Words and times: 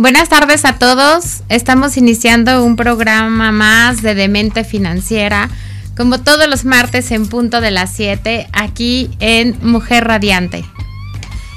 Buenas 0.00 0.30
tardes 0.30 0.64
a 0.64 0.78
todos. 0.78 1.42
Estamos 1.50 1.98
iniciando 1.98 2.64
un 2.64 2.74
programa 2.74 3.52
más 3.52 4.00
de 4.00 4.14
Demente 4.14 4.64
Financiera, 4.64 5.50
como 5.94 6.22
todos 6.22 6.48
los 6.48 6.64
martes 6.64 7.10
en 7.10 7.28
punto 7.28 7.60
de 7.60 7.70
las 7.70 7.92
7, 7.96 8.48
aquí 8.54 9.10
en 9.20 9.58
Mujer 9.60 10.06
Radiante. 10.06 10.64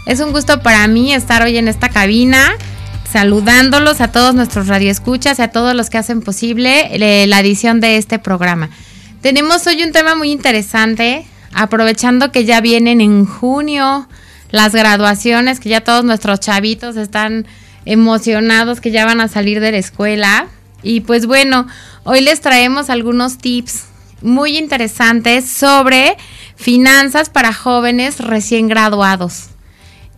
Es 0.08 0.20
un 0.20 0.34
gusto 0.34 0.62
para 0.62 0.86
mí 0.90 1.14
estar 1.14 1.42
hoy 1.42 1.56
en 1.56 1.70
esta 1.70 1.88
cabina, 1.88 2.52
saludándolos 3.10 4.02
a 4.02 4.12
todos 4.12 4.36
nuestros 4.36 4.68
radioescuchas 4.68 5.40
y 5.40 5.42
a 5.42 5.52
todos 5.52 5.74
los 5.74 5.90
que 5.90 6.00
hacen 6.00 6.22
posible 6.22 6.90
eh, 6.92 7.26
la 7.28 7.40
edición 7.40 7.80
de 7.80 7.96
este 7.96 8.20
programa. 8.20 8.70
Tenemos 9.22 9.66
hoy 9.68 9.84
un 9.84 9.94
tema 9.94 10.16
muy 10.16 10.34
interesante, 10.34 11.26
aprovechando 11.54 12.34
que 12.34 12.44
ya 12.44 12.60
vienen 12.60 13.00
en 13.00 13.26
junio 13.26 14.10
las 14.52 14.74
graduaciones, 14.74 15.62
que 15.62 15.70
ya 15.70 15.80
todos 15.80 16.04
nuestros 16.04 16.42
chavitos 16.42 16.98
están 16.98 17.46
emocionados 17.86 18.82
que 18.82 18.92
ya 18.92 19.06
van 19.06 19.22
a 19.22 19.28
salir 19.28 19.60
de 19.60 19.72
la 19.72 19.78
escuela. 19.78 20.48
Y 20.82 21.02
pues 21.02 21.26
bueno, 21.26 21.68
hoy 22.04 22.22
les 22.22 22.42
traemos 22.42 22.90
algunos 22.90 23.38
tips 23.38 23.86
muy 24.22 24.58
interesantes 24.58 25.50
sobre 25.50 26.18
finanzas 26.56 27.30
para 27.30 27.54
jóvenes 27.54 28.20
recién 28.20 28.68
graduados. 28.68 29.50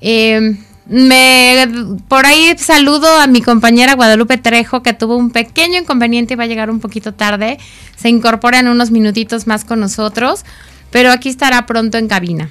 Eh, 0.02 0.58
me, 0.88 1.67
por 2.08 2.27
ahí 2.27 2.55
saludo 2.59 3.19
a 3.19 3.25
mi 3.25 3.41
compañera 3.41 3.95
Guadalupe 3.95 4.38
Trejo, 4.38 4.83
que 4.83 4.93
tuvo 4.93 5.17
un 5.17 5.31
pequeño 5.31 5.80
inconveniente 5.80 6.36
y 6.36 6.38
va 6.38 6.43
a 6.43 6.47
llegar 6.47 6.69
un 6.69 6.80
poquito 6.80 7.13
tarde. 7.13 7.58
Se 7.95 8.09
incorpora 8.09 8.59
en 8.59 8.67
unos 8.67 8.91
minutitos 8.91 9.47
más 9.47 9.66
con 9.66 9.80
nosotros, 9.80 10.45
pero 10.91 11.11
aquí 11.11 11.30
estará 11.30 11.66
pronto 11.66 11.97
en 11.97 12.08
cabina. 12.08 12.49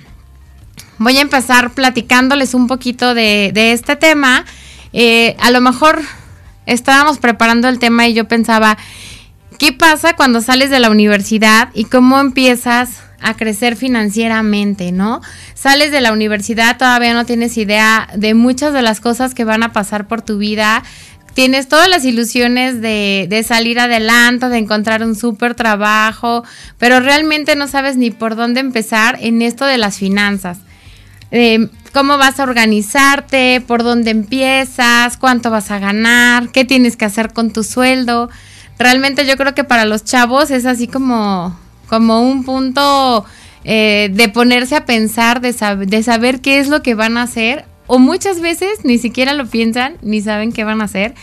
Voy 0.99 1.17
a 1.19 1.21
empezar 1.21 1.73
platicándoles 1.75 2.55
un 2.55 2.67
poquito 2.67 3.15
de 3.15 3.53
este 3.73 3.97
tema 3.97 4.45
eh, 4.95 5.37
a 5.41 5.51
lo 5.51 5.61
mejor 5.61 6.01
estábamos 6.67 7.19
preparando 7.19 7.69
el 7.69 7.81
tema 7.81 8.07
y 8.07 8.15
yo 8.15 8.29
pensaba, 8.29 8.79
¿qué 9.59 9.73
pasa 9.73 10.15
cuando 10.15 10.41
sales 10.41 10.71
de 10.71 10.79
la 10.79 10.89
universidad 10.89 11.71
y 11.75 11.85
cómo 11.85 12.21
empiezas 12.21 13.03
a 13.21 13.35
crecer 13.35 13.75
financieramente, 13.75 14.93
¿no? 14.93 15.21
Sales 15.55 15.91
de 15.91 16.01
la 16.01 16.13
universidad, 16.13 16.77
todavía 16.79 17.13
no 17.13 17.27
tienes 17.27 17.57
idea 17.57 18.09
de 18.15 18.35
muchas 18.35 18.73
de 18.73 18.83
las 18.83 19.01
cosas 19.01 19.35
que 19.35 19.45
van 19.45 19.65
a 19.65 19.73
pasar 19.73 20.07
por 20.07 20.23
tu 20.23 20.39
vida. 20.39 20.85
Tienes 21.33 21.67
todas 21.67 21.89
las 21.89 22.05
ilusiones 22.05 22.81
de, 22.81 23.27
de 23.29 23.43
salir 23.43 23.81
adelante, 23.81 24.49
de 24.49 24.59
encontrar 24.59 25.03
un 25.03 25.17
súper 25.17 25.57
trabajo, 25.57 26.45
pero 26.79 27.01
realmente 27.01 27.57
no 27.57 27.67
sabes 27.67 27.97
ni 27.97 28.13
por 28.13 28.37
dónde 28.37 28.61
empezar 28.61 29.19
en 29.21 29.43
esto 29.43 29.65
de 29.65 29.79
las 29.79 29.99
finanzas. 29.99 30.59
Eh, 31.33 31.69
cómo 31.95 32.19
vas 32.19 32.41
a 32.41 32.43
organizarte, 32.43 33.63
por 33.67 33.85
dónde 33.85 34.11
empiezas, 34.11 35.17
cuánto 35.17 35.51
vas 35.51 35.71
a 35.71 35.79
ganar, 35.79 36.51
qué 36.51 36.65
tienes 36.65 36.97
que 36.97 37.05
hacer 37.05 37.33
con 37.33 37.53
tu 37.53 37.63
sueldo. 37.63 38.29
Realmente 38.79 39.25
yo 39.25 39.37
creo 39.37 39.55
que 39.55 39.63
para 39.63 39.85
los 39.85 40.05
chavos 40.05 40.51
es 40.51 40.67
así 40.67 40.89
como, 40.89 41.57
como 41.89 42.21
un 42.21 42.45
punto 42.45 43.25
eh, 43.63 44.11
de 44.13 44.29
ponerse 44.29 44.75
a 44.75 44.85
pensar, 44.85 45.41
de, 45.41 45.53
de 45.87 46.03
saber 46.03 46.41
qué 46.41 46.59
es 46.59 46.69
lo 46.69 46.83
que 46.83 46.97
van 46.97 47.17
a 47.17 47.23
hacer, 47.23 47.65
o 47.87 48.01
muchas 48.01 48.41
veces 48.41 48.81
ni 48.83 48.99
siquiera 48.99 49.33
lo 49.33 49.47
piensan, 49.47 49.97
ni 50.03 50.21
saben 50.21 50.53
qué 50.53 50.65
van 50.65 50.81
a 50.81 50.85
hacer 50.85 51.15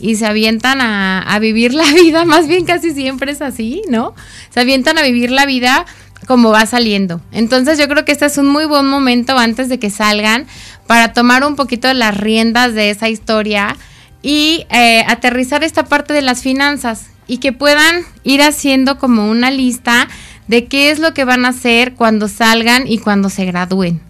y 0.00 0.16
se 0.16 0.26
avientan 0.26 0.80
a, 0.80 1.38
vivir 1.40 1.74
la 1.74 1.84
vida, 1.92 2.24
más 2.24 2.48
bien 2.48 2.64
casi 2.64 2.92
siempre 2.92 3.32
es 3.32 3.42
así, 3.42 3.82
¿no? 3.88 4.14
Se 4.50 4.60
avientan 4.60 4.96
a 4.98 5.02
vivir 5.02 5.30
la 5.30 5.44
vida 5.44 5.84
como 6.26 6.50
va 6.50 6.66
saliendo. 6.66 7.20
Entonces 7.32 7.78
yo 7.78 7.88
creo 7.88 8.04
que 8.04 8.12
este 8.12 8.26
es 8.26 8.38
un 8.38 8.48
muy 8.48 8.64
buen 8.64 8.86
momento 8.86 9.38
antes 9.38 9.68
de 9.68 9.78
que 9.78 9.90
salgan 9.90 10.46
para 10.86 11.12
tomar 11.12 11.44
un 11.44 11.56
poquito 11.56 11.92
las 11.94 12.16
riendas 12.16 12.74
de 12.74 12.90
esa 12.90 13.08
historia 13.08 13.76
y 14.22 14.66
eh, 14.70 15.04
aterrizar 15.08 15.64
esta 15.64 15.84
parte 15.84 16.12
de 16.12 16.22
las 16.22 16.42
finanzas 16.42 17.06
y 17.26 17.38
que 17.38 17.52
puedan 17.52 18.02
ir 18.24 18.42
haciendo 18.42 18.98
como 18.98 19.30
una 19.30 19.50
lista 19.50 20.08
de 20.48 20.66
qué 20.66 20.90
es 20.90 20.98
lo 20.98 21.14
que 21.14 21.24
van 21.24 21.44
a 21.44 21.50
hacer 21.50 21.94
cuando 21.94 22.28
salgan 22.28 22.86
y 22.86 22.98
cuando 22.98 23.30
se 23.30 23.44
gradúen. 23.44 24.00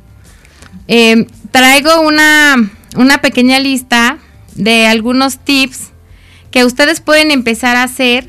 Eh, 0.89 1.27
traigo 1.51 2.01
una, 2.01 2.57
una 2.97 3.21
pequeña 3.21 3.59
lista 3.59 4.19
de 4.55 4.87
algunos 4.87 5.39
tips 5.39 5.91
que 6.51 6.65
ustedes 6.65 7.01
pueden 7.01 7.31
empezar 7.31 7.77
a 7.77 7.83
hacer 7.83 8.29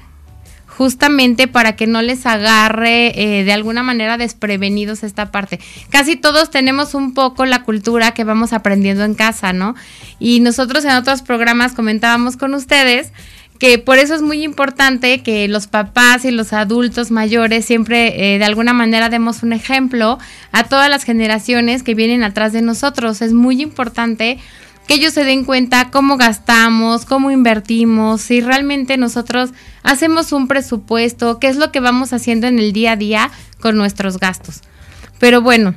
justamente 0.77 1.47
para 1.47 1.75
que 1.75 1.85
no 1.85 2.01
les 2.01 2.25
agarre 2.25 3.11
eh, 3.15 3.43
de 3.43 3.53
alguna 3.53 3.83
manera 3.83 4.17
desprevenidos 4.17 5.03
esta 5.03 5.31
parte. 5.31 5.59
Casi 5.89 6.15
todos 6.15 6.49
tenemos 6.49 6.93
un 6.93 7.13
poco 7.13 7.45
la 7.45 7.63
cultura 7.63 8.11
que 8.11 8.23
vamos 8.23 8.53
aprendiendo 8.53 9.03
en 9.03 9.13
casa, 9.13 9.53
¿no? 9.53 9.75
Y 10.17 10.39
nosotros 10.39 10.85
en 10.85 10.91
otros 10.91 11.21
programas 11.21 11.73
comentábamos 11.73 12.37
con 12.37 12.53
ustedes 12.53 13.11
que 13.59 13.77
por 13.77 13.99
eso 13.99 14.15
es 14.15 14.23
muy 14.23 14.43
importante 14.43 15.21
que 15.21 15.47
los 15.47 15.67
papás 15.67 16.25
y 16.25 16.31
los 16.31 16.51
adultos 16.51 17.11
mayores 17.11 17.63
siempre 17.63 18.33
eh, 18.33 18.39
de 18.39 18.45
alguna 18.45 18.73
manera 18.73 19.09
demos 19.09 19.43
un 19.43 19.53
ejemplo 19.53 20.17
a 20.51 20.63
todas 20.63 20.89
las 20.89 21.03
generaciones 21.03 21.83
que 21.83 21.93
vienen 21.93 22.23
atrás 22.23 22.53
de 22.53 22.63
nosotros. 22.63 23.21
Es 23.21 23.33
muy 23.33 23.61
importante 23.61 24.39
que 24.87 24.95
ellos 24.95 25.13
se 25.13 25.23
den 25.23 25.45
cuenta 25.45 25.89
cómo 25.89 26.17
gastamos, 26.17 27.05
cómo 27.05 27.31
invertimos, 27.31 28.21
si 28.21 28.41
realmente 28.41 28.97
nosotros 28.97 29.51
hacemos 29.83 30.31
un 30.31 30.47
presupuesto, 30.47 31.39
qué 31.39 31.47
es 31.47 31.55
lo 31.55 31.71
que 31.71 31.79
vamos 31.79 32.13
haciendo 32.13 32.47
en 32.47 32.59
el 32.59 32.73
día 32.73 32.93
a 32.93 32.97
día 32.97 33.31
con 33.59 33.77
nuestros 33.77 34.19
gastos. 34.19 34.61
Pero 35.19 35.41
bueno, 35.41 35.75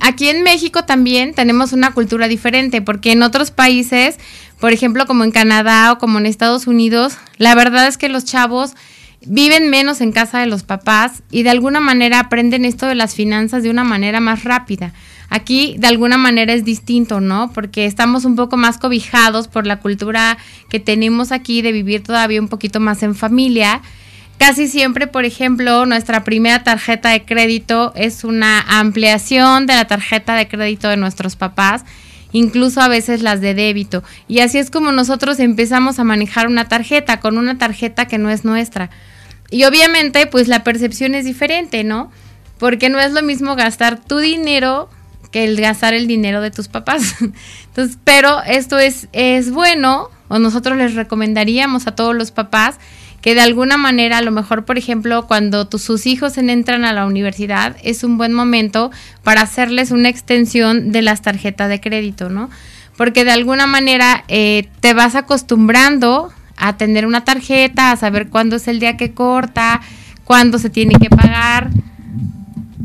aquí 0.00 0.28
en 0.28 0.42
México 0.42 0.84
también 0.84 1.34
tenemos 1.34 1.72
una 1.72 1.92
cultura 1.92 2.28
diferente, 2.28 2.82
porque 2.82 3.12
en 3.12 3.22
otros 3.22 3.50
países, 3.50 4.18
por 4.60 4.72
ejemplo 4.72 5.06
como 5.06 5.24
en 5.24 5.32
Canadá 5.32 5.90
o 5.92 5.98
como 5.98 6.18
en 6.18 6.26
Estados 6.26 6.66
Unidos, 6.66 7.16
la 7.38 7.54
verdad 7.54 7.86
es 7.88 7.98
que 7.98 8.08
los 8.08 8.24
chavos 8.24 8.74
viven 9.26 9.70
menos 9.70 10.02
en 10.02 10.12
casa 10.12 10.38
de 10.38 10.46
los 10.46 10.64
papás 10.64 11.22
y 11.30 11.44
de 11.44 11.50
alguna 11.50 11.80
manera 11.80 12.20
aprenden 12.20 12.66
esto 12.66 12.86
de 12.86 12.94
las 12.94 13.14
finanzas 13.14 13.62
de 13.62 13.70
una 13.70 13.82
manera 13.82 14.20
más 14.20 14.44
rápida. 14.44 14.92
Aquí 15.34 15.74
de 15.80 15.88
alguna 15.88 16.16
manera 16.16 16.52
es 16.52 16.64
distinto, 16.64 17.20
¿no? 17.20 17.50
Porque 17.52 17.86
estamos 17.86 18.24
un 18.24 18.36
poco 18.36 18.56
más 18.56 18.78
cobijados 18.78 19.48
por 19.48 19.66
la 19.66 19.80
cultura 19.80 20.38
que 20.68 20.78
tenemos 20.78 21.32
aquí 21.32 21.60
de 21.60 21.72
vivir 21.72 22.04
todavía 22.04 22.40
un 22.40 22.46
poquito 22.46 22.78
más 22.78 23.02
en 23.02 23.16
familia. 23.16 23.82
Casi 24.38 24.68
siempre, 24.68 25.08
por 25.08 25.24
ejemplo, 25.24 25.86
nuestra 25.86 26.22
primera 26.22 26.62
tarjeta 26.62 27.08
de 27.08 27.24
crédito 27.24 27.92
es 27.96 28.22
una 28.22 28.60
ampliación 28.60 29.66
de 29.66 29.74
la 29.74 29.88
tarjeta 29.88 30.36
de 30.36 30.46
crédito 30.46 30.86
de 30.86 30.98
nuestros 30.98 31.34
papás, 31.34 31.84
incluso 32.30 32.80
a 32.80 32.86
veces 32.86 33.20
las 33.20 33.40
de 33.40 33.54
débito. 33.54 34.04
Y 34.28 34.38
así 34.38 34.58
es 34.58 34.70
como 34.70 34.92
nosotros 34.92 35.40
empezamos 35.40 35.98
a 35.98 36.04
manejar 36.04 36.46
una 36.46 36.68
tarjeta, 36.68 37.18
con 37.18 37.38
una 37.38 37.58
tarjeta 37.58 38.06
que 38.06 38.18
no 38.18 38.30
es 38.30 38.44
nuestra. 38.44 38.88
Y 39.50 39.64
obviamente, 39.64 40.28
pues 40.28 40.46
la 40.46 40.62
percepción 40.62 41.16
es 41.16 41.24
diferente, 41.24 41.82
¿no? 41.82 42.12
Porque 42.56 42.88
no 42.88 43.00
es 43.00 43.10
lo 43.10 43.22
mismo 43.22 43.56
gastar 43.56 43.98
tu 43.98 44.18
dinero 44.18 44.88
que 45.30 45.44
el 45.44 45.60
gastar 45.60 45.94
el 45.94 46.06
dinero 46.06 46.40
de 46.40 46.50
tus 46.50 46.68
papás. 46.68 47.16
Entonces, 47.68 47.98
pero 48.04 48.42
esto 48.42 48.78
es, 48.78 49.08
es 49.12 49.50
bueno, 49.50 50.10
o 50.28 50.38
nosotros 50.38 50.76
les 50.76 50.94
recomendaríamos 50.94 51.86
a 51.86 51.94
todos 51.94 52.14
los 52.14 52.30
papás 52.30 52.78
que 53.24 53.34
de 53.34 53.40
alguna 53.40 53.78
manera, 53.78 54.18
a 54.18 54.20
lo 54.20 54.32
mejor, 54.32 54.66
por 54.66 54.76
ejemplo, 54.76 55.26
cuando 55.26 55.66
sus 55.78 56.04
hijos 56.06 56.36
entran 56.36 56.84
a 56.84 56.92
la 56.92 57.06
universidad, 57.06 57.74
es 57.82 58.04
un 58.04 58.18
buen 58.18 58.34
momento 58.34 58.90
para 59.22 59.40
hacerles 59.40 59.92
una 59.92 60.10
extensión 60.10 60.92
de 60.92 61.00
las 61.00 61.22
tarjetas 61.22 61.70
de 61.70 61.80
crédito, 61.80 62.28
¿no? 62.28 62.50
Porque 62.98 63.24
de 63.24 63.32
alguna 63.32 63.66
manera 63.66 64.24
eh, 64.28 64.68
te 64.80 64.92
vas 64.92 65.14
acostumbrando 65.14 66.34
a 66.58 66.76
tener 66.76 67.06
una 67.06 67.24
tarjeta, 67.24 67.92
a 67.92 67.96
saber 67.96 68.28
cuándo 68.28 68.56
es 68.56 68.68
el 68.68 68.78
día 68.78 68.98
que 68.98 69.14
corta, 69.14 69.80
cuándo 70.24 70.58
se 70.58 70.68
tiene 70.68 70.94
que 70.96 71.08
pagar. 71.08 71.70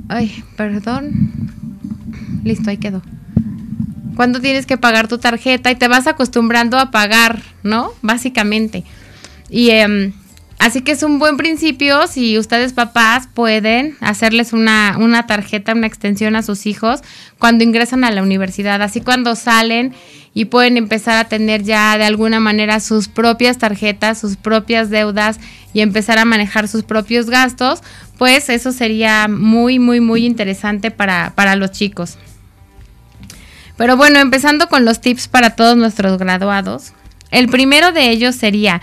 Ay, 0.07 0.44
perdón. 0.56 1.58
Listo, 2.44 2.69
ahí 2.69 2.77
quedó. 2.77 3.01
Cuando 4.15 4.41
tienes 4.41 4.65
que 4.65 4.77
pagar 4.77 5.07
tu 5.07 5.18
tarjeta 5.18 5.71
y 5.71 5.75
te 5.75 5.88
vas 5.88 6.07
acostumbrando 6.07 6.77
a 6.77 6.91
pagar, 6.91 7.41
¿no? 7.63 7.91
Básicamente. 8.01 8.83
Y 9.50 9.69
em, 9.69 10.13
así 10.59 10.81
que 10.81 10.91
es 10.91 11.03
un 11.03 11.19
buen 11.19 11.38
principio 11.38 12.06
si 12.07 12.38
ustedes 12.38 12.74
papás 12.74 13.30
pueden 13.33 13.95
hacerles 14.01 14.51
una, 14.51 14.97
una 15.00 15.25
tarjeta, 15.25 15.74
una 15.74 15.88
extensión 15.88 16.36
a 16.36 16.44
sus 16.44 16.65
hijos 16.65 17.01
cuando 17.38 17.63
ingresan 17.63 18.03
a 18.03 18.12
la 18.12 18.21
universidad. 18.21 18.81
Así 18.81 19.01
cuando 19.01 19.35
salen 19.35 19.94
y 20.33 20.45
pueden 20.45 20.77
empezar 20.77 21.18
a 21.18 21.30
tener 21.30 21.63
ya 21.63 21.97
de 21.97 22.03
alguna 22.03 22.39
manera 22.39 22.80
sus 22.80 23.07
propias 23.07 23.57
tarjetas, 23.57 24.19
sus 24.19 24.35
propias 24.35 24.89
deudas 24.89 25.39
y 25.74 25.81
empezar 25.81 26.18
a 26.18 26.25
manejar 26.25 26.68
sus 26.68 26.83
propios 26.83 27.30
gastos, 27.30 27.81
pues 28.18 28.50
eso 28.50 28.71
sería 28.71 29.27
muy, 29.27 29.80
muy, 29.80 30.00
muy 30.00 30.25
interesante 30.25 30.92
para, 30.92 31.33
para 31.35 31.56
los 31.56 31.71
chicos. 31.71 32.18
Pero 33.79 33.95
bueno, 33.95 34.19
empezando 34.19 34.67
con 34.67 34.83
los 34.83 34.99
tips 34.99 35.29
para 35.29 35.51
todos 35.51 35.77
nuestros 35.77 36.17
graduados. 36.17 36.91
El 37.31 37.47
primero 37.47 37.93
de 37.93 38.09
ellos 38.09 38.35
sería 38.35 38.81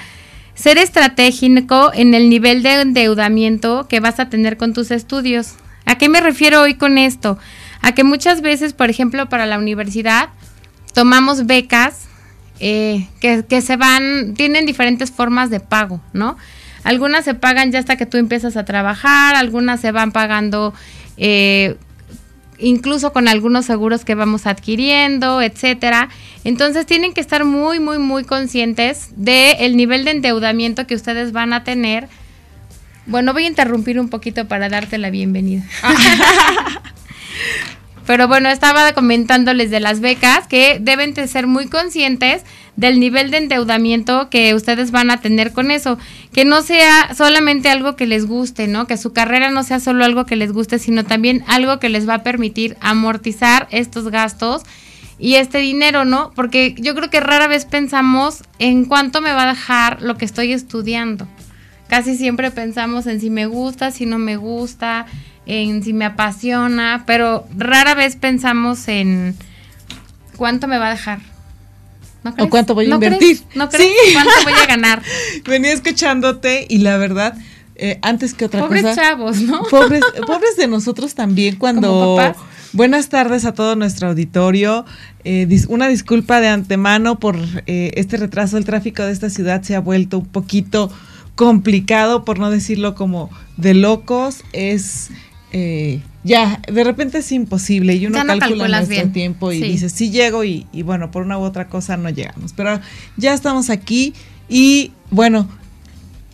ser 0.54 0.78
estratégico 0.78 1.90
en 1.92 2.14
el 2.14 2.30
nivel 2.30 2.62
de 2.62 2.80
endeudamiento 2.80 3.88
que 3.88 4.00
vas 4.00 4.20
a 4.20 4.30
tener 4.30 4.56
con 4.56 4.72
tus 4.72 4.90
estudios. 4.90 5.56
¿A 5.84 5.98
qué 5.98 6.08
me 6.08 6.22
refiero 6.22 6.62
hoy 6.62 6.76
con 6.76 6.96
esto? 6.96 7.38
A 7.82 7.92
que 7.92 8.04
muchas 8.04 8.40
veces, 8.40 8.72
por 8.72 8.88
ejemplo, 8.88 9.28
para 9.28 9.44
la 9.44 9.58
universidad, 9.58 10.30
tomamos 10.94 11.44
becas 11.44 12.06
eh, 12.58 13.06
que, 13.20 13.60
se 13.60 13.76
van, 13.76 14.32
tienen 14.32 14.64
diferentes 14.64 15.10
formas 15.10 15.50
de 15.50 15.60
pago, 15.60 16.00
¿no? 16.14 16.38
Algunas 16.84 17.26
se 17.26 17.34
pagan 17.34 17.70
ya 17.70 17.80
hasta 17.80 17.96
que 17.96 18.06
tú 18.06 18.16
empiezas 18.16 18.56
a 18.56 18.64
trabajar, 18.64 19.36
algunas 19.36 19.78
se 19.78 19.92
van 19.92 20.10
pagando 20.10 20.72
eh, 21.18 21.76
incluso 22.58 23.12
con 23.12 23.28
algunos 23.28 23.66
seguros 23.66 24.04
que 24.04 24.14
vamos 24.14 24.46
adquiriendo, 24.46 25.42
etcétera. 25.42 26.08
Entonces 26.44 26.86
tienen 26.86 27.12
que 27.12 27.20
estar 27.20 27.44
muy, 27.44 27.80
muy, 27.80 27.98
muy 27.98 28.24
conscientes 28.24 29.10
del 29.16 29.56
el 29.58 29.76
nivel 29.76 30.04
de 30.04 30.12
endeudamiento 30.12 30.86
que 30.86 30.94
ustedes 30.94 31.32
van 31.32 31.52
a 31.52 31.64
tener. 31.64 32.08
Bueno, 33.06 33.32
voy 33.32 33.44
a 33.44 33.48
interrumpir 33.48 34.00
un 34.00 34.08
poquito 34.08 34.48
para 34.48 34.68
darte 34.68 34.98
la 34.98 35.10
bienvenida. 35.10 35.64
Pero 38.06 38.28
bueno, 38.28 38.48
estaba 38.48 38.92
comentándoles 38.92 39.70
de 39.70 39.80
las 39.80 40.00
becas 40.00 40.46
que 40.46 40.78
deben 40.80 41.12
de 41.14 41.26
ser 41.26 41.46
muy 41.46 41.66
conscientes 41.66 42.44
del 42.76 43.00
nivel 43.00 43.30
de 43.30 43.38
endeudamiento 43.38 44.30
que 44.30 44.54
ustedes 44.54 44.92
van 44.92 45.10
a 45.10 45.20
tener 45.20 45.52
con 45.52 45.70
eso. 45.72 45.98
Que 46.32 46.44
no 46.44 46.62
sea 46.62 47.14
solamente 47.14 47.68
algo 47.68 47.96
que 47.96 48.06
les 48.06 48.26
guste, 48.26 48.68
¿no? 48.68 48.86
Que 48.86 48.96
su 48.96 49.12
carrera 49.12 49.50
no 49.50 49.64
sea 49.64 49.80
solo 49.80 50.04
algo 50.04 50.24
que 50.24 50.36
les 50.36 50.52
guste, 50.52 50.78
sino 50.78 51.04
también 51.04 51.42
algo 51.48 51.80
que 51.80 51.88
les 51.88 52.08
va 52.08 52.14
a 52.14 52.22
permitir 52.22 52.76
amortizar 52.80 53.66
estos 53.70 54.08
gastos 54.08 54.62
y 55.18 55.34
este 55.34 55.58
dinero, 55.58 56.04
¿no? 56.04 56.30
Porque 56.36 56.74
yo 56.78 56.94
creo 56.94 57.10
que 57.10 57.20
rara 57.20 57.48
vez 57.48 57.64
pensamos 57.64 58.44
en 58.58 58.84
cuánto 58.84 59.20
me 59.20 59.32
va 59.32 59.44
a 59.44 59.54
dejar 59.54 60.02
lo 60.02 60.16
que 60.16 60.26
estoy 60.26 60.52
estudiando. 60.52 61.26
Casi 61.88 62.16
siempre 62.16 62.50
pensamos 62.50 63.06
en 63.06 63.20
si 63.20 63.30
me 63.30 63.46
gusta, 63.46 63.90
si 63.90 64.06
no 64.06 64.18
me 64.18 64.36
gusta, 64.36 65.06
en 65.46 65.82
si 65.82 65.92
me 65.92 66.04
apasiona, 66.04 67.04
pero 67.06 67.46
rara 67.56 67.94
vez 67.94 68.16
pensamos 68.16 68.88
en 68.88 69.36
cuánto 70.36 70.68
me 70.68 70.78
va 70.78 70.88
a 70.88 70.90
dejar. 70.90 71.20
¿No 72.24 72.34
O 72.38 72.50
cuánto 72.50 72.74
voy 72.74 72.90
a 72.90 72.94
invertir. 72.94 73.40
¿No 73.54 73.68
crees? 73.68 73.92
¿Cuánto 74.12 74.32
voy 74.42 74.52
a 74.52 74.66
ganar? 74.66 75.02
Venía 75.46 75.72
escuchándote 75.72 76.66
y 76.68 76.78
la 76.78 76.96
verdad, 76.96 77.38
eh, 77.76 77.98
antes 78.02 78.34
que 78.34 78.46
otra 78.46 78.62
cosa. 78.62 78.68
Pobres 78.68 78.96
chavos, 78.96 79.40
¿no? 79.42 79.62
Pobres, 79.70 80.02
pobres 80.26 80.56
de 80.56 80.66
nosotros 80.66 81.14
también 81.14 81.56
cuando. 81.56 82.18
Buenas 82.72 83.08
tardes 83.08 83.44
a 83.46 83.54
todo 83.54 83.74
nuestro 83.74 84.08
auditorio. 84.08 84.84
Eh, 85.24 85.48
una 85.68 85.88
disculpa 85.88 86.40
de 86.40 86.48
antemano 86.48 87.18
por 87.18 87.38
eh, 87.66 87.92
este 87.94 88.18
retraso. 88.18 88.58
El 88.58 88.66
tráfico 88.66 89.02
de 89.02 89.12
esta 89.12 89.30
ciudad 89.30 89.62
se 89.62 89.76
ha 89.76 89.80
vuelto 89.80 90.18
un 90.18 90.26
poquito 90.26 90.90
complicado, 91.36 92.24
por 92.24 92.38
no 92.38 92.50
decirlo 92.50 92.94
como 92.94 93.30
de 93.56 93.72
locos. 93.72 94.42
Es 94.52 95.10
eh, 95.58 96.02
ya, 96.22 96.60
de 96.70 96.84
repente 96.84 97.16
es 97.16 97.32
imposible 97.32 97.94
y 97.94 98.04
uno 98.04 98.18
calcula 98.26 98.68
nuestro 98.68 99.08
tiempo 99.08 99.52
y 99.52 99.62
dice, 99.62 99.88
sí 99.88 100.10
llego 100.10 100.44
y, 100.44 100.66
bueno, 100.84 101.10
por 101.10 101.22
una 101.22 101.38
u 101.38 101.42
otra 101.42 101.68
cosa 101.68 101.96
no 101.96 102.10
llegamos. 102.10 102.52
Pero 102.52 102.78
ya 103.16 103.32
estamos 103.32 103.70
aquí 103.70 104.12
y 104.50 104.92
bueno, 105.10 105.48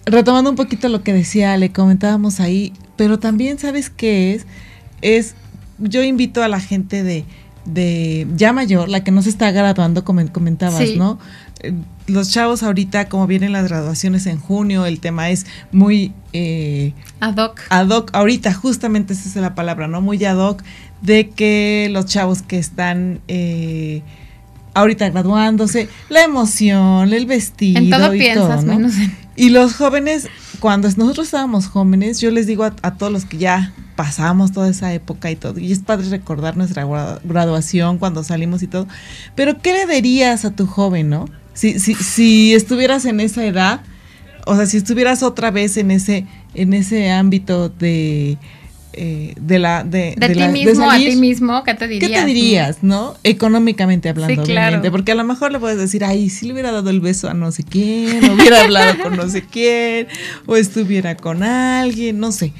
retomando 0.04 0.50
un 0.50 0.56
poquito 0.56 0.88
lo 0.88 1.04
que 1.04 1.12
decía, 1.12 1.56
le 1.56 1.70
comentábamos 1.70 2.40
ahí, 2.40 2.72
pero 2.96 3.20
también 3.20 3.60
sabes 3.60 3.90
qué 3.90 4.34
es, 4.34 4.44
es, 5.02 5.36
yo 5.78 6.02
invito 6.02 6.42
a 6.42 6.48
la 6.48 6.58
gente 6.58 7.04
de, 7.04 7.24
de 7.64 8.26
ya 8.34 8.52
mayor, 8.52 8.88
la 8.88 9.04
que 9.04 9.12
no 9.12 9.22
se 9.22 9.28
está 9.28 9.52
graduando, 9.52 10.02
como 10.02 10.26
comentabas, 10.32 10.96
¿no? 10.96 11.20
Los 12.06 12.30
chavos 12.30 12.62
ahorita, 12.62 13.08
como 13.08 13.26
vienen 13.26 13.52
las 13.52 13.68
graduaciones 13.68 14.26
en 14.26 14.38
junio, 14.38 14.86
el 14.86 15.00
tema 15.00 15.30
es 15.30 15.46
muy... 15.70 16.12
Eh, 16.32 16.94
ad 17.20 17.36
hoc. 17.36 17.60
Ad 17.68 17.88
hoc, 17.88 18.10
ahorita 18.12 18.52
justamente 18.52 19.12
esa 19.12 19.28
es 19.28 19.36
la 19.36 19.54
palabra, 19.54 19.88
¿no? 19.88 20.00
Muy 20.00 20.24
ad 20.24 20.38
hoc 20.38 20.62
de 21.00 21.30
que 21.30 21.88
los 21.90 22.06
chavos 22.06 22.42
que 22.42 22.58
están 22.58 23.20
eh, 23.28 24.02
ahorita 24.74 25.10
graduándose, 25.10 25.88
la 26.08 26.22
emoción, 26.22 27.12
el 27.12 27.26
vestido. 27.26 27.78
En 27.78 27.90
todo 27.90 28.14
y 28.14 28.18
piensas, 28.18 28.64
menos 28.64 28.94
Y 29.36 29.50
los 29.50 29.74
jóvenes, 29.74 30.28
cuando 30.60 30.88
nosotros 30.96 31.26
estábamos 31.26 31.66
jóvenes, 31.66 32.20
yo 32.20 32.30
les 32.30 32.46
digo 32.46 32.64
a, 32.64 32.74
a, 32.82 32.94
todos 32.94 33.12
los 33.12 33.24
que 33.24 33.38
ya 33.38 33.72
pasamos 33.96 34.52
toda 34.52 34.68
esa 34.68 34.92
época 34.92 35.30
y 35.30 35.36
todo, 35.36 35.58
y 35.58 35.70
es 35.70 35.80
padre 35.80 36.08
recordar 36.08 36.56
nuestra 36.56 36.86
graduación 37.24 37.98
cuando 37.98 38.24
salimos 38.24 38.62
y 38.62 38.66
todo, 38.66 38.86
pero 39.34 39.60
¿qué 39.60 39.72
le 39.72 39.86
dirías 39.86 40.44
a 40.44 40.50
tu 40.50 40.66
joven, 40.66 41.10
no? 41.10 41.26
Si, 41.54 41.78
si, 41.78 41.94
si 41.94 42.54
estuvieras 42.54 43.04
en 43.04 43.20
esa 43.20 43.44
edad, 43.44 43.82
o 44.46 44.56
sea, 44.56 44.66
si 44.66 44.78
estuvieras 44.78 45.22
otra 45.22 45.50
vez 45.50 45.76
en 45.76 45.90
ese, 45.90 46.26
en 46.54 46.72
ese 46.72 47.10
ámbito 47.10 47.68
de, 47.68 48.38
eh, 48.94 49.32
de 49.40 49.58
la 49.58 49.84
de, 49.84 50.14
de, 50.18 50.28
ti 50.28 50.48
mismo 50.48 50.90
a 50.90 50.98
ti 50.98 51.16
mismo 51.16 51.64
qué 51.64 51.72
te 51.72 51.88
dirías 51.88 52.10
qué 52.10 52.14
te 52.14 52.26
dirías 52.26 52.82
no 52.82 53.14
económicamente 53.24 54.10
hablando 54.10 54.42
obviamente 54.42 54.90
porque 54.90 55.12
a 55.12 55.14
lo 55.14 55.24
mejor 55.24 55.50
le 55.50 55.58
puedes 55.58 55.78
decir 55.78 56.04
ay 56.04 56.28
si 56.28 56.46
le 56.46 56.52
hubiera 56.52 56.72
dado 56.72 56.90
el 56.90 57.00
beso 57.00 57.30
a 57.30 57.32
no 57.32 57.50
sé 57.52 57.64
quién 57.64 58.22
o 58.28 58.34
hubiera 58.34 58.60
hablado 58.60 59.02
con 59.02 59.16
no 59.16 59.30
sé 59.30 59.46
quién 59.46 60.08
o 60.44 60.56
estuviera 60.56 61.16
con 61.16 61.42
alguien 61.42 62.20
no 62.20 62.32
sé. 62.32 62.52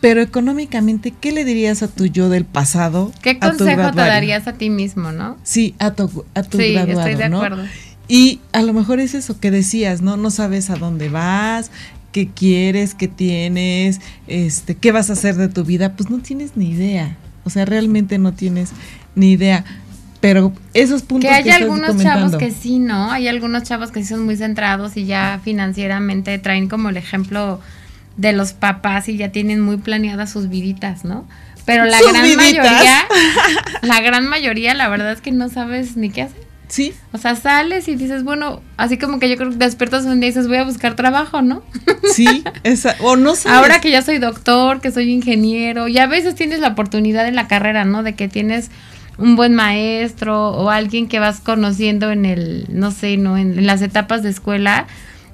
Pero 0.00 0.22
económicamente 0.22 1.12
qué 1.12 1.32
le 1.32 1.44
dirías 1.44 1.82
a 1.82 1.88
tu 1.88 2.06
yo 2.06 2.30
del 2.30 2.46
pasado 2.46 3.12
qué 3.20 3.38
consejo 3.38 3.90
te 3.90 3.96
darías 3.96 4.46
a 4.46 4.54
ti 4.54 4.70
mismo 4.70 5.12
no 5.12 5.36
sí 5.42 5.74
a 5.78 5.90
tu 5.90 6.24
a 6.34 6.44
tu 6.44 6.56
sí, 6.56 6.72
graduado, 6.72 7.00
estoy 7.00 7.14
de 7.16 7.24
acuerdo 7.24 7.64
y 8.08 8.40
a 8.52 8.62
lo 8.62 8.72
mejor 8.72 9.00
es 9.00 9.14
eso 9.14 9.38
que 9.38 9.50
decías, 9.50 10.00
¿no? 10.00 10.16
No 10.16 10.30
sabes 10.30 10.70
a 10.70 10.76
dónde 10.76 11.10
vas, 11.10 11.70
qué 12.12 12.28
quieres, 12.28 12.94
qué 12.94 13.06
tienes, 13.06 14.00
este, 14.26 14.74
qué 14.74 14.92
vas 14.92 15.10
a 15.10 15.12
hacer 15.12 15.36
de 15.36 15.48
tu 15.48 15.64
vida, 15.64 15.94
pues 15.94 16.10
no 16.10 16.18
tienes 16.18 16.56
ni 16.56 16.70
idea. 16.70 17.16
O 17.44 17.50
sea, 17.50 17.64
realmente 17.64 18.18
no 18.18 18.32
tienes 18.32 18.70
ni 19.14 19.32
idea. 19.32 19.64
Pero 20.20 20.52
esos 20.74 21.02
puntos 21.02 21.30
que 21.30 21.34
hay 21.34 21.48
algunos 21.50 21.96
chavos 22.02 22.36
que 22.36 22.50
sí, 22.50 22.78
¿no? 22.78 23.12
Hay 23.12 23.28
algunos 23.28 23.62
chavos 23.62 23.92
que 23.92 24.02
sí 24.02 24.08
son 24.08 24.24
muy 24.24 24.36
centrados 24.36 24.96
y 24.96 25.04
ya 25.04 25.40
financieramente 25.44 26.38
traen 26.38 26.68
como 26.68 26.88
el 26.88 26.96
ejemplo 26.96 27.60
de 28.16 28.32
los 28.32 28.52
papás 28.52 29.08
y 29.08 29.16
ya 29.16 29.30
tienen 29.30 29.60
muy 29.60 29.76
planeadas 29.76 30.30
sus 30.30 30.48
viditas, 30.48 31.04
¿no? 31.04 31.26
Pero 31.64 31.84
la 31.84 32.00
gran 32.00 32.36
mayoría, 32.36 33.06
la 33.82 34.00
gran 34.00 34.26
mayoría, 34.26 34.74
la 34.74 34.88
verdad 34.88 35.12
es 35.12 35.20
que 35.20 35.30
no 35.30 35.48
sabes 35.50 35.96
ni 35.96 36.10
qué 36.10 36.22
hacer. 36.22 36.47
Sí. 36.68 36.92
O 37.12 37.18
sea, 37.18 37.34
sales 37.34 37.88
y 37.88 37.96
dices, 37.96 38.24
bueno, 38.24 38.60
así 38.76 38.98
como 38.98 39.18
que 39.18 39.28
yo 39.28 39.36
creo 39.36 39.50
que 39.50 39.56
despiertas 39.56 40.04
un 40.04 40.20
día 40.20 40.28
y 40.28 40.32
dices, 40.32 40.48
voy 40.48 40.58
a 40.58 40.64
buscar 40.64 40.94
trabajo, 40.96 41.42
¿no? 41.42 41.62
Sí, 42.12 42.44
esa, 42.62 42.96
o 43.00 43.16
no 43.16 43.34
sé. 43.34 43.48
Ahora 43.48 43.80
que 43.80 43.90
ya 43.90 44.02
soy 44.02 44.18
doctor, 44.18 44.80
que 44.80 44.90
soy 44.90 45.10
ingeniero, 45.10 45.88
y 45.88 45.98
a 45.98 46.06
veces 46.06 46.34
tienes 46.34 46.60
la 46.60 46.68
oportunidad 46.68 47.26
en 47.26 47.36
la 47.36 47.48
carrera, 47.48 47.84
¿no? 47.84 48.02
De 48.02 48.14
que 48.14 48.28
tienes 48.28 48.70
un 49.18 49.36
buen 49.36 49.54
maestro 49.54 50.50
o 50.50 50.70
alguien 50.70 51.08
que 51.08 51.18
vas 51.18 51.40
conociendo 51.40 52.10
en 52.10 52.24
el, 52.24 52.66
no 52.70 52.90
sé, 52.90 53.16
¿no? 53.16 53.36
En, 53.36 53.66
las 53.66 53.82
etapas 53.82 54.22
de 54.22 54.30
escuela, 54.30 54.86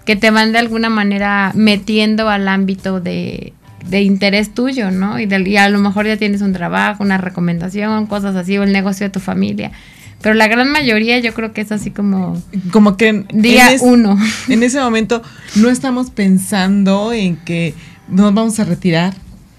que 0.04 0.16
te 0.16 0.30
van 0.30 0.52
de 0.52 0.58
alguna 0.58 0.88
manera 0.88 1.52
metiendo 1.54 2.28
al 2.28 2.48
ámbito 2.48 3.00
de, 3.00 3.52
de 3.88 4.02
interés 4.02 4.52
tuyo, 4.52 4.90
¿no? 4.90 5.20
Y, 5.20 5.28
y 5.46 5.56
a 5.56 5.68
lo 5.68 5.78
mejor 5.78 6.06
ya 6.06 6.16
tienes 6.16 6.42
un 6.42 6.52
trabajo, 6.52 7.02
una 7.02 7.18
recomendación, 7.18 8.06
cosas 8.06 8.36
así, 8.36 8.56
o 8.58 8.62
el 8.62 8.72
negocio 8.72 9.06
de 9.06 9.10
tu 9.10 9.20
familia. 9.20 9.72
Pero 10.24 10.36
la 10.36 10.48
gran 10.48 10.72
mayoría 10.72 11.18
yo 11.18 11.34
creo 11.34 11.52
que 11.52 11.60
es 11.60 11.70
así 11.70 11.90
como... 11.90 12.42
Como 12.72 12.96
que... 12.96 13.26
Día 13.34 13.68
uno. 13.82 14.18
En 14.48 14.62
ese 14.62 14.80
momento 14.80 15.20
no 15.54 15.68
estamos 15.68 16.08
pensando 16.08 17.12
en 17.12 17.36
que 17.36 17.74
nos 18.08 18.32
vamos 18.32 18.58
a 18.58 18.64
retirar. 18.64 19.12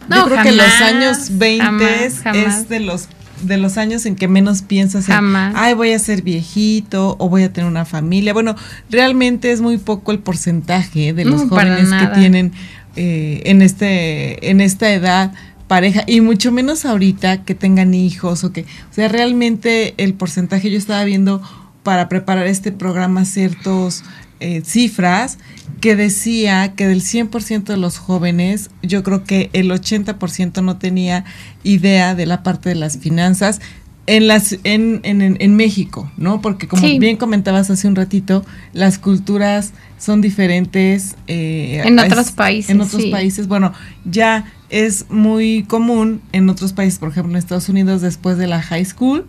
No, 0.09 0.17
yo 0.17 0.25
creo 0.25 0.43
que 0.43 0.51
los 0.53 0.81
años 0.81 1.37
20 1.37 2.05
es 2.05 2.67
de 2.67 2.79
los 2.79 3.09
de 3.43 3.57
los 3.57 3.77
años 3.77 4.07
en 4.07 4.15
que 4.15 4.27
menos 4.27 4.63
piensas 4.63 5.09
en, 5.09 5.35
ay, 5.35 5.73
voy 5.75 5.91
a 5.91 5.99
ser 5.99 6.23
viejito 6.23 7.15
o 7.19 7.29
voy 7.29 7.43
a 7.43 7.53
tener 7.53 7.69
una 7.69 7.85
familia. 7.85 8.33
Bueno, 8.33 8.55
realmente 8.89 9.51
es 9.51 9.61
muy 9.61 9.77
poco 9.77 10.13
el 10.13 10.19
porcentaje 10.19 11.13
de 11.13 11.25
los 11.25 11.43
jóvenes 11.43 11.89
que 11.91 12.07
tienen 12.19 12.53
eh, 12.95 13.43
en 13.45 13.61
este 13.61 14.49
en 14.49 14.61
esta 14.61 14.91
edad 14.91 15.31
pareja 15.67 16.03
y 16.07 16.21
mucho 16.21 16.51
menos 16.51 16.85
ahorita 16.85 17.43
que 17.43 17.55
tengan 17.55 17.93
hijos 17.93 18.43
o 18.43 18.51
que, 18.51 18.61
o 18.61 18.93
sea, 18.93 19.07
realmente 19.07 19.93
el 19.97 20.13
porcentaje 20.13 20.69
yo 20.69 20.77
estaba 20.77 21.03
viendo 21.03 21.41
para 21.83 22.09
preparar 22.09 22.47
este 22.47 22.71
programa 22.71 23.25
ciertos 23.25 24.03
eh, 24.39 24.61
cifras 24.65 25.37
que 25.81 25.95
decía 25.95 26.73
que 26.75 26.87
del 26.87 27.01
100% 27.01 27.63
de 27.63 27.77
los 27.77 27.97
jóvenes, 27.97 28.69
yo 28.81 29.03
creo 29.03 29.23
que 29.23 29.49
el 29.53 29.71
80% 29.71 30.63
no 30.63 30.77
tenía 30.77 31.25
idea 31.63 32.15
de 32.15 32.25
la 32.25 32.43
parte 32.43 32.69
de 32.69 32.75
las 32.75 32.97
finanzas 32.97 33.61
en, 34.07 34.27
las, 34.27 34.57
en, 34.63 35.01
en, 35.03 35.37
en 35.39 35.55
México, 35.55 36.11
¿no? 36.17 36.41
Porque 36.41 36.67
como 36.67 36.81
bien 36.99 37.17
comentabas 37.17 37.69
hace 37.69 37.87
un 37.87 37.95
ratito, 37.95 38.45
las 38.73 38.99
culturas 38.99 39.73
son 39.97 40.21
diferentes. 40.21 41.15
Eh, 41.27 41.81
en 41.83 41.99
otros 41.99 42.31
países. 42.31 42.69
En 42.69 42.81
otros 42.81 43.05
países, 43.05 43.47
bueno, 43.47 43.73
ya 44.03 44.45
es 44.69 45.05
muy 45.09 45.63
común 45.63 46.21
en 46.31 46.49
otros 46.49 46.73
países, 46.73 46.99
por 46.99 47.09
ejemplo 47.09 47.31
en 47.31 47.37
Estados 47.37 47.69
Unidos, 47.69 48.01
después 48.01 48.37
de 48.37 48.47
la 48.47 48.61
high 48.61 48.85
school, 48.85 49.25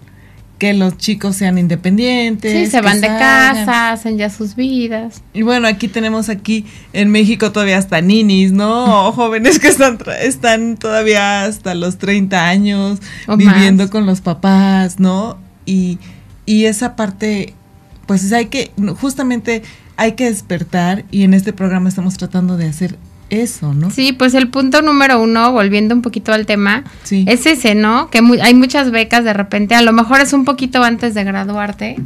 que 0.59 0.73
los 0.73 0.97
chicos 0.97 1.37
sean 1.37 1.59
independientes. 1.59 2.53
Sí, 2.53 2.71
se 2.71 2.81
van 2.81 3.01
de 3.01 3.09
casa, 3.09 3.93
hacen 3.93 4.17
ya 4.17 4.31
sus 4.31 4.57
vidas. 4.57 5.23
Y 5.35 5.43
bueno, 5.43 5.69
aquí 5.69 5.89
tenemos 5.89 6.29
aquí 6.29 6.65
en 6.93 7.11
México 7.11 7.53
todavía 7.53 7.79
hasta 7.79 8.01
ninis, 8.01 8.53
¿no? 8.53 9.07
O 9.07 9.13
jóvenes 9.13 9.59
que 9.59 9.69
están, 9.69 9.99
están 10.21 10.77
todavía 10.77 11.45
hasta 11.45 11.75
los 11.75 11.99
30 11.99 12.49
años 12.49 13.01
viviendo 13.37 13.91
con 13.91 14.07
los 14.07 14.21
papás, 14.21 14.99
¿no? 14.99 15.39
Y, 15.67 15.99
y 16.47 16.65
esa 16.65 16.97
parte, 16.97 17.55
pues 18.07 18.33
hay 18.33 18.47
que, 18.47 18.71
justamente 18.99 19.63
hay 19.97 20.13
que 20.13 20.27
despertar 20.27 21.05
y 21.11 21.23
en 21.23 21.35
este 21.35 21.53
programa 21.53 21.89
estamos 21.89 22.17
tratando 22.17 22.57
de 22.57 22.69
hacer 22.69 22.99
eso, 23.31 23.75
¿no? 23.75 23.91
Sí, 23.91 24.13
pues 24.13 24.35
el 24.35 24.49
punto 24.49 24.83
número 24.83 25.21
uno, 25.21 25.53
volviendo 25.53 25.95
un 25.95 26.03
poquito 26.03 26.33
al 26.33 26.47
tema, 26.47 26.85
es 27.11 27.47
ese, 27.47 27.75
¿no? 27.75 28.11
Que 28.11 28.21
hay 28.43 28.55
muchas 28.55 28.91
becas 28.91 29.25
de 29.25 29.33
repente, 29.33 29.75
a 29.75 29.83
lo 29.83 29.93
mejor 29.93 30.21
es 30.21 30.33
un 30.33 30.45
poquito 30.45 30.83
antes 30.83 31.15
de 31.15 31.25
graduarte, 31.25 31.97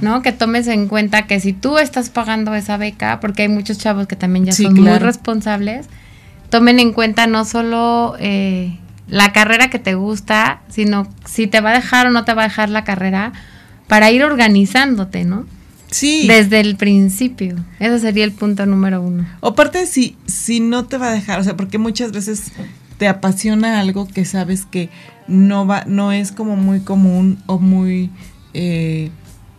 ¿no? 0.00 0.22
Que 0.22 0.32
tomes 0.32 0.66
en 0.68 0.88
cuenta 0.88 1.26
que 1.26 1.40
si 1.40 1.52
tú 1.52 1.78
estás 1.78 2.10
pagando 2.10 2.54
esa 2.54 2.76
beca, 2.76 3.20
porque 3.20 3.42
hay 3.42 3.48
muchos 3.48 3.78
chavos 3.78 4.06
que 4.06 4.16
también 4.16 4.46
ya 4.46 4.52
son 4.52 4.74
muy 4.74 4.98
responsables, 4.98 5.88
tomen 6.48 6.80
en 6.80 6.92
cuenta 6.92 7.26
no 7.26 7.44
solo 7.44 8.16
eh, 8.18 8.78
la 9.08 9.32
carrera 9.32 9.68
que 9.68 9.78
te 9.78 9.94
gusta, 9.94 10.60
sino 10.68 11.06
si 11.24 11.46
te 11.46 11.60
va 11.60 11.70
a 11.70 11.74
dejar 11.74 12.06
o 12.06 12.10
no 12.10 12.24
te 12.24 12.34
va 12.34 12.42
a 12.42 12.48
dejar 12.48 12.70
la 12.70 12.84
carrera, 12.84 13.32
para 13.88 14.10
ir 14.10 14.24
organizándote, 14.24 15.24
¿no? 15.24 15.46
Sí. 15.90 16.26
Desde 16.26 16.60
el 16.60 16.76
principio. 16.76 17.56
Ese 17.78 17.98
sería 18.00 18.24
el 18.24 18.32
punto 18.32 18.66
número 18.66 19.00
uno. 19.00 19.26
O 19.40 19.48
aparte, 19.48 19.86
si, 19.86 20.16
si 20.26 20.60
no 20.60 20.84
te 20.86 20.98
va 20.98 21.08
a 21.08 21.12
dejar, 21.12 21.40
o 21.40 21.44
sea, 21.44 21.56
porque 21.56 21.78
muchas 21.78 22.12
veces 22.12 22.52
te 22.98 23.08
apasiona 23.08 23.80
algo 23.80 24.08
que 24.08 24.24
sabes 24.24 24.64
que 24.64 24.88
no 25.28 25.66
va, 25.66 25.84
no 25.86 26.12
es 26.12 26.32
como 26.32 26.56
muy 26.56 26.80
común 26.80 27.38
o 27.46 27.58
muy 27.58 28.10
eh, 28.54 29.10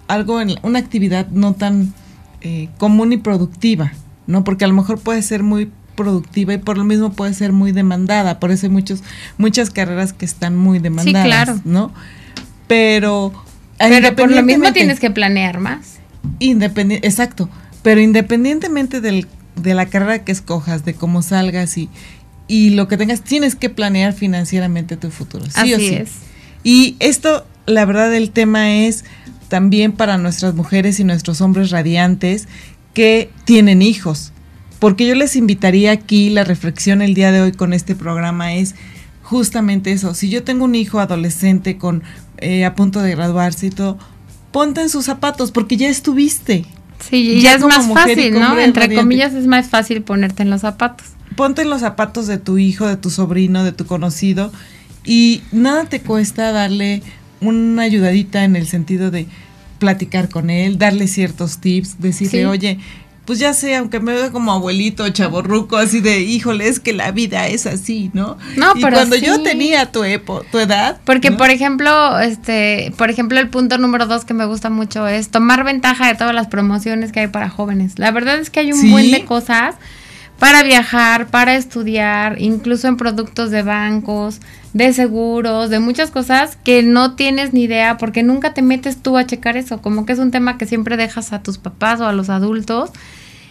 algo 0.07 0.41
en 0.41 0.55
una 0.63 0.79
actividad 0.79 1.27
no 1.27 1.53
tan 1.53 1.93
eh, 2.41 2.69
común 2.77 3.13
y 3.13 3.17
productiva, 3.17 3.93
¿no? 4.25 4.43
Porque 4.43 4.65
a 4.65 4.67
lo 4.67 4.73
mejor 4.73 4.99
puede 4.99 5.21
ser 5.21 5.43
muy 5.43 5.71
productiva 5.95 6.53
y 6.53 6.57
por 6.57 6.77
lo 6.77 6.83
mismo 6.83 7.11
puede 7.11 7.33
ser 7.33 7.51
muy 7.51 7.71
demandada. 7.71 8.39
Por 8.39 8.51
eso 8.51 8.67
hay 8.67 8.71
muchos, 8.71 9.03
muchas 9.37 9.69
carreras 9.69 10.13
que 10.13 10.25
están 10.25 10.55
muy 10.55 10.79
demandadas, 10.79 11.23
sí, 11.23 11.27
claro. 11.27 11.61
¿no? 11.65 11.93
Pero, 12.67 13.33
pero 13.77 14.15
por 14.15 14.31
lo 14.31 14.43
mismo 14.43 14.71
tienes 14.73 14.99
que 14.99 15.11
planear 15.11 15.59
más. 15.59 15.96
Independiente, 16.39 17.07
exacto, 17.07 17.49
pero 17.83 18.01
independientemente 18.01 19.01
del, 19.01 19.27
de 19.55 19.73
la 19.73 19.85
carrera 19.85 20.23
que 20.23 20.31
escojas, 20.31 20.85
de 20.85 20.93
cómo 20.93 21.21
salgas 21.21 21.77
y, 21.77 21.89
y 22.47 22.71
lo 22.71 22.87
que 22.87 22.97
tengas, 22.97 23.21
tienes 23.21 23.55
que 23.55 23.69
planear 23.69 24.13
financieramente 24.13 24.97
tu 24.97 25.11
futuro. 25.11 25.45
Sí 25.45 25.51
Así 25.55 25.73
o 25.73 25.79
sí. 25.79 25.93
es. 25.95 26.09
Y 26.63 26.95
esto, 26.99 27.45
la 27.65 27.85
verdad, 27.85 28.13
el 28.13 28.31
tema 28.31 28.73
es 28.75 29.05
también 29.47 29.91
para 29.91 30.17
nuestras 30.17 30.53
mujeres 30.53 30.99
y 30.99 31.03
nuestros 31.03 31.41
hombres 31.41 31.71
radiantes 31.71 32.47
que 32.93 33.29
tienen 33.45 33.81
hijos. 33.81 34.33
Porque 34.79 35.07
yo 35.07 35.15
les 35.15 35.35
invitaría 35.35 35.91
aquí, 35.91 36.29
la 36.29 36.43
reflexión 36.43 37.01
el 37.01 37.13
día 37.13 37.31
de 37.31 37.41
hoy 37.41 37.51
con 37.51 37.73
este 37.73 37.95
programa 37.95 38.53
es 38.53 38.75
justamente 39.23 39.91
eso. 39.91 40.13
Si 40.13 40.29
yo 40.29 40.43
tengo 40.43 40.65
un 40.65 40.75
hijo 40.75 40.99
adolescente 40.99 41.77
con 41.77 42.03
eh, 42.37 42.65
a 42.65 42.75
punto 42.75 43.01
de 43.01 43.11
graduarse 43.11 43.67
y 43.67 43.69
todo, 43.71 43.97
ponte 44.57 44.81
en 44.81 44.89
sus 44.89 45.05
zapatos 45.05 45.51
porque 45.51 45.77
ya 45.77 45.87
estuviste. 45.87 46.65
Sí, 47.07 47.17
y 47.33 47.41
ya, 47.41 47.53
es 47.53 47.61
más 47.61 47.87
fácil, 47.93 48.39
¿no? 48.39 48.57
Entre 48.57 48.91
comillas 48.95 49.35
es 49.35 49.45
más 49.45 49.67
fácil 49.67 50.01
ponerte 50.01 50.41
en 50.41 50.49
los 50.49 50.61
zapatos. 50.61 51.09
Ponte 51.35 51.61
en 51.61 51.69
los 51.69 51.81
zapatos 51.81 52.25
de 52.25 52.39
tu 52.39 52.57
hijo, 52.57 52.87
de 52.87 52.97
tu 52.97 53.11
sobrino, 53.11 53.63
de 53.63 53.71
tu 53.71 53.85
conocido 53.85 54.51
y 55.05 55.43
nada 55.51 55.85
te 55.85 56.01
cuesta 56.01 56.51
darle 56.51 57.03
una 57.39 57.83
ayudadita 57.83 58.45
en 58.45 58.55
el 58.55 58.65
sentido 58.65 59.11
de 59.11 59.27
platicar 59.77 60.27
con 60.27 60.49
él, 60.49 60.79
darle 60.79 61.07
ciertos 61.07 61.59
tips, 61.59 61.99
decirle, 61.99 62.47
oye, 62.47 62.79
pues 63.27 63.39
ya 63.39 63.53
sé, 63.53 63.75
aunque 63.75 63.99
me 63.99 64.13
vea 64.13 64.31
como 64.31 64.53
abuelito, 64.53 65.07
chaborruco, 65.09 65.75
así 65.75 65.99
de, 65.99 66.21
híjole, 66.21 66.69
es 66.69 66.79
que 66.79 66.93
la 66.93 67.11
vida 67.11 67.45
es 67.47 67.65
así, 67.65 68.09
¿no? 68.13 68.37
No, 68.55 68.71
y 68.73 68.79
cuando 68.79 69.17
yo 69.17 69.43
tenía 69.43 69.91
tu, 69.91 70.05
epo, 70.05 70.43
tu 70.49 70.59
edad. 70.59 71.01
Porque, 71.03 71.33
por 71.33 71.49
ejemplo, 71.49 72.19
este, 72.19 72.93
por 72.95 73.09
ejemplo, 73.09 73.37
el 73.37 73.49
punto 73.49 73.77
número 73.79 74.05
dos 74.05 74.23
que 74.23 74.33
me 74.33 74.45
gusta 74.45 74.69
mucho 74.69 75.09
es 75.09 75.27
tomar 75.27 75.65
ventaja 75.65 76.07
de 76.07 76.15
todas 76.15 76.33
las 76.33 76.47
promociones 76.47 77.11
que 77.11 77.19
hay 77.19 77.27
para 77.27 77.49
jóvenes. 77.49 77.99
La 77.99 78.11
verdad 78.11 78.39
es 78.39 78.49
que 78.49 78.61
hay 78.61 78.71
un 78.71 78.91
buen 78.91 79.11
de 79.11 79.25
cosas 79.25 79.75
para 80.39 80.63
viajar, 80.63 81.27
para 81.27 81.57
estudiar, 81.57 82.41
incluso 82.41 82.87
en 82.87 82.95
productos 82.95 83.51
de 83.51 83.61
bancos, 83.61 84.39
de 84.71 84.93
seguros, 84.93 85.69
de 85.69 85.79
muchas 85.79 86.11
cosas 86.11 86.57
que 86.63 86.81
no 86.81 87.15
tienes 87.15 87.51
ni 87.51 87.63
idea 87.63 87.97
porque 87.97 88.23
nunca 88.23 88.53
te 88.53 88.61
metes 88.61 89.01
tú 89.03 89.17
a 89.17 89.25
checar 89.25 89.57
eso, 89.57 89.81
como 89.81 90.05
que 90.05 90.13
es 90.13 90.19
un 90.19 90.31
tema 90.31 90.57
que 90.57 90.65
siempre 90.65 90.95
dejas 90.95 91.33
a 91.33 91.43
tus 91.43 91.57
papás 91.57 91.99
o 91.99 92.07
a 92.07 92.13
los 92.13 92.29
adultos 92.29 92.91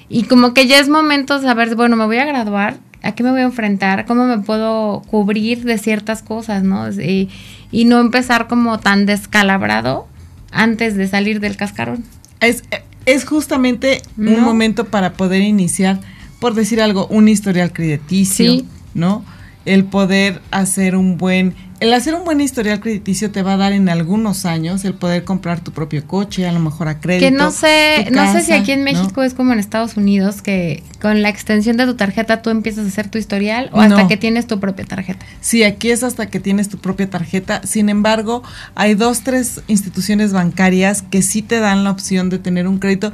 y 0.09 0.25
como 0.25 0.55
que 0.55 0.67
ya 0.67 0.79
es 0.79 0.89
momento 0.89 1.39
de 1.39 1.47
saber, 1.47 1.75
bueno, 1.75 1.97
me 1.97 2.07
voy 2.07 2.19
a 2.19 2.25
graduar, 2.25 2.79
¿a 3.03 3.13
qué 3.13 3.23
me 3.23 3.31
voy 3.31 3.41
a 3.41 3.45
enfrentar? 3.45 4.07
¿Cómo 4.07 4.25
me 4.25 4.39
puedo 4.39 5.03
cubrir 5.11 5.65
de 5.65 5.79
ciertas 5.79 6.23
cosas, 6.23 6.63
no? 6.63 6.91
Y, 6.91 7.29
y 7.71 7.85
no 7.85 8.01
empezar 8.01 8.47
como 8.47 8.79
tan 8.79 9.07
descalabrado 9.07 10.07
antes 10.53 10.97
de 10.97 11.09
salir 11.09 11.41
del 11.41 11.57
cascarón. 11.57 12.05
Es, 12.41 12.63
es 13.07 13.25
justamente 13.25 14.03
un 14.17 14.41
momento 14.43 14.87
para 14.87 15.13
poder 15.15 15.43
iniciar, 15.43 16.01
por 16.41 16.55
decir 16.55 16.81
algo, 16.81 17.07
un 17.09 17.29
historial 17.29 17.73
crediticio, 17.73 18.63
¿no? 18.95 19.25
El 19.65 19.85
poder 19.85 20.41
hacer 20.51 20.97
un 20.97 21.17
buen 21.19 21.55
el 21.81 21.93
hacer 21.93 22.15
un 22.15 22.25
buen 22.25 22.41
historial 22.41 22.81
crediticio 22.81 23.31
te 23.31 23.43
va 23.43 23.55
a 23.55 23.57
dar 23.57 23.73
en 23.73 23.89
algunos 23.89 24.47
años 24.47 24.85
el 24.85 24.95
poder 24.95 25.25
comprar 25.25 25.61
tu 25.61 25.73
propio 25.73 26.07
coche, 26.07 26.47
a 26.47 26.53
lo 26.53 26.61
mejor 26.61 26.89
a 26.89 27.01
crédito. 27.01 27.27
Que 27.27 27.31
no 27.31 27.51
sé, 27.51 28.09
no 28.11 28.33
sé 28.33 28.43
si 28.43 28.53
aquí 28.53 28.73
en 28.73 28.83
México 28.83 29.23
es 29.23 29.35
como 29.35 29.53
en 29.53 29.59
Estados 29.59 29.97
Unidos, 29.97 30.41
que 30.41 30.83
con 31.01 31.23
la 31.23 31.29
extensión 31.29 31.77
de 31.77 31.85
tu 31.85 31.95
tarjeta 31.95 32.41
tú 32.41 32.51
empiezas 32.51 32.87
a 32.87 32.89
hacer 32.89 33.11
tu 33.11 33.19
historial 33.19 33.69
o 33.73 33.81
hasta 33.81 34.09
que 34.09 34.17
tienes 34.17 34.47
tu 34.47 34.59
propia 34.59 34.85
tarjeta. 34.85 35.25
Sí, 35.41 35.65
aquí 35.65 35.91
es 35.91 36.03
hasta 36.03 36.27
que 36.27 36.41
tienes 36.41 36.69
tu 36.69 36.79
propia 36.79 37.11
tarjeta. 37.11 37.61
Sin 37.65 37.89
embargo, 37.89 38.43
hay 38.75 38.95
dos, 38.95 39.21
tres 39.21 39.61
instituciones 39.67 40.33
bancarias 40.33 41.03
que 41.03 41.21
sí 41.23 41.43
te 41.43 41.61
dan 41.61 41.85
la 41.85 41.91
opción 41.91 42.31
de 42.31 42.39
tener 42.39 42.67
un 42.69 42.79
crédito 42.79 43.13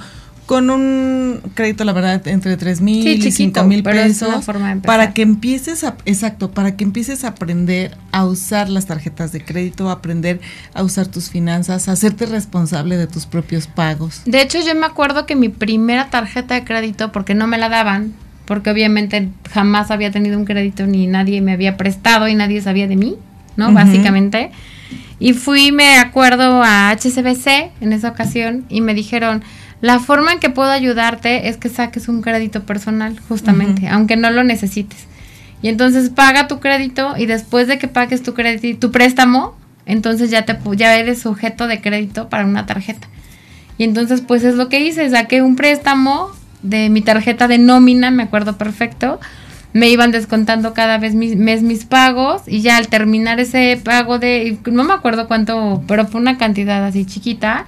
con 0.53 0.69
un 0.69 1.41
crédito, 1.55 1.83
la 1.83 1.95
verdad, 1.95 2.29
entre 2.29 2.59
tres 2.59 2.83
mil 2.83 3.09
y 3.09 3.33
cinco 3.33 3.65
mil 3.65 3.83
pesos 3.83 4.45
para 4.85 5.15
que 5.15 5.23
empieces 5.23 5.83
a, 5.83 5.97
exacto, 6.05 6.51
para 6.51 6.77
que 6.77 6.85
empieces 6.85 7.25
a 7.25 7.29
aprender 7.29 7.97
a 8.13 8.27
usar 8.27 8.69
las 8.69 8.85
tarjetas 8.85 9.33
de 9.33 9.43
crédito, 9.43 9.89
a 9.89 9.93
aprender 9.93 10.43
a 10.75 10.83
usar 10.83 11.07
tus 11.07 11.31
finanzas, 11.31 11.89
a 11.89 11.93
hacerte 11.93 12.27
responsable 12.27 12.99
de 12.99 13.07
tus 13.07 13.25
propios 13.25 13.67
pagos. 13.67 14.21
De 14.27 14.43
hecho, 14.43 14.59
yo 14.61 14.75
me 14.75 14.85
acuerdo 14.85 15.25
que 15.25 15.37
mi 15.37 15.49
primera 15.49 16.11
tarjeta 16.11 16.53
de 16.53 16.65
crédito, 16.65 17.13
porque 17.13 17.33
no 17.33 17.47
me 17.47 17.57
la 17.57 17.71
daban, 17.71 18.13
porque 18.45 18.69
obviamente 18.69 19.31
jamás 19.51 19.91
había 19.91 20.11
tenido 20.11 20.37
un 20.39 20.45
crédito 20.45 20.87
ni 20.87 21.07
nadie 21.07 21.41
me 21.41 21.53
había 21.53 21.79
prestado 21.79 22.29
y 22.29 22.35
nadie 22.35 22.61
sabía 22.61 22.87
de 22.87 22.97
mí, 22.97 23.17
¿no? 23.57 23.73
Básicamente. 23.73 24.51
Y 25.19 25.33
fui, 25.33 25.73
me 25.73 25.97
acuerdo, 25.97 26.63
a 26.63 26.91
HCBC 26.91 27.71
en 27.81 27.95
esa 27.95 28.11
ocasión 28.11 28.67
y 28.69 28.83
me 28.83 28.93
dijeron, 28.93 29.43
la 29.83 29.99
forma 29.99 30.33
en 30.33 30.39
que 30.39 30.49
puedo 30.49 30.71
ayudarte 30.71 31.49
es 31.49 31.57
que 31.57 31.69
saques 31.69 32.07
un 32.07 32.23
crédito 32.23 32.63
personal, 32.63 33.19
justamente, 33.29 33.89
aunque 33.89 34.17
no 34.17 34.31
lo 34.31 34.45
necesites. 34.45 35.07
Y 35.61 35.69
entonces 35.69 36.09
paga 36.09 36.47
tu 36.47 36.61
crédito 36.61 37.15
y 37.19 37.27
después 37.27 37.67
de 37.67 37.79
que 37.79 37.89
pagues 37.89 38.23
tu 38.23 38.33
crédito, 38.33 38.79
tu 38.79 38.93
préstamo, 38.93 39.57
entonces 39.85 40.31
ya 40.31 40.45
te 40.45 40.57
ya 40.77 40.97
eres 40.97 41.21
sujeto 41.21 41.67
de 41.67 41.81
crédito 41.81 42.29
para 42.29 42.45
una 42.45 42.65
tarjeta. 42.65 43.09
Y 43.77 43.83
entonces 43.83 44.21
pues 44.21 44.45
es 44.45 44.55
lo 44.55 44.69
que 44.69 44.79
hice, 44.79 45.11
saqué 45.11 45.43
un 45.43 45.57
préstamo 45.57 46.31
de 46.63 46.89
mi 46.89 47.03
tarjeta 47.03 47.49
de 47.49 47.59
nómina, 47.59 48.13
me 48.13 48.23
acuerdo 48.23 48.57
perfecto. 48.57 49.19
Me 49.73 49.89
iban 49.89 50.13
descontando 50.13 50.75
cada 50.75 50.99
vez 50.99 51.17
mis, 51.17 51.35
mes 51.35 51.63
mis 51.63 51.87
pagos 51.87 52.43
y 52.47 52.61
ya 52.61 52.77
al 52.77 52.87
terminar 52.87 53.41
ese 53.41 53.81
pago 53.83 54.21
de, 54.21 54.59
no 54.71 54.85
me 54.85 54.93
acuerdo 54.93 55.27
cuánto, 55.27 55.83
pero 55.89 56.07
fue 56.07 56.21
una 56.21 56.39
cantidad 56.39 56.85
así 56.85 57.05
chiquita, 57.05 57.67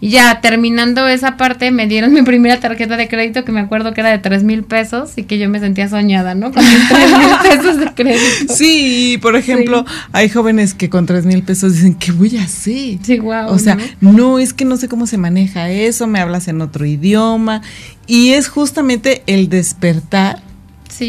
ya 0.00 0.40
terminando 0.40 1.08
esa 1.08 1.36
parte, 1.36 1.70
me 1.70 1.86
dieron 1.86 2.12
mi 2.14 2.22
primera 2.22 2.60
tarjeta 2.60 2.96
de 2.96 3.08
crédito 3.08 3.44
que 3.44 3.52
me 3.52 3.60
acuerdo 3.60 3.94
que 3.94 4.00
era 4.00 4.10
de 4.10 4.18
tres 4.18 4.44
mil 4.44 4.62
pesos 4.64 5.12
y 5.16 5.24
que 5.24 5.38
yo 5.38 5.48
me 5.48 5.60
sentía 5.60 5.88
soñada, 5.88 6.34
¿no? 6.34 6.52
Con 6.52 6.64
mis 6.64 6.88
tres 6.88 7.10
mil 7.10 7.28
pesos 7.42 7.78
de 7.78 7.94
crédito. 7.94 8.54
Sí, 8.54 9.18
por 9.20 9.36
ejemplo, 9.36 9.84
hay 10.12 10.28
jóvenes 10.28 10.74
que 10.74 10.88
con 10.88 11.06
tres 11.06 11.24
mil 11.26 11.42
pesos 11.42 11.74
dicen, 11.74 11.94
¿qué 11.94 12.12
voy 12.12 12.36
a 12.36 12.42
hacer? 12.42 12.98
Sí, 13.02 13.18
wow. 13.20 13.48
O 13.48 13.58
sea, 13.58 13.76
¿no? 14.00 14.38
es 14.38 14.52
que 14.52 14.64
no 14.64 14.76
sé 14.76 14.88
cómo 14.88 15.06
se 15.06 15.18
maneja 15.18 15.70
eso, 15.70 16.06
me 16.06 16.20
hablas 16.20 16.48
en 16.48 16.60
otro 16.60 16.84
idioma. 16.84 17.62
Y 18.06 18.30
es 18.30 18.48
justamente 18.48 19.22
el 19.26 19.48
despertar 19.48 20.42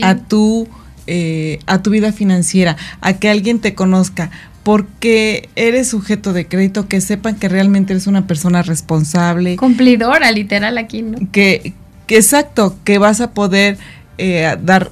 a 0.02 0.16
tu. 0.16 0.68
Eh, 1.12 1.58
a 1.66 1.82
tu 1.82 1.90
vida 1.90 2.12
financiera, 2.12 2.78
a 3.02 3.14
que 3.14 3.30
alguien 3.30 3.58
te 3.58 3.74
conozca, 3.74 4.30
porque 4.64 5.50
eres 5.56 5.90
sujeto 5.90 6.34
de 6.34 6.48
crédito, 6.48 6.88
que 6.88 7.02
sepan 7.02 7.36
que 7.36 7.50
realmente 7.50 7.94
eres 7.94 8.08
una 8.08 8.28
persona 8.28 8.62
responsable. 8.62 9.56
Cumplidora, 9.56 10.32
literal, 10.32 10.78
aquí, 10.78 11.02
¿no? 11.02 11.18
Que, 11.32 11.74
que 12.08 12.18
exacto, 12.18 12.76
que 12.84 12.98
vas 12.98 13.22
a 13.22 13.32
poder 13.32 13.78
eh, 14.18 14.58
dar, 14.62 14.92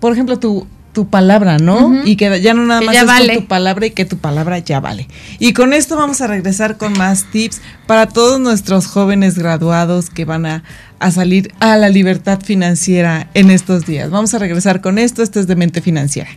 por 0.00 0.12
ejemplo, 0.12 0.38
tu, 0.38 0.66
tu 0.92 1.08
palabra, 1.08 1.58
¿no? 1.58 2.04
Y 2.04 2.16
que 2.16 2.40
ya 2.40 2.54
no 2.54 2.66
nada 2.66 2.80
más 2.82 2.96
es 2.96 3.38
tu 3.38 3.46
palabra 3.46 3.86
y 3.86 3.90
que 3.90 4.04
tu 4.04 4.18
palabra 4.18 4.58
ya 4.58 4.80
vale. 4.80 5.08
Y 5.38 5.52
con 5.52 5.72
esto 5.72 5.96
vamos 5.96 6.20
a 6.20 6.26
regresar 6.26 6.76
con 6.76 6.92
más 6.92 7.30
tips 7.30 7.62
para 7.86 8.06
todos 8.08 8.40
nuestros 8.40 8.86
jóvenes 8.86 9.38
graduados 9.38 10.10
que 10.10 10.24
van 10.24 10.44
a, 10.44 10.64
a 10.98 11.10
salir 11.10 11.52
a 11.60 11.76
la 11.76 11.88
libertad 11.88 12.40
financiera 12.42 13.28
en 13.34 13.50
estos 13.50 13.86
días. 13.86 14.10
Vamos 14.10 14.34
a 14.34 14.38
regresar 14.38 14.80
con 14.80 14.98
esto. 14.98 15.22
Esto 15.22 15.40
es 15.40 15.46
de 15.46 15.56
mente 15.56 15.80
financiera. 15.80 16.30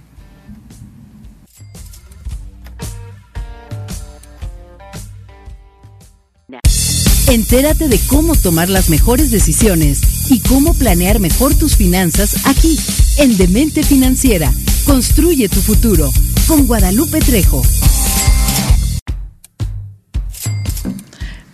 Entérate 7.27 7.87
de 7.87 7.99
cómo 8.07 8.35
tomar 8.35 8.69
las 8.69 8.89
mejores 8.91 9.31
decisiones 9.31 10.29
y 10.29 10.41
cómo 10.41 10.75
planear 10.75 11.19
mejor 11.19 11.55
tus 11.55 11.75
finanzas 11.75 12.45
aquí, 12.45 12.77
en 13.17 13.35
Demente 13.35 13.81
Financiera. 13.81 14.53
Construye 14.85 15.49
tu 15.49 15.59
futuro 15.59 16.11
con 16.47 16.67
Guadalupe 16.67 17.19
Trejo. 17.19 17.63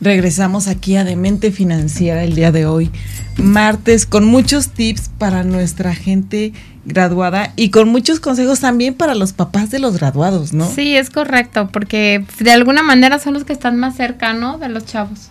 Regresamos 0.02 0.68
aquí 0.68 0.98
a 0.98 1.06
Demente 1.06 1.52
Financiera 1.52 2.26
el 2.26 2.36
día 2.36 2.52
de 2.52 2.66
hoy, 2.66 2.92
martes, 3.38 4.06
con 4.06 4.26
muchos 4.26 4.70
tips 4.70 5.10
para 5.18 5.44
nuestra 5.44 5.96
gente 5.96 6.52
graduada 6.84 7.54
y 7.56 7.70
con 7.70 7.88
muchos 7.88 8.20
consejos 8.20 8.60
también 8.60 8.94
para 8.94 9.16
los 9.16 9.32
papás 9.32 9.70
de 9.70 9.80
los 9.80 9.98
graduados, 9.98 10.52
¿no? 10.52 10.70
Sí, 10.70 10.98
es 10.98 11.10
correcto, 11.10 11.70
porque 11.72 12.26
de 12.40 12.52
alguna 12.52 12.84
manera 12.84 13.20
son 13.20 13.36
los 13.36 13.46
que 13.46 13.54
están 13.54 13.78
más 13.78 13.96
cercanos 13.96 14.60
de 14.60 14.68
los 14.68 14.86
chavos. 14.86 15.30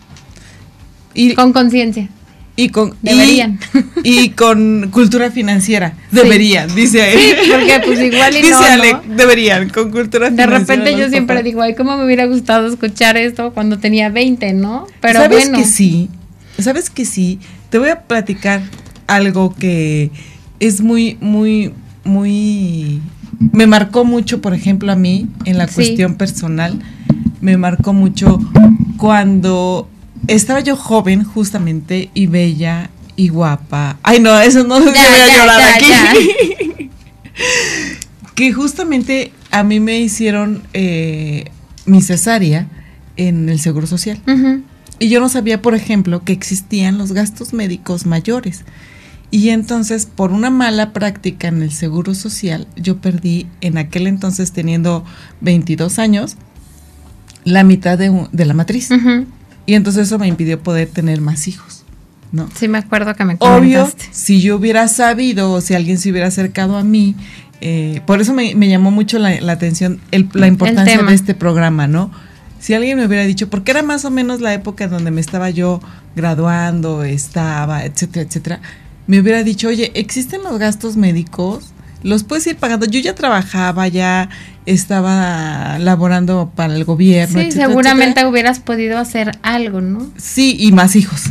Y, 1.21 1.35
con 1.35 1.53
conciencia. 1.53 2.09
Y 2.57 2.69
con, 2.71 2.95
deberían. 3.03 3.59
Y, 4.05 4.31
con 4.31 4.91
cultura 4.91 5.31
financiera. 5.31 5.95
Deberían, 6.11 6.75
dice 6.75 7.03
ahí. 7.03 7.17
Sí, 7.17 7.50
porque 7.50 7.81
pues 7.85 8.00
igual 8.00 8.37
y 8.37 8.43
dice 8.43 8.97
deberían, 9.09 9.69
con 9.69 9.91
cultura 9.91 10.31
financiera. 10.31 10.53
De 10.53 10.59
repente 10.59 10.97
yo 10.97 11.09
siempre 11.09 11.43
digo, 11.43 11.62
ay, 11.62 11.75
cómo 11.75 11.97
me 11.97 12.05
hubiera 12.05 12.27
gustado 12.27 12.67
escuchar 12.69 13.17
esto 13.17 13.53
cuando 13.53 13.79
tenía 13.79 14.09
20, 14.09 14.53
¿no? 14.55 14.87
Pero 15.00 15.21
¿Sabes 15.21 15.49
que 15.49 15.65
sí? 15.65 16.09
¿Sabes 16.59 16.91
que 16.91 17.05
sí? 17.05 17.39
Te 17.71 17.79
voy 17.79 17.89
a 17.89 18.03
platicar 18.03 18.62
algo 19.07 19.55
que 19.55 20.11
es 20.59 20.81
muy, 20.81 21.17
muy, 21.21 21.73
muy... 22.05 23.00
Me 23.53 23.67
marcó 23.67 24.05
mucho, 24.05 24.41
por 24.41 24.55
ejemplo, 24.55 24.93
a 24.93 24.97
mí, 24.97 25.29
en 25.45 25.57
la 25.57 25.67
cuestión 25.67 26.17
personal, 26.17 26.79
me 27.41 27.57
marcó 27.57 27.93
mucho 27.93 28.39
cuando 28.99 29.89
estaba 30.27 30.61
yo 30.61 30.77
joven 30.77 31.25
justamente 31.25 32.11
y 32.15 32.27
bella 32.27 32.91
y 33.17 33.29
guapa. 33.29 33.99
Ay, 34.03 34.21
no, 34.21 34.39
eso 34.41 34.65
no 34.65 34.79
se 34.79 34.91
voy 34.91 34.99
a 34.99 35.39
llorar 35.39 35.61
aquí. 35.75 36.91
que 38.35 38.53
justamente 38.53 39.33
a 39.50 39.62
mí 39.62 39.81
me 39.81 39.99
hicieron 40.00 40.62
eh, 40.73 41.50
mi 41.85 42.03
cesárea 42.03 42.69
en 43.17 43.49
el 43.49 43.61
Seguro 43.61 43.87
Social. 43.87 44.21
Y 44.99 45.09
yo 45.09 45.21
no 45.21 45.29
sabía, 45.29 45.62
por 45.62 45.75
ejemplo, 45.75 46.25
que 46.25 46.33
existían 46.33 46.99
los 46.99 47.12
gastos 47.12 47.53
médicos 47.53 48.07
mayores. 48.07 48.65
Y 49.31 49.50
entonces, 49.50 50.07
por 50.07 50.33
una 50.33 50.50
mala 50.50 50.93
práctica 50.93 51.49
en 51.49 51.62
el 51.62 51.73
Seguro 51.73 52.15
Social, 52.15 52.67
yo 52.77 52.99
perdí 52.99 53.47
en 53.61 53.79
aquel 53.79 54.07
entonces, 54.07 54.53
teniendo 54.53 55.05
22 55.41 55.99
años, 55.99 56.37
la 57.45 57.65
mitad 57.65 57.97
de, 57.97 58.27
de 58.33 58.45
la 58.45 58.55
matriz. 58.55 58.91
Y 59.67 59.75
entonces 59.75 60.07
eso 60.07 60.19
me 60.19 60.26
impidió 60.26 60.62
poder 60.62 60.88
tener 60.88 61.21
más 61.21 61.49
hijos. 61.49 61.85
¿no? 62.33 62.49
Sí, 62.55 62.69
me 62.69 62.79
acuerdo 62.79 63.14
que 63.14 63.25
me 63.25 63.37
comentaste. 63.37 64.07
Obvio, 64.07 64.12
si 64.12 64.40
yo 64.40 64.57
hubiera 64.57 64.88
sabido 64.88 65.52
o 65.52 65.61
si 65.61 65.75
alguien 65.75 65.99
se 65.99 66.11
hubiera 66.11 66.29
acercado 66.29 66.76
a 66.76 66.85
mí, 66.85 67.14
eh, 67.61 68.00
por 68.07 68.21
eso 68.21 68.33
me, 68.33 68.55
llamó 68.55 68.91
mucho 68.91 69.19
la, 69.19 69.30
atención 69.52 70.00
la 70.32 70.47
importancia 70.47 71.02
de 71.02 71.15
este 71.15 71.35
programa, 71.35 71.87
¿no? 71.87 72.11
Si 72.58 72.75
alguien 72.75 72.99
me 72.99 73.06
hubiera 73.06 73.25
dicho, 73.25 73.49
porque 73.49 73.71
era 73.71 73.82
más 73.82 74.04
o 74.04 74.11
menos 74.11 74.41
la 74.41 74.52
época 74.52 74.85
en 74.85 74.91
donde 74.91 75.11
me 75.11 75.21
estaba 75.21 75.50
yo 75.50 75.80
graduando, 76.15 77.04
estaba, 77.04 77.85
etcétera, 77.85 78.26
etcétera, 78.26 78.61
me 79.06 79.21
hubiera 79.21 79.43
dicho, 79.43 79.69
oye, 79.69 79.93
¿existen 79.95 80.43
los 80.43 80.58
gastos 80.58 80.97
médicos? 80.97 81.73
Los 82.02 82.25
puedes 82.25 82.47
ir 82.47 82.56
pagando. 82.56 82.86
Yo 82.86 83.00
ya 83.00 83.15
trabajaba, 83.15 83.89
ya 83.89 84.28
estaba 84.67 85.78
laborando 85.78 86.52
para 86.54 86.75
el 86.75 86.84
gobierno. 86.84 87.41
Sí, 87.41 87.52
seguramente 87.52 88.25
hubieras 88.25 88.60
podido 88.60 88.99
hacer 88.99 89.39
algo, 89.43 89.80
¿no? 89.80 90.10
Sí, 90.17 90.56
y 90.58 90.73
más 90.73 90.97
hijos. 90.97 91.25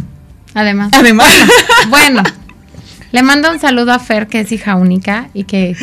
Además. 0.53 0.91
Además. 0.93 1.29
Bueno, 1.89 2.21
le 3.11 3.23
mando 3.23 3.51
un 3.51 3.59
saludo 3.59 3.93
a 3.93 3.99
Fer, 3.99 4.27
que 4.27 4.41
es 4.41 4.51
hija 4.51 4.75
única 4.75 5.29
y 5.33 5.45
que 5.45 5.75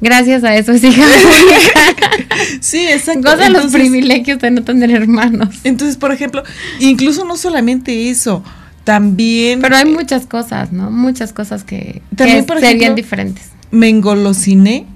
gracias 0.00 0.44
a 0.44 0.54
eso 0.54 0.72
es 0.72 0.84
hija 0.84 1.02
única. 1.06 2.26
Sí, 2.60 2.86
exacto. 2.86 3.30
Goza 3.30 3.48
los 3.48 3.72
privilegios 3.72 4.38
de 4.40 4.50
no 4.50 4.64
tener 4.64 4.90
hermanos. 4.90 5.60
Entonces, 5.64 5.96
por 5.96 6.12
ejemplo, 6.12 6.42
incluso 6.80 7.24
no 7.24 7.36
solamente 7.36 8.10
eso, 8.10 8.42
también... 8.82 9.62
Pero 9.62 9.76
hay 9.76 9.86
muchas 9.86 10.26
cosas, 10.26 10.72
¿no? 10.72 10.90
Muchas 10.90 11.32
cosas 11.32 11.64
que, 11.64 12.02
también, 12.14 12.46
serían 12.60 12.94
diferentes 12.94 13.53
me 13.70 13.88
engolosiné 13.88 14.86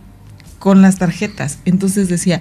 con 0.59 0.83
las 0.83 0.99
tarjetas. 0.99 1.59
Entonces 1.65 2.09
decía, 2.09 2.41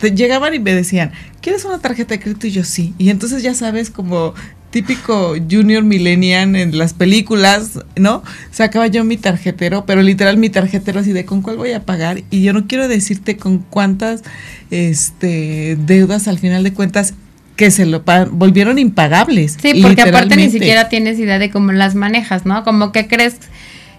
te 0.00 0.12
llegaban 0.12 0.54
y 0.54 0.58
me 0.58 0.74
decían, 0.74 1.12
¿quieres 1.40 1.64
una 1.64 1.78
tarjeta 1.78 2.14
de 2.14 2.20
crédito? 2.20 2.46
Y 2.46 2.50
yo 2.52 2.64
sí. 2.64 2.94
Y 2.98 3.10
entonces 3.10 3.42
ya 3.42 3.54
sabes, 3.54 3.90
como 3.90 4.34
típico 4.70 5.34
junior 5.50 5.82
millennial 5.82 6.54
en 6.54 6.78
las 6.78 6.94
películas, 6.94 7.80
¿no? 7.96 8.22
Sacaba 8.52 8.86
yo 8.86 9.04
mi 9.04 9.16
tarjetero, 9.16 9.84
pero 9.84 10.02
literal 10.02 10.36
mi 10.36 10.48
tarjetero 10.48 11.00
así 11.00 11.12
de 11.12 11.24
con 11.24 11.42
cuál 11.42 11.56
voy 11.56 11.72
a 11.72 11.84
pagar. 11.84 12.22
Y 12.30 12.42
yo 12.42 12.52
no 12.52 12.66
quiero 12.66 12.88
decirte 12.88 13.36
con 13.36 13.58
cuántas 13.58 14.22
este, 14.70 15.76
deudas 15.86 16.28
al 16.28 16.38
final 16.38 16.62
de 16.62 16.72
cuentas 16.72 17.14
que 17.56 17.70
se 17.70 17.84
lo 17.84 18.04
volvieron 18.30 18.78
impagables. 18.78 19.58
Sí, 19.60 19.82
porque 19.82 20.02
aparte 20.02 20.36
ni 20.36 20.50
siquiera 20.50 20.88
tienes 20.88 21.18
idea 21.18 21.38
de 21.38 21.50
cómo 21.50 21.72
las 21.72 21.94
manejas, 21.94 22.46
¿no? 22.46 22.64
Como 22.64 22.92
que 22.92 23.06
crees, 23.06 23.34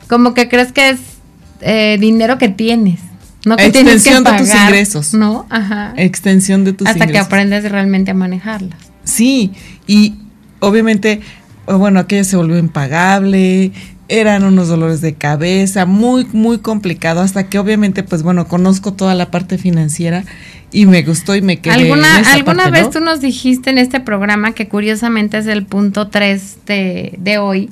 como 0.07 0.33
que 0.33 0.49
crees 0.49 0.71
que 0.71 0.89
es 0.89 0.99
eh, 1.61 1.97
dinero 1.99 2.37
que 2.37 2.49
tienes. 2.49 2.99
No 3.45 3.57
que 3.57 3.65
Extensión 3.65 4.23
tienes 4.23 4.23
que 4.23 4.31
de 4.31 4.37
tus 4.37 4.61
ingresos. 4.61 5.13
¿No? 5.13 5.47
Ajá. 5.49 5.93
Extensión 5.97 6.63
de 6.63 6.73
tus 6.73 6.87
Hasta 6.87 7.05
ingresos. 7.05 7.27
que 7.27 7.33
aprendes 7.33 7.71
realmente 7.71 8.11
a 8.11 8.13
manejarlas. 8.13 8.77
Sí, 9.03 9.51
y 9.87 10.15
obviamente, 10.59 11.21
bueno, 11.65 11.99
aquello 11.99 12.23
se 12.23 12.35
volvió 12.35 12.59
impagable, 12.59 13.71
eran 14.11 14.43
unos 14.43 14.67
dolores 14.67 15.01
de 15.01 15.15
cabeza, 15.15 15.85
muy, 15.85 16.27
muy 16.33 16.59
complicado, 16.59 17.21
hasta 17.21 17.47
que 17.47 17.57
obviamente, 17.57 18.03
pues 18.03 18.23
bueno, 18.23 18.47
conozco 18.47 18.93
toda 18.93 19.15
la 19.15 19.31
parte 19.31 19.57
financiera 19.57 20.23
y 20.71 20.85
me 20.85 21.01
gustó 21.01 21.35
y 21.35 21.41
me 21.41 21.59
quedé. 21.59 21.73
¿Alguna, 21.73 22.17
¿alguna 22.33 22.69
vez 22.69 22.89
tú 22.89 22.99
nos 22.99 23.21
dijiste 23.21 23.69
en 23.69 23.77
este 23.77 24.01
programa, 24.01 24.51
que 24.51 24.67
curiosamente 24.67 25.37
es 25.37 25.47
el 25.47 25.65
punto 25.65 26.09
3 26.09 26.57
de, 26.65 27.15
de 27.17 27.37
hoy, 27.37 27.69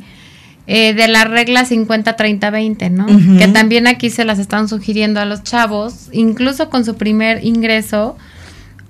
eh, 0.72 0.94
de 0.94 1.08
la 1.08 1.24
regla 1.24 1.66
50-30-20, 1.66 2.92
¿no? 2.92 3.08
Que 3.40 3.48
también 3.48 3.88
aquí 3.88 4.12
se 4.12 4.24
las 4.24 4.38
están 4.38 4.68
sugiriendo 4.68 5.20
a 5.20 5.26
los 5.26 5.42
chavos, 5.42 6.10
incluso 6.12 6.70
con 6.70 6.86
su 6.86 6.96
primer 6.96 7.44
ingreso 7.44 8.16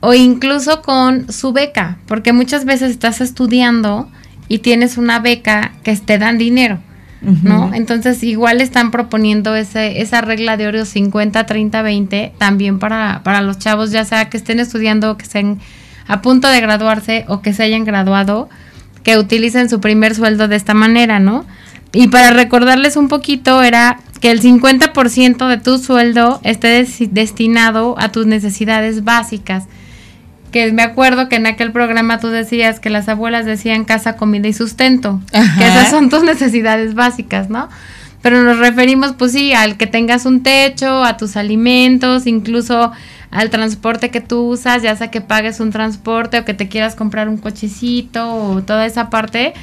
o 0.01 0.13
incluso 0.13 0.81
con 0.81 1.31
su 1.31 1.53
beca, 1.53 1.97
porque 2.05 2.33
muchas 2.33 2.65
veces 2.65 2.91
estás 2.91 3.21
estudiando 3.21 4.11
y 4.49 4.57
tienes 4.59 4.97
una 4.97 5.19
beca 5.19 5.71
que 5.81 5.95
te 5.95 6.17
dan 6.17 6.37
dinero. 6.37 6.79
¿No? 7.21 7.73
Entonces 7.73 8.23
igual 8.23 8.59
están 8.59 8.91
proponiendo 8.91 9.55
ese, 9.55 10.01
esa 10.01 10.19
regla 10.19 10.57
de 10.57 10.67
oro 10.67 10.83
50, 10.83 11.45
30, 11.45 11.81
20 11.81 12.33
también 12.37 12.79
para, 12.79 13.21
para 13.23 13.39
los 13.39 13.57
chavos, 13.57 13.91
ya 13.91 14.03
sea 14.03 14.29
que 14.29 14.35
estén 14.35 14.59
estudiando 14.59 15.11
o 15.11 15.17
que 15.17 15.23
estén 15.23 15.59
a 16.07 16.21
punto 16.21 16.49
de 16.49 16.59
graduarse 16.59 17.23
o 17.29 17.41
que 17.41 17.53
se 17.53 17.63
hayan 17.63 17.85
graduado, 17.85 18.49
que 19.03 19.17
utilicen 19.17 19.69
su 19.69 19.79
primer 19.79 20.13
sueldo 20.13 20.49
de 20.49 20.57
esta 20.57 20.73
manera, 20.73 21.19
¿no? 21.19 21.45
Y 21.91 22.07
para 22.07 22.31
recordarles 22.31 22.97
un 22.97 23.07
poquito, 23.07 23.63
era 23.63 23.99
que 24.19 24.31
el 24.31 24.41
50% 24.41 25.47
de 25.47 25.57
tu 25.57 25.77
sueldo 25.77 26.39
esté 26.43 26.85
destinado 27.11 27.95
a 27.97 28.11
tus 28.11 28.25
necesidades 28.25 29.03
básicas. 29.03 29.65
Que 30.51 30.71
me 30.71 30.81
acuerdo 30.81 31.29
que 31.29 31.35
en 31.35 31.47
aquel 31.47 31.71
programa 31.71 32.19
tú 32.19 32.27
decías 32.27 32.79
que 32.79 32.89
las 32.89 33.07
abuelas 33.07 33.45
decían 33.45 33.85
casa, 33.85 34.17
comida 34.17 34.47
y 34.47 34.53
sustento. 34.53 35.21
Que 35.31 35.67
esas 35.67 35.89
son 35.89 36.09
tus 36.09 36.23
necesidades 36.23 36.95
básicas, 36.95 37.49
¿no? 37.49 37.69
Pero 38.21 38.43
nos 38.43 38.57
referimos, 38.57 39.13
pues 39.13 39.31
sí, 39.31 39.53
al 39.53 39.77
que 39.77 39.87
tengas 39.87 40.25
un 40.25 40.43
techo, 40.43 41.03
a 41.03 41.17
tus 41.17 41.37
alimentos, 41.37 42.27
incluso 42.27 42.91
al 43.31 43.49
transporte 43.49 44.09
que 44.09 44.21
tú 44.21 44.41
usas, 44.41 44.81
ya 44.81 44.95
sea 44.95 45.11
que 45.11 45.21
pagues 45.21 45.59
un 45.59 45.71
transporte 45.71 46.39
o 46.39 46.45
que 46.45 46.53
te 46.53 46.67
quieras 46.67 46.95
comprar 46.95 47.29
un 47.29 47.37
cochecito 47.37 48.33
o 48.33 48.61
toda 48.63 48.85
esa 48.85 49.09
parte 49.09 49.53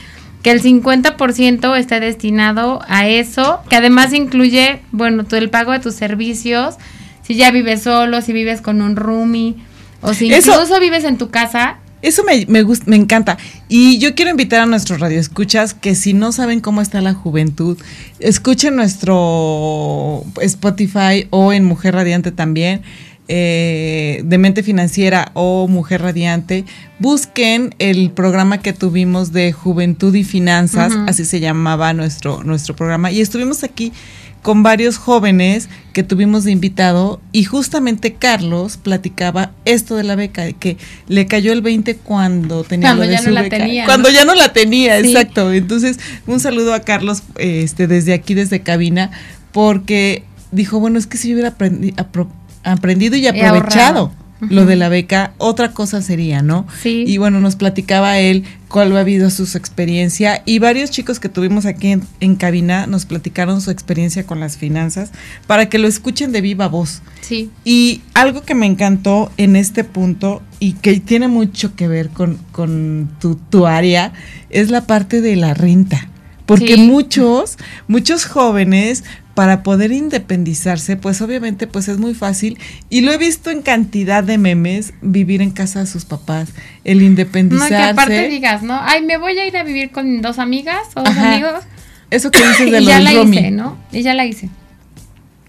que 0.46 0.52
el 0.52 0.62
50% 0.62 1.76
esté 1.76 1.98
destinado 1.98 2.80
a 2.86 3.08
eso, 3.08 3.58
que 3.68 3.74
además 3.74 4.12
incluye, 4.12 4.80
bueno, 4.92 5.24
todo 5.24 5.38
el 5.40 5.50
pago 5.50 5.72
de 5.72 5.80
tus 5.80 5.96
servicios, 5.96 6.76
si 7.22 7.34
ya 7.34 7.50
vives 7.50 7.82
solo, 7.82 8.22
si 8.22 8.32
vives 8.32 8.60
con 8.60 8.80
un 8.80 8.94
roomie, 8.94 9.56
o 10.02 10.14
si 10.14 10.26
incluso 10.28 10.78
vives 10.78 11.02
en 11.02 11.18
tu 11.18 11.30
casa, 11.30 11.78
eso 12.00 12.22
me, 12.22 12.46
me, 12.46 12.62
gusta, 12.62 12.84
me 12.86 12.94
encanta. 12.94 13.38
Y 13.68 13.98
yo 13.98 14.14
quiero 14.14 14.30
invitar 14.30 14.60
a 14.60 14.66
nuestros 14.66 15.00
radioescuchas 15.00 15.74
que 15.74 15.96
si 15.96 16.12
no 16.12 16.30
saben 16.30 16.60
cómo 16.60 16.80
está 16.80 17.00
la 17.00 17.14
juventud, 17.14 17.76
escuchen 18.20 18.76
nuestro 18.76 20.22
Spotify 20.40 21.26
o 21.30 21.52
en 21.52 21.64
Mujer 21.64 21.94
Radiante 21.94 22.30
también. 22.30 22.82
Eh, 23.28 24.22
de 24.24 24.38
mente 24.38 24.62
financiera 24.62 25.32
o 25.34 25.66
mujer 25.66 26.00
radiante, 26.00 26.64
busquen 27.00 27.74
el 27.80 28.12
programa 28.12 28.58
que 28.58 28.72
tuvimos 28.72 29.32
de 29.32 29.50
juventud 29.50 30.14
y 30.14 30.22
finanzas, 30.22 30.92
así 31.08 31.24
se 31.24 31.40
llamaba 31.40 31.92
nuestro, 31.92 32.44
nuestro 32.44 32.76
programa, 32.76 33.10
y 33.10 33.20
estuvimos 33.20 33.64
aquí 33.64 33.92
con 34.42 34.62
varios 34.62 34.96
jóvenes 34.96 35.68
que 35.92 36.04
tuvimos 36.04 36.44
de 36.44 36.52
invitado 36.52 37.20
y 37.32 37.42
justamente 37.42 38.14
Carlos 38.14 38.76
platicaba 38.76 39.50
esto 39.64 39.96
de 39.96 40.04
la 40.04 40.14
beca, 40.14 40.52
que 40.52 40.76
le 41.08 41.26
cayó 41.26 41.52
el 41.52 41.62
20 41.62 41.96
cuando 41.96 42.62
tenía 42.62 42.94
cuando 42.94 43.12
ya 43.12 43.22
no 43.22 43.30
La 43.32 43.48
tenía, 43.48 43.84
cuando 43.86 44.08
ya 44.08 44.24
no 44.24 44.36
la 44.36 44.52
tenía, 44.52 45.00
exacto. 45.00 45.52
Entonces, 45.52 45.98
un 46.28 46.38
saludo 46.38 46.74
a 46.74 46.80
Carlos 46.80 47.24
este 47.38 47.88
desde 47.88 48.14
aquí, 48.14 48.34
desde 48.34 48.60
cabina, 48.60 49.10
porque 49.50 50.22
dijo, 50.52 50.78
bueno, 50.78 51.00
es 51.00 51.08
que 51.08 51.18
si 51.18 51.30
yo 51.30 51.34
hubiera 51.34 51.48
aprendido 51.48 51.96
y 53.16 53.26
aprovechado 53.26 54.12
lo 54.40 54.66
de 54.66 54.76
la 54.76 54.88
beca, 54.88 55.32
otra 55.38 55.72
cosa 55.72 56.02
sería, 56.02 56.42
¿no? 56.42 56.66
Sí. 56.82 57.04
Y 57.06 57.16
bueno, 57.16 57.40
nos 57.40 57.56
platicaba 57.56 58.18
él 58.18 58.44
cuál 58.68 58.94
ha 58.96 59.00
habido 59.00 59.30
su, 59.30 59.44
experiencia 59.56 60.42
y 60.44 60.58
varios 60.58 60.90
chicos 60.90 61.20
que 61.20 61.28
tuvimos 61.28 61.64
aquí 61.64 61.98
en, 62.20 62.36
cabina 62.36 62.86
nos 62.86 63.06
platicaron 63.06 63.60
su 63.60 63.70
experiencia 63.70 64.26
con 64.26 64.40
las 64.40 64.56
finanzas 64.56 65.12
para 65.46 65.68
que 65.68 65.78
lo 65.78 65.88
escuchen 65.88 66.32
de 66.32 66.42
viva 66.42 66.68
voz. 66.68 67.02
Sí. 67.22 67.50
Y 67.64 68.02
algo 68.12 68.42
que 68.42 68.54
me 68.54 68.66
encantó 68.66 69.30
en 69.36 69.56
este 69.56 69.84
punto 69.84 70.42
y 70.58 70.74
que 70.74 71.00
tiene 71.00 71.28
mucho 71.28 71.74
que 71.74 71.88
ver 71.88 72.10
con, 72.10 72.38
con 72.52 73.08
tu, 73.20 73.36
tu 73.36 73.66
área 73.66 74.12
es 74.50 74.70
la 74.70 74.86
parte 74.86 75.22
de 75.22 75.36
la 75.36 75.54
renta. 75.54 76.08
Porque 76.46 76.76
muchos, 76.76 77.58
muchos 77.88 78.24
jóvenes 78.24 79.04
para 79.34 79.62
poder 79.62 79.92
independizarse, 79.92 80.96
pues 80.96 81.20
obviamente 81.20 81.66
pues 81.66 81.88
es 81.88 81.98
muy 81.98 82.14
fácil 82.14 82.58
y 82.88 83.02
lo 83.02 83.12
he 83.12 83.18
visto 83.18 83.50
en 83.50 83.60
cantidad 83.60 84.24
de 84.24 84.38
memes 84.38 84.94
vivir 85.02 85.42
en 85.42 85.50
casa 85.50 85.80
de 85.80 85.86
sus 85.86 86.06
papás, 86.06 86.48
el 86.84 87.02
independizarse. 87.02 87.74
No, 87.74 87.78
que 87.78 87.84
aparte 87.84 88.28
digas, 88.28 88.62
¿no? 88.62 88.80
Ay, 88.80 89.02
me 89.02 89.18
voy 89.18 89.38
a 89.38 89.46
ir 89.46 89.56
a 89.58 89.62
vivir 89.62 89.90
con 89.90 90.22
dos 90.22 90.38
amigas 90.38 90.80
o 90.94 91.02
dos 91.02 91.14
amigos. 91.16 91.64
Eso 92.10 92.30
que 92.30 92.38
dices 92.38 92.70
de 92.70 92.80
lo 92.80 92.88
ya 92.88 93.00
la 93.00 93.12
hice, 93.12 93.50
¿no? 93.50 93.76
Y 93.92 94.02
ya 94.02 94.14
la 94.14 94.24
hice. 94.24 94.48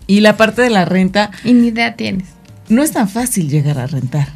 Y 0.06 0.20
la 0.20 0.36
parte 0.36 0.62
de 0.62 0.70
la 0.70 0.84
renta. 0.84 1.32
Y 1.44 1.54
ni 1.54 1.68
idea 1.68 1.96
tienes. 1.96 2.28
No 2.68 2.84
es 2.84 2.92
tan 2.92 3.08
fácil 3.08 3.50
llegar 3.50 3.78
a 3.80 3.88
rentar. 3.88 4.30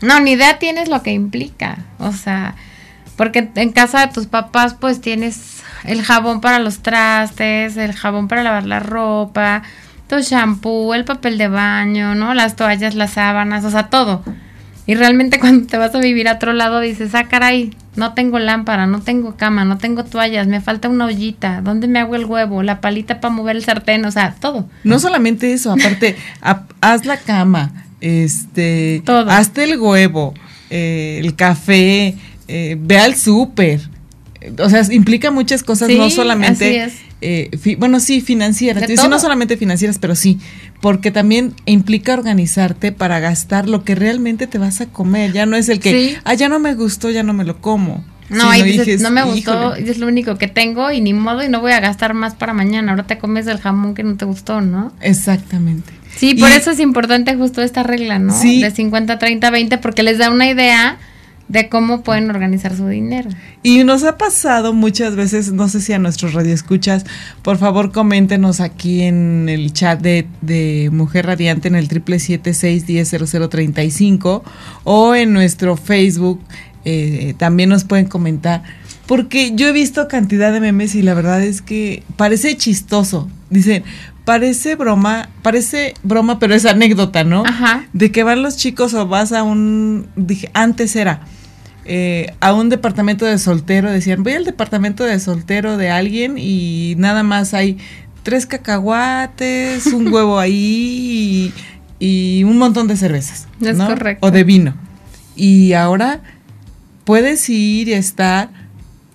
No, 0.00 0.20
ni 0.20 0.32
idea 0.32 0.58
tienes 0.58 0.88
lo 0.88 1.02
que 1.02 1.12
implica. 1.12 1.84
O 1.98 2.12
sea, 2.12 2.54
porque 3.16 3.50
en 3.56 3.72
casa 3.72 4.06
de 4.06 4.12
tus 4.12 4.26
papás 4.26 4.74
pues 4.74 5.00
tienes 5.00 5.55
el 5.86 6.02
jabón 6.02 6.40
para 6.40 6.58
los 6.58 6.80
trastes, 6.80 7.76
el 7.76 7.92
jabón 7.92 8.28
para 8.28 8.42
lavar 8.42 8.66
la 8.66 8.80
ropa, 8.80 9.62
tu 10.08 10.20
shampoo, 10.20 10.94
el 10.94 11.04
papel 11.04 11.38
de 11.38 11.48
baño, 11.48 12.14
¿no? 12.14 12.34
Las 12.34 12.56
toallas, 12.56 12.94
las 12.94 13.12
sábanas, 13.12 13.64
o 13.64 13.70
sea, 13.70 13.88
todo. 13.88 14.22
Y 14.86 14.94
realmente 14.94 15.38
cuando 15.40 15.66
te 15.66 15.76
vas 15.78 15.94
a 15.94 15.98
vivir 15.98 16.28
a 16.28 16.34
otro 16.34 16.52
lado 16.52 16.80
dices, 16.80 17.14
ah, 17.14 17.24
caray, 17.24 17.74
no 17.96 18.14
tengo 18.14 18.38
lámpara, 18.38 18.86
no 18.86 19.00
tengo 19.00 19.36
cama, 19.36 19.64
no 19.64 19.78
tengo 19.78 20.04
toallas, 20.04 20.46
me 20.46 20.60
falta 20.60 20.88
una 20.88 21.06
ollita, 21.06 21.60
¿dónde 21.62 21.88
me 21.88 21.98
hago 21.98 22.14
el 22.14 22.24
huevo? 22.24 22.62
La 22.62 22.80
palita 22.80 23.20
para 23.20 23.34
mover 23.34 23.56
el 23.56 23.64
sartén, 23.64 24.04
o 24.04 24.10
sea, 24.10 24.34
todo. 24.38 24.68
No 24.84 24.98
solamente 24.98 25.52
eso, 25.52 25.72
aparte, 25.72 26.16
haz 26.80 27.04
la 27.04 27.16
cama, 27.16 27.86
este, 28.00 29.02
todo. 29.04 29.28
hazte 29.30 29.64
el 29.64 29.78
huevo, 29.78 30.34
eh, 30.70 31.20
el 31.22 31.34
café, 31.34 32.16
eh, 32.48 32.76
ve 32.78 32.98
al 32.98 33.16
súper 33.16 33.80
o 34.58 34.70
sea, 34.70 34.82
implica 34.92 35.30
muchas 35.30 35.62
cosas, 35.62 35.90
no 35.90 36.10
solamente, 36.10 36.90
eh, 37.20 37.76
bueno, 37.78 38.00
sí, 38.00 38.20
financieras, 38.20 38.88
no 39.08 39.18
solamente 39.18 39.56
financieras, 39.56 39.98
pero 39.98 40.14
sí, 40.14 40.38
porque 40.80 41.10
también 41.10 41.54
implica 41.64 42.14
organizarte 42.14 42.92
para 42.92 43.20
gastar 43.20 43.68
lo 43.68 43.84
que 43.84 43.94
realmente 43.94 44.46
te 44.46 44.58
vas 44.58 44.80
a 44.80 44.86
comer, 44.86 45.32
ya 45.32 45.46
no 45.46 45.56
es 45.56 45.68
el 45.68 45.80
que, 45.80 46.18
ah, 46.24 46.34
ya 46.34 46.48
no 46.48 46.58
me 46.58 46.74
gustó, 46.74 47.10
ya 47.10 47.22
no 47.22 47.32
me 47.32 47.44
lo 47.44 47.60
como. 47.60 48.04
No, 48.28 48.50
ahí 48.50 48.62
dices, 48.62 49.00
no 49.00 49.10
me 49.10 49.22
gustó, 49.22 49.74
es 49.76 49.98
lo 49.98 50.08
único 50.08 50.36
que 50.36 50.48
tengo 50.48 50.90
y 50.90 51.00
ni 51.00 51.12
modo 51.12 51.44
y 51.44 51.48
no 51.48 51.60
voy 51.60 51.72
a 51.72 51.80
gastar 51.80 52.12
más 52.12 52.34
para 52.34 52.52
mañana, 52.52 52.92
ahora 52.92 53.06
te 53.06 53.18
comes 53.18 53.46
el 53.46 53.58
jamón 53.58 53.94
que 53.94 54.02
no 54.02 54.16
te 54.16 54.24
gustó, 54.24 54.60
¿no? 54.60 54.92
Exactamente. 55.00 55.92
Sí, 56.16 56.34
por 56.34 56.50
eso 56.50 56.70
es 56.70 56.80
importante 56.80 57.36
justo 57.36 57.62
esta 57.62 57.82
regla, 57.82 58.18
¿no? 58.18 58.34
Sí. 58.34 58.62
De 58.62 58.70
50, 58.70 59.18
30, 59.18 59.50
20, 59.50 59.78
porque 59.78 60.02
les 60.02 60.18
da 60.18 60.30
una 60.30 60.48
idea 60.48 60.98
de 61.48 61.68
cómo 61.68 62.02
pueden 62.02 62.28
organizar 62.30 62.76
su 62.76 62.88
dinero. 62.88 63.30
Y 63.62 63.84
nos 63.84 64.02
ha 64.04 64.18
pasado 64.18 64.72
muchas 64.72 65.14
veces, 65.14 65.52
no 65.52 65.68
sé 65.68 65.80
si 65.80 65.92
a 65.92 65.98
nuestros 65.98 66.34
radioescuchas, 66.34 67.04
por 67.42 67.58
favor 67.58 67.92
coméntenos 67.92 68.60
aquí 68.60 69.02
en 69.02 69.48
el 69.48 69.72
chat 69.72 70.00
de, 70.00 70.26
de 70.40 70.90
Mujer 70.92 71.26
Radiante 71.26 71.68
en 71.68 71.76
el 71.76 71.88
triple 71.88 72.18
siete 72.18 72.54
seis 72.54 72.86
diez 72.86 73.14
cero 73.26 73.48
treinta 73.48 73.84
y 73.84 73.90
cinco 73.90 74.44
o 74.84 75.14
en 75.14 75.32
nuestro 75.32 75.76
Facebook 75.76 76.40
eh, 76.84 77.34
también 77.38 77.68
nos 77.68 77.84
pueden 77.84 78.06
comentar. 78.06 78.62
Porque 79.06 79.52
yo 79.54 79.68
he 79.68 79.72
visto 79.72 80.08
cantidad 80.08 80.52
de 80.52 80.60
memes 80.60 80.96
y 80.96 81.02
la 81.02 81.14
verdad 81.14 81.40
es 81.40 81.62
que 81.62 82.02
parece 82.16 82.56
chistoso. 82.56 83.30
Dicen, 83.50 83.84
parece 84.24 84.74
broma, 84.74 85.28
parece 85.42 85.94
broma, 86.02 86.40
pero 86.40 86.56
es 86.56 86.66
anécdota, 86.66 87.22
¿no? 87.22 87.44
Ajá. 87.46 87.84
De 87.92 88.10
que 88.10 88.24
van 88.24 88.42
los 88.42 88.56
chicos 88.56 88.94
o 88.94 89.06
vas 89.06 89.30
a 89.30 89.44
un, 89.44 90.08
dije, 90.16 90.50
antes 90.54 90.96
era, 90.96 91.20
eh, 91.88 92.34
a 92.40 92.52
un 92.52 92.68
departamento 92.68 93.24
de 93.24 93.38
soltero, 93.38 93.90
decían, 93.90 94.22
voy 94.22 94.32
al 94.32 94.44
departamento 94.44 95.04
de 95.04 95.20
soltero 95.20 95.76
de 95.76 95.90
alguien 95.90 96.36
y 96.36 96.94
nada 96.98 97.22
más 97.22 97.54
hay 97.54 97.78
tres 98.22 98.46
cacahuates, 98.46 99.86
un 99.86 100.08
huevo 100.12 100.38
ahí 100.38 101.52
y, 102.00 102.44
un 102.44 102.58
montón 102.58 102.88
de 102.88 102.96
cervezas. 102.96 103.46
Es 103.60 103.76
correcto. 103.76 104.26
O 104.26 104.30
de 104.30 104.44
vino. 104.44 104.74
Y 105.36 105.74
ahora 105.74 106.22
puedes 107.04 107.48
ir 107.48 107.88
y 107.88 107.92
estar, 107.92 108.50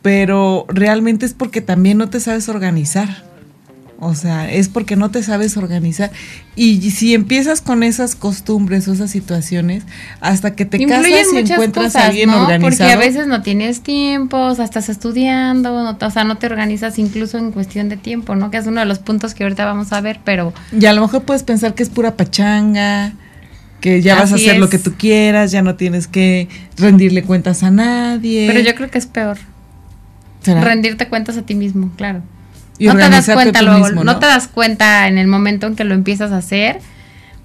pero 0.01 0.65
realmente 0.69 1.25
es 1.25 1.33
porque 1.33 1.61
también 1.61 1.97
no 1.97 2.09
te 2.09 2.19
sabes 2.19 2.47
organizar. 2.47 3.30
O 4.03 4.15
sea, 4.15 4.51
es 4.51 4.67
porque 4.67 4.95
no 4.95 5.11
te 5.11 5.21
sabes 5.21 5.57
organizar. 5.57 6.09
Y 6.55 6.89
si 6.89 7.13
empiezas 7.13 7.61
con 7.61 7.83
esas 7.83 8.15
costumbres 8.15 8.87
o 8.87 8.93
esas 8.93 9.11
situaciones, 9.11 9.83
hasta 10.21 10.55
que 10.55 10.65
te 10.65 10.83
casas 10.87 11.27
y 11.31 11.37
encuentras 11.37 11.95
a 11.95 12.07
alguien 12.07 12.31
organizado. 12.31 12.61
Porque 12.61 12.83
a 12.91 12.97
veces 12.97 13.27
no 13.27 13.43
tienes 13.43 13.81
tiempo, 13.81 14.37
o 14.37 14.55
sea, 14.55 14.65
estás 14.65 14.89
estudiando, 14.89 15.95
o 16.01 16.09
sea, 16.09 16.23
no 16.23 16.39
te 16.39 16.47
organizas 16.47 16.97
incluso 16.97 17.37
en 17.37 17.51
cuestión 17.51 17.89
de 17.89 17.97
tiempo, 17.97 18.35
¿no? 18.35 18.49
Que 18.49 18.57
es 18.57 18.65
uno 18.65 18.79
de 18.79 18.87
los 18.87 18.97
puntos 18.97 19.35
que 19.35 19.43
ahorita 19.43 19.65
vamos 19.65 19.93
a 19.93 20.01
ver, 20.01 20.19
pero... 20.23 20.51
Y 20.71 20.83
a 20.87 20.93
lo 20.93 21.01
mejor 21.01 21.21
puedes 21.21 21.43
pensar 21.43 21.75
que 21.75 21.83
es 21.83 21.89
pura 21.89 22.17
pachanga, 22.17 23.13
que 23.81 24.01
ya 24.01 24.15
vas 24.15 24.31
a 24.31 24.35
hacer 24.35 24.57
lo 24.57 24.67
que 24.67 24.79
tú 24.79 24.93
quieras, 24.97 25.51
ya 25.51 25.61
no 25.61 25.75
tienes 25.75 26.07
que 26.07 26.49
rendirle 26.75 27.21
cuentas 27.21 27.61
a 27.61 27.69
nadie. 27.69 28.47
Pero 28.47 28.61
yo 28.61 28.73
creo 28.73 28.89
que 28.89 28.97
es 28.97 29.05
peor. 29.05 29.37
Rendirte 30.43 31.07
cuentas 31.07 31.37
a 31.37 31.43
ti 31.43 31.53
mismo, 31.53 31.91
claro 31.97 32.23
no 32.79 32.95
te 32.95 33.09
das 33.09 33.29
cuenta 33.29 33.61
luego, 33.61 34.03
¿no? 34.03 34.19
te 34.19 34.25
das 34.25 34.47
cuenta 34.47 35.07
en 35.07 35.17
el 35.17 35.27
momento 35.27 35.67
en 35.67 35.75
que 35.75 35.83
lo 35.83 35.93
empiezas 35.93 36.31
a 36.31 36.37
hacer, 36.37 36.79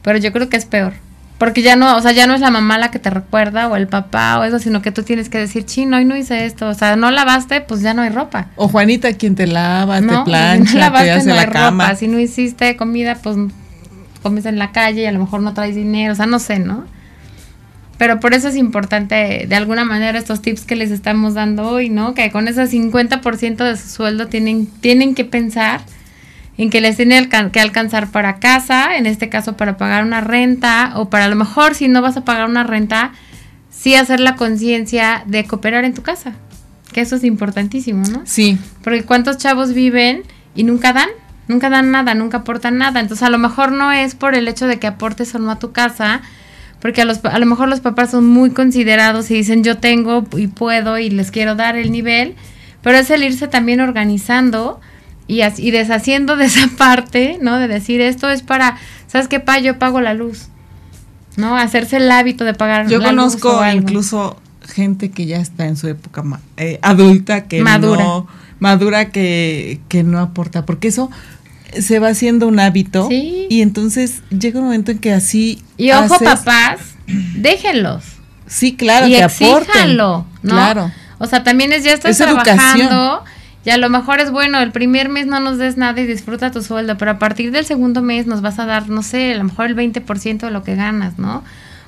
pero 0.02 0.18
yo 0.18 0.32
creo 0.32 0.48
que 0.48 0.56
es 0.56 0.64
peor. 0.64 0.94
Porque 1.38 1.60
ya 1.60 1.76
no, 1.76 1.96
o 1.96 2.00
sea, 2.00 2.12
ya 2.12 2.26
no 2.26 2.34
es 2.34 2.40
la 2.40 2.50
mamá 2.50 2.78
la 2.78 2.90
que 2.90 2.98
te 2.98 3.10
recuerda 3.10 3.68
o 3.68 3.76
el 3.76 3.88
papá 3.88 4.38
o 4.38 4.44
eso, 4.44 4.58
sino 4.58 4.80
que 4.80 4.90
tú 4.90 5.02
tienes 5.02 5.28
que 5.28 5.36
decir, 5.36 5.66
chino, 5.66 5.98
hoy 5.98 6.06
no 6.06 6.16
hice 6.16 6.46
esto. 6.46 6.66
O 6.68 6.72
sea, 6.72 6.96
no 6.96 7.10
lavaste, 7.10 7.60
pues 7.60 7.82
ya 7.82 7.92
no 7.92 8.00
hay 8.00 8.08
ropa. 8.08 8.46
O 8.56 8.68
Juanita, 8.68 9.12
quien 9.12 9.34
te 9.34 9.46
lava, 9.46 10.00
te 10.00 10.06
plancha, 10.24 10.72
no 10.72 10.78
lavaste, 10.78 11.06
te 11.06 11.12
hace 11.12 11.28
no 11.28 11.34
hay 11.34 11.46
Ropa. 11.46 11.94
Si 11.94 12.08
no 12.08 12.18
hiciste 12.18 12.74
comida, 12.76 13.16
pues 13.22 13.36
comes 14.22 14.46
en 14.46 14.58
la 14.58 14.72
calle 14.72 15.02
y 15.02 15.06
a 15.06 15.12
lo 15.12 15.18
mejor 15.18 15.42
no 15.42 15.52
traes 15.52 15.74
dinero. 15.74 16.14
O 16.14 16.16
sea, 16.16 16.24
no 16.24 16.38
sé, 16.38 16.58
¿no? 16.58 16.84
Pero 17.98 18.20
por 18.20 18.34
eso 18.34 18.48
es 18.48 18.56
importante, 18.56 19.46
de 19.48 19.56
alguna 19.56 19.84
manera, 19.84 20.18
estos 20.18 20.42
tips 20.42 20.64
que 20.64 20.76
les 20.76 20.90
estamos 20.90 21.34
dando 21.34 21.68
hoy, 21.68 21.88
¿no? 21.88 22.14
Que 22.14 22.30
con 22.30 22.46
ese 22.46 22.64
50% 22.64 23.56
de 23.56 23.76
su 23.76 23.88
sueldo 23.88 24.26
tienen, 24.26 24.66
tienen 24.66 25.14
que 25.14 25.24
pensar 25.24 25.80
en 26.58 26.70
que 26.70 26.80
les 26.80 26.96
tiene 26.96 27.28
que 27.28 27.60
alcanzar 27.60 28.10
para 28.10 28.38
casa, 28.38 28.96
en 28.96 29.06
este 29.06 29.28
caso 29.28 29.56
para 29.56 29.76
pagar 29.76 30.04
una 30.04 30.20
renta, 30.20 30.92
o 30.96 31.08
para 31.10 31.26
a 31.26 31.28
lo 31.28 31.36
mejor 31.36 31.74
si 31.74 31.88
no 31.88 32.02
vas 32.02 32.16
a 32.16 32.24
pagar 32.24 32.48
una 32.48 32.64
renta, 32.64 33.12
sí 33.70 33.94
hacer 33.94 34.20
la 34.20 34.36
conciencia 34.36 35.22
de 35.26 35.44
cooperar 35.44 35.84
en 35.84 35.94
tu 35.94 36.02
casa. 36.02 36.34
Que 36.92 37.00
eso 37.00 37.16
es 37.16 37.24
importantísimo, 37.24 38.04
¿no? 38.06 38.22
Sí. 38.24 38.58
Porque 38.82 39.02
cuántos 39.02 39.38
chavos 39.38 39.74
viven 39.74 40.22
y 40.54 40.64
nunca 40.64 40.92
dan, 40.92 41.08
nunca 41.48 41.68
dan 41.68 41.90
nada, 41.90 42.14
nunca 42.14 42.38
aportan 42.38 42.78
nada. 42.78 43.00
Entonces 43.00 43.26
a 43.26 43.30
lo 43.30 43.38
mejor 43.38 43.72
no 43.72 43.92
es 43.92 44.14
por 44.14 44.34
el 44.34 44.48
hecho 44.48 44.66
de 44.66 44.78
que 44.78 44.86
aportes 44.86 45.34
o 45.34 45.38
no 45.38 45.50
a 45.50 45.58
tu 45.58 45.72
casa, 45.72 46.22
porque 46.80 47.02
a, 47.02 47.04
los, 47.04 47.24
a 47.24 47.38
lo 47.38 47.46
mejor 47.46 47.68
los 47.68 47.80
papás 47.80 48.10
son 48.10 48.26
muy 48.26 48.50
considerados 48.50 49.30
y 49.30 49.34
dicen 49.34 49.64
yo 49.64 49.78
tengo 49.78 50.24
y 50.36 50.46
puedo 50.46 50.98
y 50.98 51.10
les 51.10 51.30
quiero 51.30 51.54
dar 51.54 51.76
el 51.76 51.90
nivel, 51.90 52.34
pero 52.82 52.98
es 52.98 53.10
el 53.10 53.24
irse 53.24 53.48
también 53.48 53.80
organizando 53.80 54.80
y, 55.26 55.40
y 55.42 55.70
deshaciendo 55.70 56.36
de 56.36 56.46
esa 56.46 56.68
parte, 56.78 57.38
¿no? 57.40 57.58
De 57.58 57.68
decir, 57.68 58.00
esto 58.00 58.30
es 58.30 58.42
para, 58.42 58.78
¿sabes 59.06 59.28
qué, 59.28 59.40
pa? 59.40 59.58
Yo 59.58 59.78
pago 59.78 60.00
la 60.00 60.14
luz, 60.14 60.48
¿no? 61.36 61.56
Hacerse 61.56 61.96
el 61.96 62.10
hábito 62.10 62.44
de 62.44 62.54
pagar 62.54 62.88
Yo 62.88 63.02
conozco 63.02 63.66
incluso 63.66 64.40
gente 64.66 65.10
que 65.10 65.26
ya 65.26 65.38
está 65.38 65.66
en 65.66 65.76
su 65.76 65.88
época 65.88 66.24
eh, 66.56 66.78
adulta, 66.82 67.44
que 67.44 67.62
madura. 67.62 68.02
no, 68.02 68.26
madura 68.58 69.10
que, 69.10 69.80
que 69.88 70.02
no 70.02 70.18
aporta, 70.18 70.66
porque 70.66 70.88
eso 70.88 71.10
se 71.80 71.98
va 71.98 72.08
haciendo 72.08 72.46
un 72.46 72.60
hábito 72.60 73.08
y 73.10 73.62
entonces 73.62 74.22
llega 74.30 74.58
un 74.58 74.66
momento 74.66 74.92
en 74.92 74.98
que 74.98 75.12
así... 75.12 75.62
Y 75.76 75.90
ojo 75.92 76.18
papás, 76.18 76.80
déjenlos. 77.06 78.04
Sí, 78.46 78.76
claro, 78.76 79.06
y 79.08 79.10
que 79.10 79.24
exíjanlo, 79.24 80.26
¿no? 80.42 80.54
Claro. 80.54 80.92
O 81.18 81.26
sea, 81.26 81.42
también 81.42 81.72
es 81.72 81.84
ya 81.84 81.92
estás 81.92 82.16
trabajando 82.16 83.24
y 83.64 83.70
a 83.70 83.78
lo 83.78 83.88
mejor 83.88 84.20
es 84.20 84.30
bueno, 84.30 84.60
el 84.60 84.70
primer 84.70 85.08
mes 85.08 85.26
no 85.26 85.40
nos 85.40 85.58
des 85.58 85.76
nada 85.76 86.00
y 86.00 86.06
disfruta 86.06 86.52
tu 86.52 86.62
sueldo, 86.62 86.96
pero 86.96 87.10
a 87.10 87.18
partir 87.18 87.50
del 87.50 87.64
segundo 87.64 88.00
mes 88.00 88.26
nos 88.26 88.40
vas 88.40 88.60
a 88.60 88.66
dar, 88.66 88.88
no 88.88 89.02
sé, 89.02 89.34
a 89.34 89.38
lo 89.38 89.44
mejor 89.44 89.66
el 89.66 89.74
20% 89.74 90.38
de 90.38 90.50
lo 90.50 90.62
que 90.62 90.76
ganas, 90.76 91.18
¿no? 91.18 91.42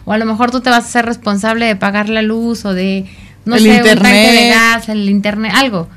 O 0.04 0.12
a 0.12 0.18
lo 0.18 0.24
mejor 0.24 0.50
tú 0.50 0.60
te 0.60 0.70
vas 0.70 0.86
a 0.86 0.88
ser 0.88 1.04
responsable 1.04 1.66
de 1.66 1.76
pagar 1.76 2.08
la 2.08 2.22
luz 2.22 2.64
o 2.64 2.74
de, 2.74 3.06
no 3.44 3.58
sé, 3.58 3.78
un 3.78 3.84
tanque 3.84 4.32
de 4.32 4.48
gas, 4.48 4.88
el 4.88 5.08
internet, 5.08 5.52
algo. 5.54 5.88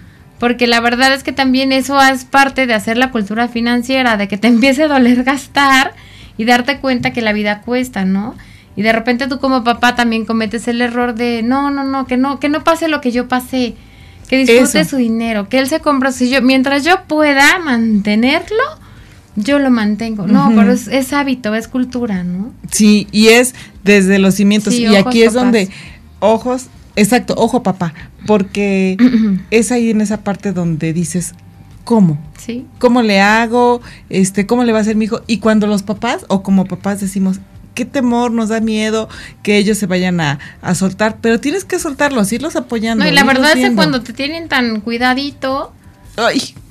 Porque 0.42 0.66
la 0.66 0.80
verdad 0.80 1.14
es 1.14 1.22
que 1.22 1.34
también 1.34 1.72
eso 1.72 2.02
es 2.02 2.26
parte 2.26 2.66
de 2.66 2.74
hacer 2.74 2.98
la 2.98 3.12
cultura 3.12 3.48
financiera, 3.48 4.18
de 4.18 4.28
que 4.28 4.38
te 4.38 4.48
empiece 4.56 4.86
a 4.86 4.88
doler 4.88 5.24
gastar 5.24 5.94
y 6.36 6.46
darte 6.46 6.80
cuenta 6.80 7.14
que 7.14 7.22
la 7.22 7.32
vida 7.32 7.62
cuesta, 7.62 8.06
¿no? 8.06 8.34
Y 8.76 8.82
de 8.82 8.92
repente 8.92 9.28
tú 9.28 9.38
como 9.38 9.64
papá 9.64 9.96
también 9.96 10.26
cometes 10.26 10.68
el 10.68 10.82
error 10.82 11.14
de, 11.14 11.44
no, 11.44 11.70
no, 11.70 11.84
no, 11.84 12.08
que 12.08 12.18
no, 12.18 12.40
que 12.40 12.50
no 12.50 12.64
pase 12.64 12.88
lo 12.88 13.02
que 13.02 13.12
yo 13.12 13.28
pasé 13.28 13.76
que 14.30 14.38
disfrute 14.38 14.84
su 14.84 14.96
dinero, 14.96 15.48
que 15.48 15.60
él 15.60 15.68
se 15.68 15.80
compra, 15.80 16.12
si 16.12 16.32
yo, 16.32 16.42
mientras 16.42 16.84
yo 16.84 17.04
pueda 17.08 17.60
mantenerlo, 17.60 18.64
yo 19.36 19.60
lo 19.60 19.70
mantengo. 19.70 20.26
No, 20.26 20.52
pero 20.56 20.72
es, 20.72 21.14
hábito, 21.14 21.54
es 21.54 21.68
cultura, 21.68 22.24
¿no? 22.24 22.52
Sí, 22.72 23.08
y 23.12 23.28
es 23.28 23.54
desde 23.84 24.18
los 24.18 24.34
cimientos. 24.34 24.74
y 24.74 24.96
aquí 24.96 25.22
es 25.22 25.34
donde 25.34 25.70
ojos, 26.20 26.68
exacto, 26.96 27.34
ojo 27.38 27.64
papá, 27.64 27.94
porque 28.26 28.98
es 29.52 29.72
ahí 29.72 29.90
en 29.90 30.02
esa 30.02 30.24
parte 30.24 30.52
donde 30.52 30.94
dices, 30.94 31.34
¿cómo? 31.84 32.20
Sí. 32.38 32.66
¿Cómo 32.80 33.02
le 33.02 33.22
hago? 33.22 33.82
Este, 34.10 34.46
¿cómo 34.46 34.64
le 34.64 34.72
va 34.72 34.80
a 34.80 34.82
hacer 34.82 34.96
mi 34.96 35.06
hijo? 35.06 35.22
Y 35.28 35.38
cuando 35.38 35.68
los 35.68 35.84
papás 35.84 36.26
o 36.28 36.44
como 36.44 36.66
papás 36.66 37.02
decimos, 37.02 37.40
qué 37.74 37.86
temor, 37.86 38.32
nos 38.32 38.50
da 38.50 38.60
miedo 38.60 39.10
que 39.44 39.58
ellos 39.58 39.78
se 39.78 39.86
vayan 39.86 40.20
a, 40.20 40.40
soltar, 40.76 41.18
pero 41.22 41.40
tienes 41.40 41.66
que 41.66 41.80
soltarlos, 41.80 42.32
irlos 42.32 42.56
apoyando. 42.56 43.04
No, 43.04 43.10
y 43.10 43.14
la 43.14 43.24
verdad 43.24 43.58
es 43.58 43.70
que 43.70 43.76
cuando 43.76 44.02
te 44.02 44.14
tienen 44.14 44.48
tan 44.50 44.82
cuidadito 44.82 45.74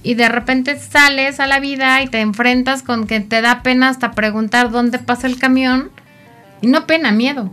y 0.02 0.14
de 0.14 0.28
repente 0.28 0.78
sales 0.78 1.40
a 1.40 1.46
la 1.46 1.60
vida 1.60 2.02
y 2.02 2.08
te 2.08 2.20
enfrentas 2.20 2.82
con 2.82 3.06
que 3.06 3.20
te 3.20 3.40
da 3.40 3.62
pena 3.62 3.88
hasta 3.88 4.12
preguntar 4.12 4.70
dónde 4.70 4.98
pasa 4.98 5.26
el 5.26 5.38
camión, 5.38 5.90
y 6.62 6.66
no 6.66 6.86
pena, 6.86 7.10
miedo. 7.12 7.50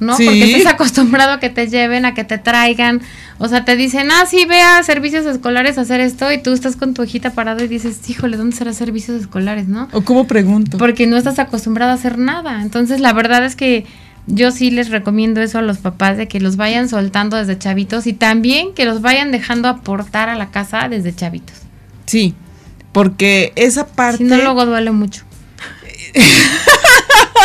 ¿No? 0.00 0.16
Porque 0.16 0.56
estás 0.56 0.74
acostumbrado 0.74 1.32
a 1.32 1.40
que 1.40 1.50
te 1.50 1.68
lleven, 1.68 2.04
a 2.04 2.14
que 2.14 2.24
te 2.24 2.38
traigan. 2.38 3.00
O 3.38 3.48
sea, 3.48 3.64
te 3.64 3.76
dicen, 3.76 4.10
ah, 4.10 4.24
sí, 4.26 4.44
ve 4.44 4.60
a 4.60 4.82
servicios 4.82 5.26
escolares 5.26 5.78
a 5.78 5.82
hacer 5.82 6.00
esto 6.00 6.30
y 6.32 6.38
tú 6.38 6.52
estás 6.52 6.76
con 6.76 6.94
tu 6.94 7.02
hijita 7.02 7.32
parado 7.32 7.64
y 7.64 7.68
dices, 7.68 8.00
híjole, 8.08 8.36
¿dónde 8.36 8.56
será 8.56 8.72
servicios 8.72 9.20
escolares, 9.20 9.68
no? 9.68 9.88
¿O 9.92 10.02
cómo 10.02 10.26
pregunto? 10.26 10.78
Porque 10.78 11.06
no 11.06 11.16
estás 11.16 11.38
acostumbrado 11.38 11.92
a 11.92 11.94
hacer 11.94 12.18
nada. 12.18 12.62
Entonces, 12.62 13.00
la 13.00 13.12
verdad 13.12 13.44
es 13.44 13.56
que 13.56 13.86
yo 14.26 14.50
sí 14.50 14.70
les 14.70 14.90
recomiendo 14.90 15.40
eso 15.40 15.58
a 15.58 15.62
los 15.62 15.78
papás, 15.78 16.16
de 16.16 16.28
que 16.28 16.40
los 16.40 16.56
vayan 16.56 16.88
soltando 16.88 17.36
desde 17.36 17.58
chavitos 17.58 18.06
y 18.06 18.12
también 18.12 18.74
que 18.74 18.84
los 18.84 19.00
vayan 19.00 19.32
dejando 19.32 19.68
aportar 19.68 20.28
a 20.28 20.36
la 20.36 20.50
casa 20.50 20.88
desde 20.88 21.14
chavitos. 21.14 21.56
Sí, 22.06 22.34
porque 22.92 23.52
esa 23.56 23.86
parte... 23.86 24.18
Si 24.18 24.24
no, 24.24 24.36
luego 24.36 24.66
duele 24.66 24.90
mucho. 24.90 25.24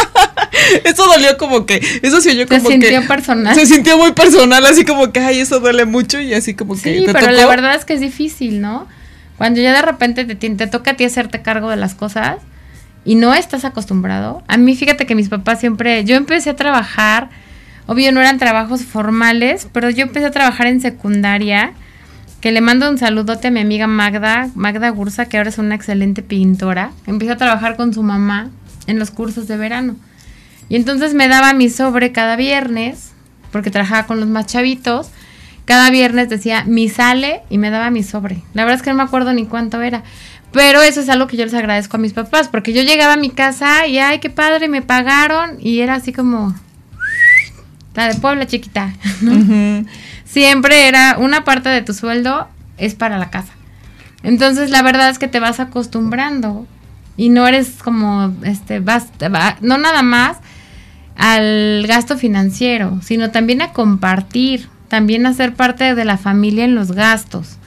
eso 0.84 1.06
dolió 1.06 1.38
como 1.38 1.66
que, 1.66 1.82
eso 2.02 2.22
se 2.22 2.32
oyó 2.32 2.48
como 2.48 2.62
se 2.62 2.68
sintió 2.68 3.08
personal. 3.08 3.56
Se 3.56 3.66
sintió 3.66 3.98
muy 3.98 4.12
personal, 4.14 4.66
así 4.66 4.86
como 4.86 5.12
que, 5.12 5.20
ay, 5.20 5.40
eso 5.40 5.60
duele 5.60 5.86
mucho 5.86 6.20
y 6.20 6.34
así 6.34 6.54
como 6.54 6.76
que. 6.76 7.00
Sí, 7.00 7.06
pero 7.12 7.32
la 7.32 7.48
verdad 7.48 7.76
es 7.76 7.86
que 7.86 7.94
es 7.94 8.02
difícil, 8.02 8.62
¿no? 8.62 8.88
Cuando 9.38 9.62
ya 9.62 9.74
de 9.74 9.82
repente 9.82 10.26
te, 10.26 10.36
te 10.36 10.68
toca 10.68 10.92
a 10.92 10.94
ti 10.96 11.04
hacerte 11.04 11.42
cargo 11.42 11.70
de 11.70 11.76
las 11.76 11.96
cosas 11.96 12.38
y 13.06 13.16
no 13.16 13.34
estás 13.34 13.66
acostumbrado. 13.66 14.44
A 14.48 14.58
mí, 14.58 14.76
fíjate 14.76 15.06
que 15.06 15.16
mis 15.16 15.30
papás 15.30 15.60
siempre, 15.60 16.04
yo 16.06 16.16
empecé 16.16 16.52
a 16.52 16.56
trabajar, 16.56 17.30
obvio 17.88 18.12
no 18.12 18.22
eran 18.22 18.38
trabajos 18.38 18.84
formales, 18.84 19.68
pero 19.74 19.90
yo 19.90 20.04
empecé 20.04 20.28
a 20.28 20.32
trabajar 20.32 20.68
en 20.68 20.82
secundaria 20.82 21.74
que 22.40 22.52
le 22.52 22.60
mando 22.60 22.90
un 22.90 22.98
saludote 22.98 23.48
a 23.48 23.52
mi 23.52 23.62
amiga 23.62 23.88
Magda, 23.88 24.50
Magda 24.54 24.90
Gursa, 24.90 25.28
que 25.28 25.38
ahora 25.38 25.50
es 25.50 25.58
una 25.58 25.76
excelente 25.76 26.22
pintora. 26.22 26.92
Empezó 27.08 27.34
a 27.34 27.38
trabajar 27.38 27.78
con 27.78 27.94
su 27.94 28.04
mamá 28.04 28.50
en 28.88 29.00
los 29.00 29.12
cursos 29.12 29.48
de 29.48 29.58
verano. 29.58 29.96
Y 30.69 30.76
entonces 30.76 31.13
me 31.13 31.28
daba 31.28 31.54
mi 31.54 31.69
sobre 31.69 32.12
cada 32.12 32.36
viernes, 32.36 33.12
porque 33.52 33.72
trabajaba 33.72 34.08
con 34.08 34.19
los 34.19 34.30
más 34.30 34.48
chavitos. 34.48 35.10
Cada 35.65 35.89
viernes 35.89 36.30
decía 36.30 36.65
mi 36.65 36.89
sale 36.89 37.41
y 37.50 37.58
me 37.58 37.69
daba 37.69 37.89
mi 37.89 38.04
sobre. 38.04 38.41
La 38.54 38.63
verdad 38.63 38.78
es 38.78 38.84
que 38.84 38.89
no 38.89 38.98
me 38.98 39.04
acuerdo 39.04 39.34
ni 39.34 39.46
cuánto 39.46 39.82
era. 39.82 40.04
Pero 40.52 40.82
eso 40.82 41.02
es 41.02 41.10
algo 41.10 41.28
que 41.28 41.38
yo 41.38 41.46
les 41.46 41.54
agradezco 41.54 41.98
a 41.98 42.00
mis 42.00 42.13
papás, 42.13 42.48
porque 42.48 42.74
yo 42.74 42.84
llegaba 42.84 43.13
a 43.13 43.17
mi 43.17 43.30
casa 43.30 43.88
y, 43.88 43.98
ay, 43.98 44.19
qué 44.19 44.30
padre, 44.30 44.67
me 44.67 44.82
pagaron. 44.82 45.58
Y 45.60 45.80
era 45.80 45.96
así 45.96 46.13
como 46.13 46.56
la 47.96 48.08
de 48.08 48.15
Puebla 48.15 48.46
chiquita. 48.46 48.93
Siempre 50.26 50.88
era 50.88 51.17
una 51.17 51.43
parte 51.43 51.69
de 51.69 51.82
tu 51.82 51.93
sueldo 51.93 52.48
es 52.78 52.96
para 52.96 53.17
la 53.17 53.30
casa. 53.30 53.54
Entonces 54.24 54.69
la 54.69 54.82
verdad 54.82 55.10
es 55.10 55.19
que 55.19 55.28
te 55.28 55.39
vas 55.39 55.60
acostumbrando 55.60 56.65
y 57.17 57.30
no 57.30 57.47
eres 57.47 57.71
como, 57.84 58.34
este, 58.43 58.80
vas, 58.80 59.08
no 59.62 59.78
nada 59.78 60.02
más 60.02 60.38
al 61.15 61.86
gasto 61.88 62.17
financiero, 62.17 62.99
sino 63.04 63.32
también 63.32 63.62
a 63.62 63.71
compartir, 63.71 64.67
también 64.88 65.26
a 65.26 65.34
ser 65.34 65.54
parte 65.54 65.95
de 65.95 66.06
la 66.06 66.17
familia 66.17 66.65
en 66.65 66.76
los 66.76 66.91
gastos. 66.91 67.58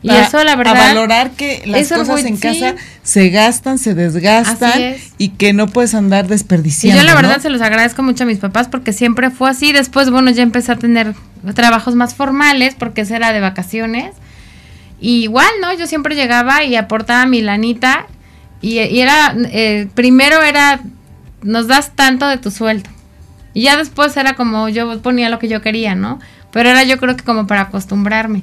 Y 0.00 0.10
eso 0.10 0.42
la 0.44 0.54
verdad... 0.54 0.76
A 0.76 0.94
valorar 0.94 1.32
que 1.32 1.62
las 1.66 1.88
cosas 1.88 2.24
en 2.24 2.36
casa 2.36 2.76
se 3.02 3.30
gastan, 3.30 3.78
se 3.78 3.94
desgastan 3.94 4.94
y 5.18 5.30
que 5.30 5.52
no 5.52 5.66
puedes 5.66 5.94
andar 5.94 6.28
desperdiciando. 6.28 6.96
Y 6.96 7.04
yo 7.04 7.06
la 7.06 7.16
verdad 7.16 7.40
se 7.40 7.50
los 7.50 7.60
agradezco 7.60 8.02
mucho 8.04 8.22
a 8.22 8.26
mis 8.26 8.38
papás 8.38 8.68
porque 8.68 8.92
siempre 8.92 9.30
fue 9.30 9.50
así. 9.50 9.72
Después, 9.72 10.10
bueno, 10.10 10.30
ya 10.30 10.44
empecé 10.44 10.70
a 10.70 10.76
tener 10.76 11.14
trabajos 11.54 11.96
más 11.96 12.14
formales 12.14 12.76
porque 12.78 13.00
ese 13.00 13.16
era 13.16 13.32
de 13.32 13.40
vacaciones. 13.40 14.14
Y 15.00 15.22
igual, 15.24 15.50
¿no? 15.60 15.72
Yo 15.74 15.88
siempre 15.88 16.14
llegaba 16.14 16.62
y 16.62 16.76
aportaba 16.76 17.26
mi 17.26 17.42
lanita 17.42 18.06
y, 18.60 18.78
era, 18.78 19.34
eh, 19.52 19.88
primero 19.94 20.42
era, 20.42 20.80
nos 21.42 21.66
das 21.68 21.94
tanto 21.94 22.26
de 22.26 22.38
tu 22.38 22.50
sueldo. 22.50 22.90
Y 23.54 23.62
ya 23.62 23.76
después 23.76 24.16
era 24.16 24.34
como 24.34 24.68
yo 24.68 25.00
ponía 25.00 25.30
lo 25.30 25.38
que 25.38 25.48
yo 25.48 25.62
quería, 25.62 25.94
¿no? 25.94 26.18
Pero 26.52 26.70
era 26.70 26.84
yo 26.84 26.98
creo 26.98 27.16
que 27.16 27.24
como 27.24 27.46
para 27.46 27.62
acostumbrarme. 27.62 28.42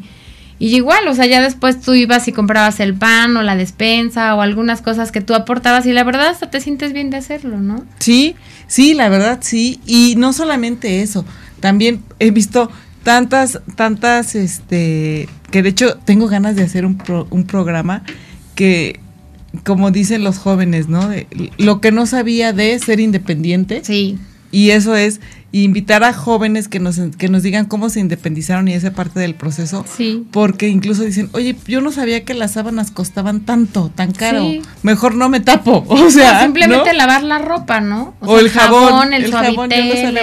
Y 0.57 0.73
igual, 0.73 1.05
o 1.09 1.13
sea, 1.13 1.25
ya 1.25 1.41
después 1.41 1.81
tú 1.81 1.93
ibas 1.93 2.27
y 2.29 2.31
comprabas 2.31 2.79
el 2.79 2.93
pan 2.93 3.35
o 3.35 3.43
la 3.43 3.57
despensa 3.57 4.35
o 4.35 4.41
algunas 4.41 4.81
cosas 4.81 5.11
que 5.11 5.19
tú 5.19 5.33
aportabas 5.33 5.85
y 5.85 5.91
la 5.91 6.05
verdad 6.05 6.27
hasta 6.27 6.49
te 6.49 6.61
sientes 6.61 6.93
bien 6.93 7.09
de 7.09 7.17
hacerlo, 7.17 7.59
¿no? 7.59 7.83
Sí, 7.99 8.35
sí, 8.67 8.93
la 8.93 9.09
verdad 9.09 9.39
sí. 9.41 9.81
Y 9.85 10.15
no 10.17 10.31
solamente 10.31 11.01
eso, 11.01 11.25
también 11.59 12.03
he 12.19 12.31
visto 12.31 12.71
tantas, 13.03 13.59
tantas, 13.75 14.35
este, 14.35 15.27
que 15.51 15.61
de 15.61 15.69
hecho 15.69 15.97
tengo 16.05 16.27
ganas 16.27 16.55
de 16.55 16.63
hacer 16.63 16.85
un, 16.85 17.01
un 17.29 17.45
programa 17.45 18.03
que 18.55 19.01
como 19.63 19.91
dicen 19.91 20.23
los 20.23 20.37
jóvenes, 20.37 20.87
¿no? 20.87 21.09
lo 21.57 21.81
que 21.81 21.91
no 21.91 22.05
sabía 22.05 22.53
de 22.53 22.77
ser 22.79 22.99
independiente. 22.99 23.81
Sí. 23.83 24.17
Y 24.51 24.71
eso 24.71 24.95
es 24.95 25.19
invitar 25.51 26.03
a 26.03 26.13
jóvenes 26.13 26.67
que 26.67 26.79
nos, 26.79 26.99
que 27.17 27.29
nos 27.29 27.43
digan 27.43 27.65
cómo 27.65 27.89
se 27.89 27.99
independizaron 27.99 28.67
y 28.67 28.73
esa 28.73 28.91
parte 28.91 29.19
del 29.19 29.35
proceso. 29.35 29.85
Sí. 29.97 30.25
Porque 30.31 30.67
incluso 30.67 31.03
dicen, 31.03 31.29
oye, 31.33 31.55
yo 31.67 31.81
no 31.81 31.91
sabía 31.91 32.25
que 32.25 32.33
las 32.33 32.53
sábanas 32.53 32.91
costaban 32.91 33.41
tanto, 33.41 33.91
tan 33.93 34.11
caro. 34.11 34.45
Mejor 34.83 35.15
no 35.15 35.29
me 35.29 35.39
tapo. 35.39 35.85
O 36.05 36.11
sea. 36.11 36.41
simplemente 36.41 36.93
lavar 36.93 37.23
la 37.23 37.39
ropa, 37.39 37.81
¿no? 37.81 38.13
O, 38.19 38.37
el 38.37 38.49
jabón, 38.49 39.13
el, 39.13 39.31
jabón, 39.31 39.69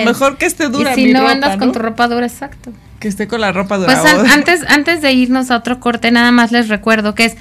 Mejor 0.05 0.39
que 0.39 0.47
esté 0.47 0.69
dura. 0.69 0.93
Y 0.93 1.07
si 1.07 1.13
no 1.13 1.27
andas 1.27 1.57
con 1.57 1.73
tu 1.73 1.79
ropa 1.79 2.09
dura, 2.09 2.27
exacto. 2.27 2.73
Que 3.01 3.09
esté 3.09 3.27
con 3.27 3.41
la 3.41 3.53
ropa 3.53 3.79
dura. 3.79 4.01
Pues 4.01 4.33
antes, 4.33 4.63
antes 4.69 5.03
de 5.03 5.13
irnos 5.13 5.51
a 5.51 5.57
otro 5.57 5.81
corte, 5.81 6.11
nada 6.11 6.31
más 6.31 6.53
les 6.53 6.69
recuerdo 6.69 7.15
que 7.15 7.25
es 7.25 7.37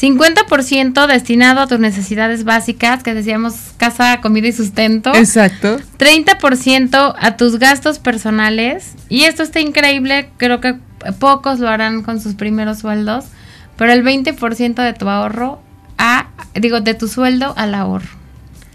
50% 0.00 1.06
destinado 1.06 1.60
a 1.60 1.66
tus 1.66 1.78
necesidades 1.78 2.44
básicas, 2.44 3.02
que 3.02 3.14
decíamos 3.14 3.54
casa, 3.78 4.20
comida 4.20 4.48
y 4.48 4.52
sustento. 4.52 5.14
Exacto. 5.14 5.78
30% 5.98 7.14
a 7.18 7.36
tus 7.36 7.58
gastos 7.58 7.98
personales. 7.98 8.92
Y 9.08 9.22
esto 9.22 9.42
está 9.42 9.60
increíble, 9.60 10.28
creo 10.36 10.60
que 10.60 10.76
pocos 11.18 11.60
lo 11.60 11.68
harán 11.68 12.02
con 12.02 12.20
sus 12.20 12.34
primeros 12.34 12.80
sueldos, 12.80 13.24
pero 13.76 13.92
el 13.92 14.04
20% 14.04 14.74
de 14.74 14.92
tu 14.92 15.08
ahorro 15.08 15.60
a, 15.96 16.28
digo, 16.54 16.80
de 16.80 16.92
tu 16.92 17.08
sueldo 17.08 17.54
al 17.56 17.74
ahorro. 17.74 18.08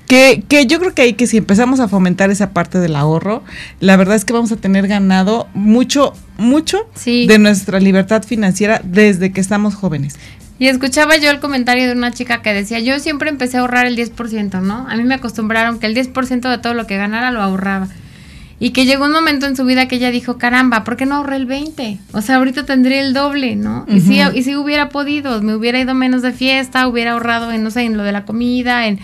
Que, 0.08 0.44
que, 0.46 0.66
yo 0.66 0.80
creo 0.80 0.94
que 0.94 1.04
ahí 1.04 1.14
que 1.14 1.26
si 1.26 1.38
empezamos 1.38 1.80
a 1.80 1.88
fomentar 1.88 2.32
esa 2.32 2.50
parte 2.50 2.80
del 2.80 2.98
ahorro, 2.98 3.44
la 3.80 3.96
verdad 3.96 4.16
es 4.16 4.26
que 4.26 4.34
vamos 4.34 4.52
a 4.52 4.58
tener 4.58 4.88
ganado 4.88 5.48
mucho, 5.54 6.14
mucho 6.38 6.80
de 7.06 7.38
nuestra 7.40 7.80
libertad 7.80 8.24
financiera 8.24 8.82
desde 8.84 9.32
que 9.32 9.40
estamos 9.40 9.76
jóvenes. 9.76 10.18
Y 10.62 10.68
escuchaba 10.68 11.18
yo 11.18 11.32
el 11.32 11.40
comentario 11.40 11.88
de 11.88 11.94
una 11.94 12.12
chica 12.12 12.44
que 12.44 12.54
decía, 12.54 12.80
yo 12.80 13.00
siempre 13.00 13.32
empecé 13.32 13.58
a 13.58 13.62
ahorrar 13.62 13.88
el 13.88 13.98
10%, 13.98 14.62
¿no? 14.62 14.86
A 14.88 14.96
mí 14.96 15.04
me 15.04 15.16
acostumbraron 15.16 15.80
que 15.80 15.88
el 15.88 15.96
10% 15.96 16.48
de 16.52 16.58
todo 16.60 16.76
lo 16.76 16.86
que 16.86 16.98
ganara 16.98 17.32
lo 17.32 17.42
ahorraba. 17.42 17.88
Y 18.60 18.70
que 18.70 18.86
llegó 18.86 19.06
un 19.06 19.12
momento 19.12 19.48
en 19.48 19.56
su 19.56 19.66
vida 19.66 19.88
que 19.88 19.96
ella 19.96 20.12
dijo, 20.12 20.38
caramba, 20.38 20.84
¿por 20.84 20.98
qué 20.98 21.08
no 21.08 21.16
ahorré 21.16 21.38
el 21.38 21.48
20? 21.48 21.98
O 22.14 22.22
sea, 22.22 22.36
ahorita 22.36 22.64
tendría 22.68 23.02
el 23.02 23.16
doble, 23.16 23.56
¿no? 23.56 23.88
y, 23.88 24.02
si, 24.02 24.20
y 24.20 24.44
si 24.44 24.56
hubiera 24.56 24.90
podido, 24.90 25.42
me 25.42 25.56
hubiera 25.56 25.80
ido 25.80 25.96
menos 25.96 26.22
de 26.22 26.32
fiesta, 26.32 26.88
hubiera 26.88 27.14
ahorrado 27.14 27.52
en, 27.52 27.64
no 27.64 27.72
sé, 27.72 27.82
en 27.82 27.98
lo 27.98 28.04
de 28.04 28.12
la 28.12 28.26
comida, 28.26 28.86
en... 28.86 29.00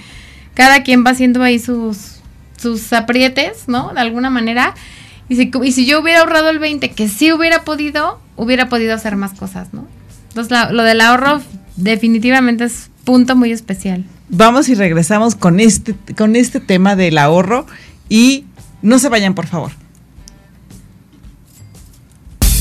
Cada 0.53 0.83
quien 0.83 1.03
va 1.03 1.09
haciendo 1.09 1.41
ahí 1.41 1.57
sus, 1.57 2.19
sus 2.57 2.93
aprietes, 2.93 3.63
¿no? 3.65 3.93
De 3.95 3.99
alguna 3.99 4.29
manera. 4.29 4.75
Y 5.27 5.37
si, 5.37 5.49
y 5.63 5.71
si 5.71 5.87
yo 5.87 6.01
hubiera 6.01 6.19
ahorrado 6.19 6.51
el 6.51 6.59
20, 6.59 6.91
que 6.91 7.07
sí 7.07 7.31
hubiera 7.31 7.63
podido, 7.63 8.19
hubiera 8.35 8.69
podido 8.69 8.93
hacer 8.93 9.15
más 9.15 9.33
cosas, 9.33 9.73
¿no? 9.73 9.96
Entonces, 10.37 10.71
lo 10.71 10.83
del 10.83 11.01
ahorro 11.01 11.41
definitivamente 11.77 12.65
es 12.65 12.91
punto 13.03 13.35
muy 13.35 13.51
especial. 13.51 14.05
Vamos 14.29 14.69
y 14.69 14.75
regresamos 14.75 15.33
con 15.33 15.59
este, 15.59 15.95
con 16.15 16.35
este 16.35 16.59
tema 16.59 16.95
del 16.95 17.17
ahorro 17.17 17.65
y 18.07 18.45
no 18.83 18.99
se 18.99 19.09
vayan, 19.09 19.33
por 19.33 19.47
favor. 19.47 19.71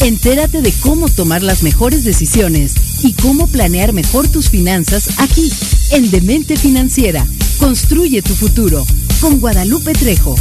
Entérate 0.00 0.62
de 0.62 0.72
cómo 0.80 1.10
tomar 1.10 1.42
las 1.42 1.62
mejores 1.62 2.02
decisiones 2.02 3.04
y 3.04 3.12
cómo 3.12 3.46
planear 3.46 3.92
mejor 3.92 4.26
tus 4.26 4.48
finanzas 4.48 5.18
aquí, 5.18 5.52
en 5.90 6.10
Demente 6.10 6.56
Financiera. 6.56 7.26
Construye 7.58 8.22
tu 8.22 8.34
futuro 8.34 8.86
con 9.20 9.38
Guadalupe 9.38 9.92
Trejo. 9.92 10.34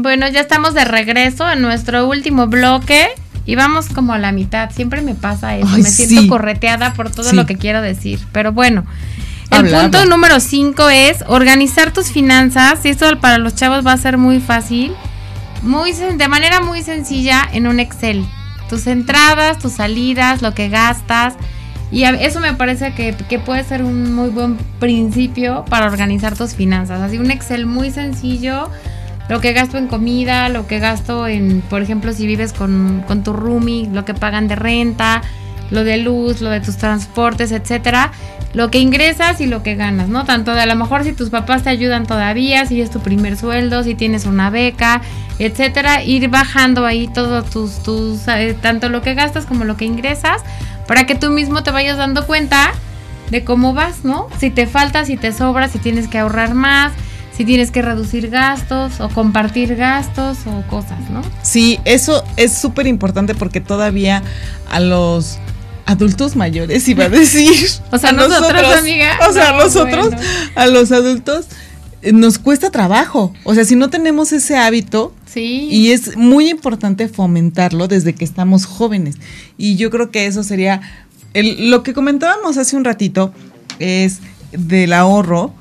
Bueno, 0.00 0.28
ya 0.28 0.42
estamos 0.42 0.74
de 0.74 0.84
regreso 0.84 1.50
en 1.50 1.60
nuestro 1.60 2.06
último 2.06 2.46
bloque 2.46 3.08
y 3.46 3.56
vamos 3.56 3.88
como 3.88 4.12
a 4.12 4.18
la 4.18 4.30
mitad. 4.30 4.70
Siempre 4.70 5.02
me 5.02 5.16
pasa 5.16 5.56
eso. 5.56 5.66
me 5.66 5.82
siento 5.82 6.28
correteada 6.28 6.92
por 6.94 7.10
todo 7.10 7.32
lo 7.32 7.46
que 7.46 7.56
quiero 7.56 7.82
decir. 7.82 8.20
Pero 8.30 8.52
bueno, 8.52 8.84
el 9.50 9.68
punto 9.68 10.04
número 10.04 10.38
5 10.38 10.88
es 10.90 11.24
organizar 11.26 11.92
tus 11.92 12.12
finanzas. 12.12 12.84
Y 12.84 12.90
esto 12.90 13.18
para 13.18 13.38
los 13.38 13.56
chavos 13.56 13.84
va 13.84 13.90
a 13.90 13.96
ser 13.96 14.18
muy 14.18 14.38
fácil. 14.38 14.94
Muy, 15.62 15.90
de 15.92 16.28
manera 16.28 16.60
muy 16.60 16.82
sencilla 16.82 17.42
en 17.52 17.66
un 17.66 17.80
Excel. 17.80 18.24
Tus 18.70 18.86
entradas, 18.86 19.58
tus 19.58 19.72
salidas, 19.72 20.42
lo 20.42 20.54
que 20.54 20.68
gastas. 20.68 21.34
Y 21.90 22.04
eso 22.04 22.38
me 22.38 22.54
parece 22.54 22.94
que, 22.94 23.16
que, 23.28 23.40
puede 23.40 23.64
ser 23.64 23.82
un 23.82 24.14
muy 24.14 24.28
buen 24.28 24.58
principio 24.78 25.64
para 25.68 25.86
organizar 25.86 26.36
tus 26.36 26.54
finanzas. 26.54 27.00
Así 27.00 27.18
un 27.18 27.32
Excel 27.32 27.66
muy 27.66 27.90
sencillo 27.90 28.70
lo 29.28 29.40
que 29.40 29.52
gasto 29.52 29.78
en 29.78 29.88
comida, 29.88 30.48
lo 30.48 30.66
que 30.66 30.78
gasto 30.78 31.26
en, 31.26 31.60
por 31.62 31.82
ejemplo, 31.82 32.12
si 32.12 32.26
vives 32.26 32.52
con, 32.52 33.04
con 33.06 33.22
tu 33.22 33.32
roomie, 33.32 33.88
lo 33.92 34.04
que 34.04 34.14
pagan 34.14 34.48
de 34.48 34.56
renta, 34.56 35.22
lo 35.70 35.84
de 35.84 35.98
luz, 35.98 36.40
lo 36.40 36.50
de 36.50 36.60
tus 36.60 36.76
transportes, 36.76 37.52
etcétera, 37.52 38.12
lo 38.54 38.70
que 38.70 38.78
ingresas 38.78 39.40
y 39.40 39.46
lo 39.46 39.62
que 39.62 39.74
ganas, 39.74 40.08
¿no? 40.08 40.24
Tanto 40.24 40.54
de 40.54 40.62
a 40.62 40.66
lo 40.66 40.74
mejor 40.74 41.04
si 41.04 41.12
tus 41.12 41.28
papás 41.28 41.64
te 41.64 41.70
ayudan 41.70 42.06
todavía, 42.06 42.64
si 42.64 42.80
es 42.80 42.90
tu 42.90 43.00
primer 43.00 43.36
sueldo, 43.36 43.82
si 43.82 43.94
tienes 43.94 44.24
una 44.24 44.48
beca, 44.48 45.02
etcétera, 45.38 46.02
ir 46.02 46.28
bajando 46.28 46.86
ahí 46.86 47.08
todos 47.08 47.50
tus, 47.50 47.82
tus, 47.82 48.26
eh, 48.28 48.56
tanto 48.60 48.88
lo 48.88 49.02
que 49.02 49.14
gastas 49.14 49.44
como 49.44 49.64
lo 49.64 49.76
que 49.76 49.84
ingresas, 49.84 50.42
para 50.86 51.04
que 51.04 51.14
tú 51.14 51.30
mismo 51.30 51.62
te 51.62 51.70
vayas 51.70 51.98
dando 51.98 52.26
cuenta 52.26 52.72
de 53.30 53.44
cómo 53.44 53.74
vas, 53.74 54.04
¿no? 54.04 54.28
Si 54.38 54.48
te 54.48 54.66
falta, 54.66 55.04
si 55.04 55.18
te 55.18 55.32
sobra, 55.32 55.68
si 55.68 55.78
tienes 55.78 56.08
que 56.08 56.18
ahorrar 56.18 56.54
más, 56.54 56.92
si 57.38 57.44
tienes 57.44 57.70
que 57.70 57.82
reducir 57.82 58.30
gastos 58.30 58.98
o 58.98 59.08
compartir 59.10 59.76
gastos 59.76 60.38
o 60.46 60.68
cosas, 60.68 61.08
¿no? 61.08 61.22
Sí, 61.42 61.78
eso 61.84 62.24
es 62.36 62.52
súper 62.52 62.88
importante 62.88 63.32
porque 63.36 63.60
todavía 63.60 64.24
a 64.68 64.80
los 64.80 65.38
adultos 65.86 66.34
mayores 66.34 66.88
iba 66.88 67.04
a 67.04 67.08
decir. 67.08 67.68
o 67.92 67.98
sea, 67.98 68.10
nosotros, 68.10 68.76
amiga. 68.76 69.16
O 69.30 69.32
sea, 69.32 69.52
nosotros, 69.52 70.10
a 70.56 70.66
los 70.66 70.90
adultos, 70.90 71.46
eh, 72.02 72.10
nos 72.10 72.40
cuesta 72.40 72.72
trabajo. 72.72 73.32
O 73.44 73.54
sea, 73.54 73.64
si 73.64 73.76
no 73.76 73.88
tenemos 73.88 74.32
ese 74.32 74.56
hábito. 74.56 75.14
Sí. 75.24 75.68
Y 75.70 75.92
es 75.92 76.16
muy 76.16 76.50
importante 76.50 77.06
fomentarlo 77.06 77.86
desde 77.86 78.16
que 78.16 78.24
estamos 78.24 78.66
jóvenes. 78.66 79.14
Y 79.56 79.76
yo 79.76 79.90
creo 79.90 80.10
que 80.10 80.26
eso 80.26 80.42
sería. 80.42 80.80
lo 81.34 81.84
que 81.84 81.94
comentábamos 81.94 82.56
hace 82.56 82.74
un 82.74 82.84
ratito 82.84 83.32
es 83.78 84.18
del 84.50 84.92
ahorro 84.92 85.54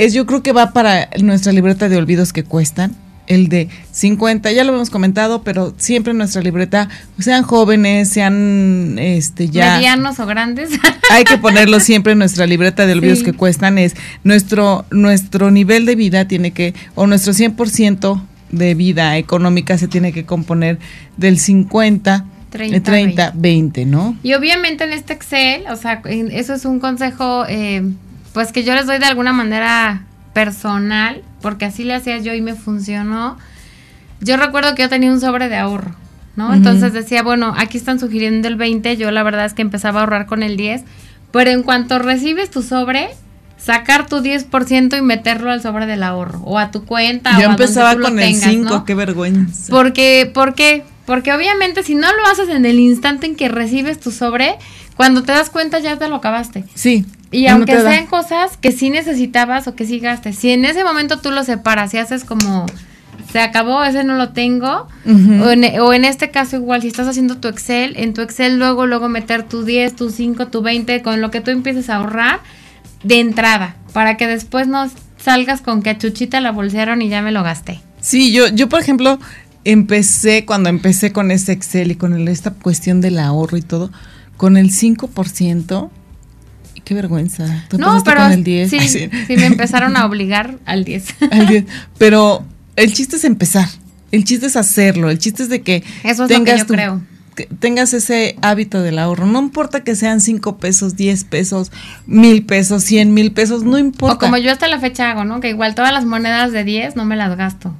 es 0.00 0.14
yo 0.14 0.24
creo 0.24 0.42
que 0.42 0.52
va 0.52 0.72
para 0.72 1.10
nuestra 1.22 1.52
libreta 1.52 1.88
de 1.88 1.96
olvidos 1.96 2.32
que 2.32 2.42
cuestan, 2.42 2.94
el 3.26 3.48
de 3.48 3.68
50, 3.92 4.50
ya 4.50 4.64
lo 4.64 4.74
hemos 4.74 4.90
comentado, 4.90 5.42
pero 5.42 5.74
siempre 5.76 6.14
nuestra 6.14 6.42
libreta, 6.42 6.88
sean 7.18 7.44
jóvenes, 7.44 8.08
sean 8.08 8.98
este 8.98 9.48
ya 9.50 9.76
medianos 9.76 10.18
o 10.18 10.26
grandes. 10.26 10.70
hay 11.10 11.24
que 11.24 11.36
ponerlo 11.38 11.80
siempre 11.80 12.12
en 12.12 12.18
nuestra 12.18 12.46
libreta 12.46 12.86
de 12.86 12.94
olvidos 12.94 13.22
que 13.22 13.32
cuestan 13.32 13.78
es 13.78 13.94
nuestro 14.24 14.84
nuestro 14.90 15.50
nivel 15.50 15.86
de 15.86 15.94
vida 15.94 16.26
tiene 16.26 16.50
que 16.52 16.74
o 16.94 17.06
nuestro 17.06 17.32
100% 17.32 18.20
de 18.50 18.74
vida 18.74 19.16
económica 19.16 19.78
se 19.78 19.86
tiene 19.86 20.12
que 20.12 20.24
componer 20.24 20.78
del 21.16 21.38
50 21.38 22.24
30, 22.50 22.82
30 22.82 23.32
20. 23.36 23.84
¿no? 23.86 24.16
Y 24.22 24.34
obviamente 24.34 24.84
en 24.84 24.92
este 24.92 25.12
Excel, 25.12 25.64
o 25.70 25.76
sea, 25.76 26.02
eso 26.04 26.54
es 26.54 26.64
un 26.64 26.80
consejo 26.80 27.44
eh, 27.48 27.82
pues 28.32 28.52
que 28.52 28.64
yo 28.64 28.74
les 28.74 28.86
doy 28.86 28.98
de 28.98 29.06
alguna 29.06 29.32
manera 29.32 30.04
personal, 30.32 31.22
porque 31.40 31.64
así 31.64 31.84
le 31.84 31.94
hacía 31.94 32.18
yo 32.18 32.34
y 32.34 32.40
me 32.40 32.54
funcionó. 32.54 33.38
Yo 34.20 34.36
recuerdo 34.36 34.74
que 34.74 34.82
yo 34.82 34.88
tenía 34.88 35.10
un 35.10 35.20
sobre 35.20 35.48
de 35.48 35.56
ahorro, 35.56 35.94
¿no? 36.36 36.52
Entonces 36.52 36.92
decía, 36.92 37.22
bueno, 37.22 37.54
aquí 37.56 37.78
están 37.78 37.98
sugiriendo 37.98 38.48
el 38.48 38.56
20, 38.56 38.96
yo 38.96 39.10
la 39.10 39.22
verdad 39.22 39.46
es 39.46 39.54
que 39.54 39.62
empezaba 39.62 40.00
a 40.00 40.02
ahorrar 40.04 40.26
con 40.26 40.42
el 40.42 40.56
10, 40.56 40.82
pero 41.32 41.50
en 41.50 41.62
cuanto 41.62 41.98
recibes 41.98 42.50
tu 42.50 42.62
sobre, 42.62 43.08
sacar 43.56 44.06
tu 44.06 44.20
10% 44.20 44.98
y 44.98 45.02
meterlo 45.02 45.50
al 45.50 45.62
sobre 45.62 45.86
del 45.86 46.02
ahorro 46.02 46.40
o 46.44 46.58
a 46.58 46.70
tu 46.70 46.84
cuenta. 46.84 47.38
Yo 47.40 47.50
empezaba 47.50 47.96
con 47.96 48.18
el 48.18 48.34
5, 48.34 48.84
qué 48.84 48.94
vergüenza. 48.94 49.70
Porque, 49.70 50.30
¿Por 50.32 50.54
qué? 50.54 50.84
Porque 51.10 51.32
obviamente 51.32 51.82
si 51.82 51.96
no 51.96 52.06
lo 52.14 52.24
haces 52.30 52.48
en 52.50 52.64
el 52.64 52.78
instante 52.78 53.26
en 53.26 53.34
que 53.34 53.48
recibes 53.48 53.98
tu 53.98 54.12
sobre, 54.12 54.54
cuando 54.94 55.24
te 55.24 55.32
das 55.32 55.50
cuenta 55.50 55.80
ya 55.80 55.98
te 55.98 56.06
lo 56.06 56.14
acabaste. 56.14 56.62
Sí. 56.74 57.04
Y 57.32 57.48
aunque 57.48 57.80
sean 57.80 58.06
cosas 58.06 58.56
que 58.56 58.70
sí 58.70 58.90
necesitabas 58.90 59.66
o 59.66 59.74
que 59.74 59.86
sí 59.86 59.98
gastes, 59.98 60.36
si 60.36 60.52
en 60.52 60.64
ese 60.64 60.84
momento 60.84 61.18
tú 61.18 61.32
lo 61.32 61.42
separas 61.42 61.92
y 61.94 61.98
haces 61.98 62.22
como 62.22 62.64
se 63.32 63.40
acabó, 63.40 63.82
ese 63.82 64.04
no 64.04 64.14
lo 64.14 64.28
tengo, 64.28 64.86
o, 65.04 65.92
en, 65.92 66.04
este 66.04 66.30
caso 66.30 66.54
igual, 66.54 66.82
si 66.82 66.86
estás 66.86 67.08
haciendo 67.08 67.38
tu 67.38 67.48
Excel, 67.48 67.94
en 67.96 68.14
tu 68.14 68.20
Excel 68.22 68.60
luego, 68.60 68.86
luego 68.86 69.08
meter 69.08 69.42
tu 69.42 69.64
10, 69.64 69.96
tu 69.96 70.10
5, 70.10 70.46
tu 70.46 70.62
20, 70.62 71.02
con 71.02 71.20
lo 71.20 71.32
que 71.32 71.40
tú 71.40 71.50
empieces 71.50 71.90
a 71.90 71.96
ahorrar 71.96 72.38
de 73.02 73.18
entrada, 73.18 73.74
para 73.92 74.16
que 74.16 74.28
después 74.28 74.68
no 74.68 74.88
salgas 75.18 75.60
con 75.60 75.82
que 75.82 75.90
a 75.90 75.98
Chuchita 75.98 76.40
la 76.40 76.52
bolsearon 76.52 77.02
y 77.02 77.08
ya 77.08 77.20
me 77.20 77.32
lo 77.32 77.42
gasté. 77.42 77.80
Sí, 78.00 78.32
yo, 78.32 78.48
yo 78.48 78.68
por 78.68 78.80
ejemplo, 78.80 79.18
empecé, 79.64 80.44
cuando 80.44 80.68
empecé 80.68 81.12
con 81.12 81.30
ese 81.30 81.52
Excel 81.52 81.90
y 81.90 81.96
con 81.96 82.28
esta 82.28 82.52
cuestión 82.52 83.00
del 83.00 83.18
ahorro 83.18 83.56
y 83.56 83.62
todo, 83.62 83.90
con 84.36 84.56
el 84.56 84.70
5%, 84.70 85.90
Qué 86.84 86.94
vergüenza. 86.94 87.66
no, 87.78 88.02
pero 88.04 88.26
el 88.26 88.42
10? 88.42 88.70
Sí, 88.70 88.80
sí, 88.88 89.36
me 89.36 89.46
empezaron 89.46 89.96
a 89.96 90.06
obligar 90.06 90.58
al 90.64 90.84
10. 90.84 91.04
Pero 91.98 92.44
el 92.74 92.92
chiste 92.92 93.16
es 93.16 93.24
empezar. 93.24 93.68
El 94.10 94.24
chiste 94.24 94.46
es 94.46 94.56
hacerlo. 94.56 95.10
El 95.10 95.18
chiste 95.18 95.42
es 95.42 95.48
de 95.48 95.62
que 95.62 95.84
Eso 96.02 96.24
es 96.24 96.28
tengas 96.28 96.60
lo 96.60 96.66
que 96.66 96.72
yo 96.72 96.74
creo. 96.74 97.02
Que 97.36 97.46
tengas 97.46 97.94
ese 97.94 98.36
hábito 98.42 98.82
del 98.82 98.98
ahorro. 98.98 99.26
No 99.26 99.38
importa 99.38 99.84
que 99.84 99.94
sean 99.94 100.20
5 100.20 100.56
pesos, 100.58 100.96
10 100.96 101.24
pesos, 101.24 101.70
mil 102.06 102.44
pesos, 102.44 102.82
100 102.82 103.14
mil 103.14 103.30
pesos, 103.32 103.62
no 103.62 103.78
importa. 103.78 104.16
O 104.16 104.18
como 104.18 104.36
yo 104.38 104.50
hasta 104.50 104.66
la 104.66 104.80
fecha 104.80 105.10
hago, 105.10 105.24
¿no? 105.24 105.38
Que 105.40 105.50
igual 105.50 105.74
todas 105.74 105.92
las 105.92 106.06
monedas 106.06 106.50
de 106.50 106.64
10 106.64 106.96
no 106.96 107.04
me 107.04 107.14
las 107.14 107.36
gasto, 107.36 107.72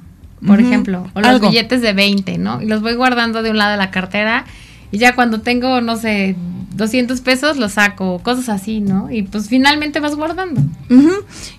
por 0.45 0.59
ejemplo. 0.59 1.07
O 1.13 1.21
los 1.21 1.41
billetes 1.41 1.81
de 1.81 1.93
20, 1.93 2.37
¿no? 2.37 2.61
Y 2.61 2.65
los 2.65 2.81
voy 2.81 2.95
guardando 2.95 3.43
de 3.43 3.51
un 3.51 3.57
lado 3.57 3.71
de 3.71 3.77
la 3.77 3.91
cartera 3.91 4.45
y 4.91 4.97
ya 4.97 5.15
cuando 5.15 5.41
tengo, 5.41 5.81
no 5.81 5.95
sé, 5.95 6.35
200 6.75 7.21
pesos 7.21 7.57
lo 7.57 7.69
saco, 7.69 8.19
cosas 8.19 8.49
así, 8.49 8.81
¿no? 8.81 9.09
Y 9.11 9.23
pues 9.23 9.47
finalmente 9.47 9.99
vas 9.99 10.15
guardando. 10.15 10.61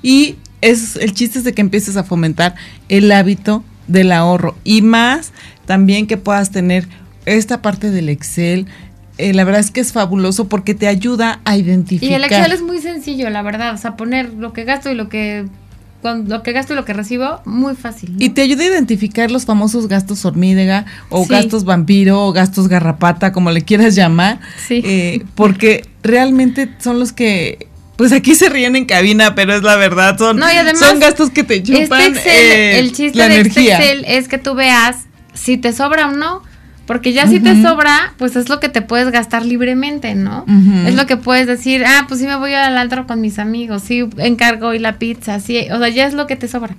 Y 0.03 0.37
es 0.61 0.97
el 0.97 1.13
chiste 1.15 1.39
es 1.39 1.45
de 1.45 1.55
que 1.55 1.63
empieces 1.63 1.97
a 1.97 2.05
fomentar 2.05 2.55
el 2.89 3.11
hábito 3.11 3.65
del 3.89 4.13
ahorro 4.13 4.57
y 4.65 4.83
más 4.83 5.33
también 5.67 6.07
que 6.07 6.17
puedas 6.17 6.51
tener 6.51 6.89
esta 7.25 7.63
parte 7.63 7.91
del 7.91 8.09
Excel. 8.09 8.67
Eh, 9.19 9.33
la 9.33 9.45
verdad 9.45 9.61
es 9.61 9.71
que 9.71 9.81
es 9.81 9.93
fabuloso 9.93 10.49
porque 10.49 10.75
te 10.75 10.87
ayuda 10.87 11.41
a 11.45 11.57
identificar. 11.57 12.11
Y 12.11 12.15
el 12.15 12.25
Excel 12.25 12.53
es 12.53 12.63
muy 12.63 12.81
sencillo, 12.81 13.31
la 13.31 13.43
verdad. 13.43 13.75
O 13.75 13.79
sea, 13.79 13.97
poner 13.97 14.33
lo 14.35 14.53
que 14.53 14.65
gasto 14.65 14.91
y 14.91 14.95
lo 14.95 15.09
que 15.09 15.47
con 16.03 16.29
lo 16.29 16.43
que 16.43 16.53
gasto 16.53 16.73
y 16.73 16.77
lo 16.77 16.85
que 16.85 16.93
recibo, 16.93 17.41
muy 17.45 17.75
fácil. 17.75 18.15
Y 18.19 18.31
te 18.31 18.43
ayuda 18.43 18.65
a 18.65 18.67
identificar 18.67 19.31
los 19.31 19.47
famosos 19.47 19.89
gastos 19.89 20.25
hormiga 20.25 20.85
o 21.09 21.25
gastos 21.25 21.65
vampiro 21.65 22.27
o 22.27 22.33
gastos 22.33 22.69
garrapata, 22.69 23.33
como 23.33 23.51
le 23.51 23.63
quieras 23.63 23.95
llamar. 23.95 24.41
Sí. 24.67 24.83
Eh, 24.85 25.25
porque 25.35 25.87
realmente 26.03 26.69
son 26.79 26.99
los 26.99 27.13
que 27.13 27.69
pues 27.97 28.13
aquí 28.13 28.35
se 28.35 28.49
ríen 28.49 28.75
en 28.75 28.85
cabina, 28.85 29.35
pero 29.35 29.55
es 29.55 29.63
la 29.63 29.77
verdad, 29.77 30.19
son, 30.19 30.41
son 30.75 30.99
gastos 30.99 31.31
que 31.31 31.45
te 31.45 31.63
chupan 31.63 32.17
este 32.17 32.31
eh, 32.31 32.79
el 32.81 32.93
chiste 32.93 33.29
de 33.29 33.41
Este 33.41 33.73
Excel 33.73 34.05
es 34.09 34.29
que 34.29 34.39
tú 34.39 34.55
veas 34.55 34.97
si 35.35 35.57
te 35.57 35.73
sobra 35.73 36.09
o 36.09 36.11
no, 36.11 36.43
Porque 36.93 37.15
ya 37.15 37.27
si 37.27 37.41
te 37.41 37.63
sobra, 37.63 38.13
pues 38.19 38.37
es 38.37 38.51
lo 38.51 38.61
que 38.61 38.69
te 38.69 38.83
puedes 38.83 39.11
gastar 39.11 39.47
libremente, 39.47 40.15
¿no? 40.15 40.45
Es 40.87 40.95
lo 40.95 41.07
que 41.07 41.17
puedes 41.17 41.47
decir, 41.47 41.87
ah, 41.87 42.05
pues 42.07 42.21
sí 42.21 42.27
me 42.27 42.37
voy 42.37 42.53
al 42.53 42.77
antro 42.77 43.07
con 43.07 43.19
mis 43.23 43.39
amigos, 43.39 43.81
sí 43.81 44.07
encargo 44.19 44.67
hoy 44.67 44.79
la 44.79 44.99
pizza, 44.99 45.41
sí, 45.41 45.69
o 45.73 45.79
sea, 45.79 45.89
ya 45.89 46.07
es 46.07 46.13
lo 46.13 46.27
que 46.27 46.37
te 46.37 46.49
sobra. 46.49 46.77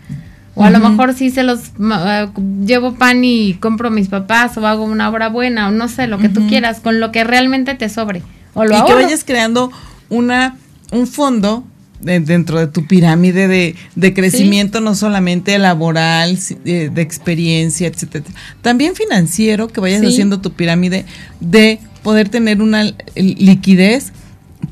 O 0.54 0.64
a 0.64 0.70
lo 0.70 0.78
mejor 0.78 1.16
sí 1.16 1.32
se 1.32 1.42
los 1.42 1.72
eh, 1.80 2.28
llevo 2.64 2.94
pan 2.94 3.24
y 3.24 3.56
compro 3.56 3.90
mis 3.90 4.08
papás 4.08 4.56
o 4.56 4.68
hago 4.68 4.84
una 4.84 5.10
obra 5.10 5.30
buena 5.30 5.70
o 5.70 5.72
no 5.72 5.88
sé, 5.88 6.06
lo 6.06 6.20
que 6.20 6.30
tú 6.30 6.48
quieras, 6.48 6.80
con 6.80 7.00
lo 7.00 7.12
que 7.12 7.24
realmente 7.24 7.74
te 7.74 7.90
sobre. 7.90 8.22
O 8.54 8.66
lo 8.66 8.78
y 8.78 8.86
que 8.86 8.94
vayas 8.94 9.24
creando 9.24 9.72
una 10.10 10.58
un 10.92 11.08
fondo 11.08 11.64
dentro 12.04 12.60
de 12.60 12.68
tu 12.68 12.86
pirámide 12.86 13.48
de, 13.96 14.14
crecimiento, 14.14 14.82
no 14.82 14.96
solamente 14.96 15.58
laboral, 15.58 16.38
de, 16.64 16.92
experiencia, 16.98 17.88
etcétera. 17.88 18.26
También 18.62 18.96
financiero, 18.96 19.68
que 19.68 19.80
vayas 19.80 20.04
haciendo 20.04 20.40
tu 20.42 20.54
pirámide 20.54 21.06
de 21.40 21.80
poder 22.04 22.30
tener 22.30 22.62
una 22.62 22.94
liquidez 23.16 24.12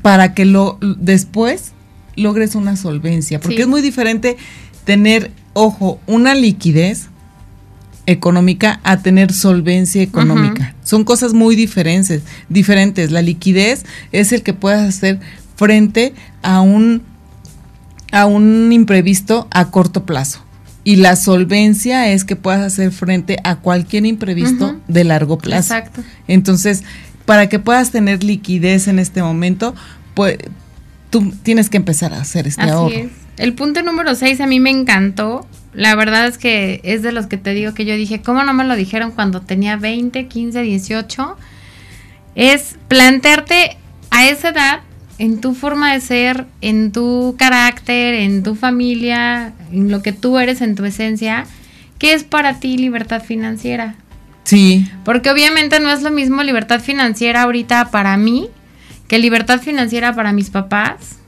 para 0.02 0.34
que 0.34 0.44
lo 0.44 0.78
después 0.80 1.72
logres 2.16 2.54
una 2.54 2.76
solvencia, 2.76 3.40
porque 3.40 3.62
es 3.62 3.68
muy 3.68 3.80
diferente 3.80 4.36
tener, 4.84 5.30
ojo, 5.54 6.00
una 6.06 6.34
liquidez 6.34 7.08
económica 8.06 8.80
a 8.82 9.00
tener 9.00 9.32
solvencia 9.32 10.02
económica. 10.02 10.74
Son 10.82 11.04
cosas 11.04 11.34
muy 11.34 11.54
diferentes, 11.56 12.22
diferentes. 12.48 13.10
La 13.10 13.22
liquidez 13.22 13.84
es 14.10 14.32
el 14.32 14.42
que 14.42 14.54
puedas 14.54 14.88
hacer 14.88 15.20
frente 15.56 16.12
a 16.42 16.60
un 16.60 17.02
a 18.12 18.26
un 18.26 18.72
imprevisto 18.72 19.48
a 19.50 19.70
corto 19.70 20.06
plazo. 20.06 20.44
Y 20.84 20.96
la 20.96 21.16
solvencia 21.16 22.08
es 22.08 22.24
que 22.24 22.36
puedas 22.36 22.60
hacer 22.60 22.92
frente 22.92 23.38
a 23.44 23.56
cualquier 23.56 24.04
imprevisto 24.04 24.80
de 24.88 25.04
largo 25.04 25.38
plazo. 25.38 25.74
Exacto. 25.74 26.02
Entonces, 26.28 26.82
para 27.24 27.48
que 27.48 27.58
puedas 27.58 27.90
tener 27.90 28.22
liquidez 28.24 28.88
en 28.88 28.98
este 28.98 29.22
momento, 29.22 29.74
pues 30.14 30.38
tú 31.10 31.32
tienes 31.42 31.70
que 31.70 31.76
empezar 31.76 32.12
a 32.14 32.20
hacer 32.20 32.46
este 32.46 32.62
Así 32.62 32.94
Es. 32.94 33.10
El 33.38 33.54
punto 33.54 33.82
número 33.82 34.14
6 34.14 34.40
a 34.40 34.46
mí 34.46 34.60
me 34.60 34.70
encantó. 34.70 35.46
La 35.72 35.94
verdad 35.94 36.26
es 36.26 36.36
que 36.36 36.80
es 36.84 37.02
de 37.02 37.12
los 37.12 37.26
que 37.26 37.38
te 37.38 37.54
digo 37.54 37.74
que 37.74 37.84
yo 37.84 37.94
dije, 37.94 38.20
¿cómo 38.20 38.42
no 38.42 38.52
me 38.52 38.64
lo 38.64 38.76
dijeron 38.76 39.12
cuando 39.12 39.40
tenía 39.40 39.76
20, 39.76 40.26
15, 40.26 40.62
18? 40.62 41.36
Es 42.34 42.76
plantearte 42.88 43.78
a 44.10 44.28
esa 44.28 44.50
edad 44.50 44.80
en 45.22 45.40
tu 45.40 45.54
forma 45.54 45.92
de 45.92 46.00
ser, 46.00 46.46
en 46.62 46.90
tu 46.90 47.36
carácter, 47.38 48.14
en 48.14 48.42
tu 48.42 48.56
familia, 48.56 49.52
en 49.70 49.88
lo 49.88 50.02
que 50.02 50.10
tú 50.10 50.36
eres 50.40 50.60
en 50.60 50.74
tu 50.74 50.84
esencia, 50.84 51.44
¿qué 52.00 52.12
es 52.12 52.24
para 52.24 52.58
ti 52.58 52.76
libertad 52.76 53.22
financiera? 53.22 53.94
Sí. 54.42 54.90
Porque 55.04 55.30
obviamente 55.30 55.78
no 55.78 55.92
es 55.92 56.02
lo 56.02 56.10
mismo 56.10 56.42
libertad 56.42 56.80
financiera 56.80 57.42
ahorita 57.42 57.92
para 57.92 58.16
mí 58.16 58.48
que 59.06 59.20
libertad 59.20 59.60
financiera 59.60 60.12
para 60.12 60.32
mis 60.32 60.50
papás, 60.50 61.18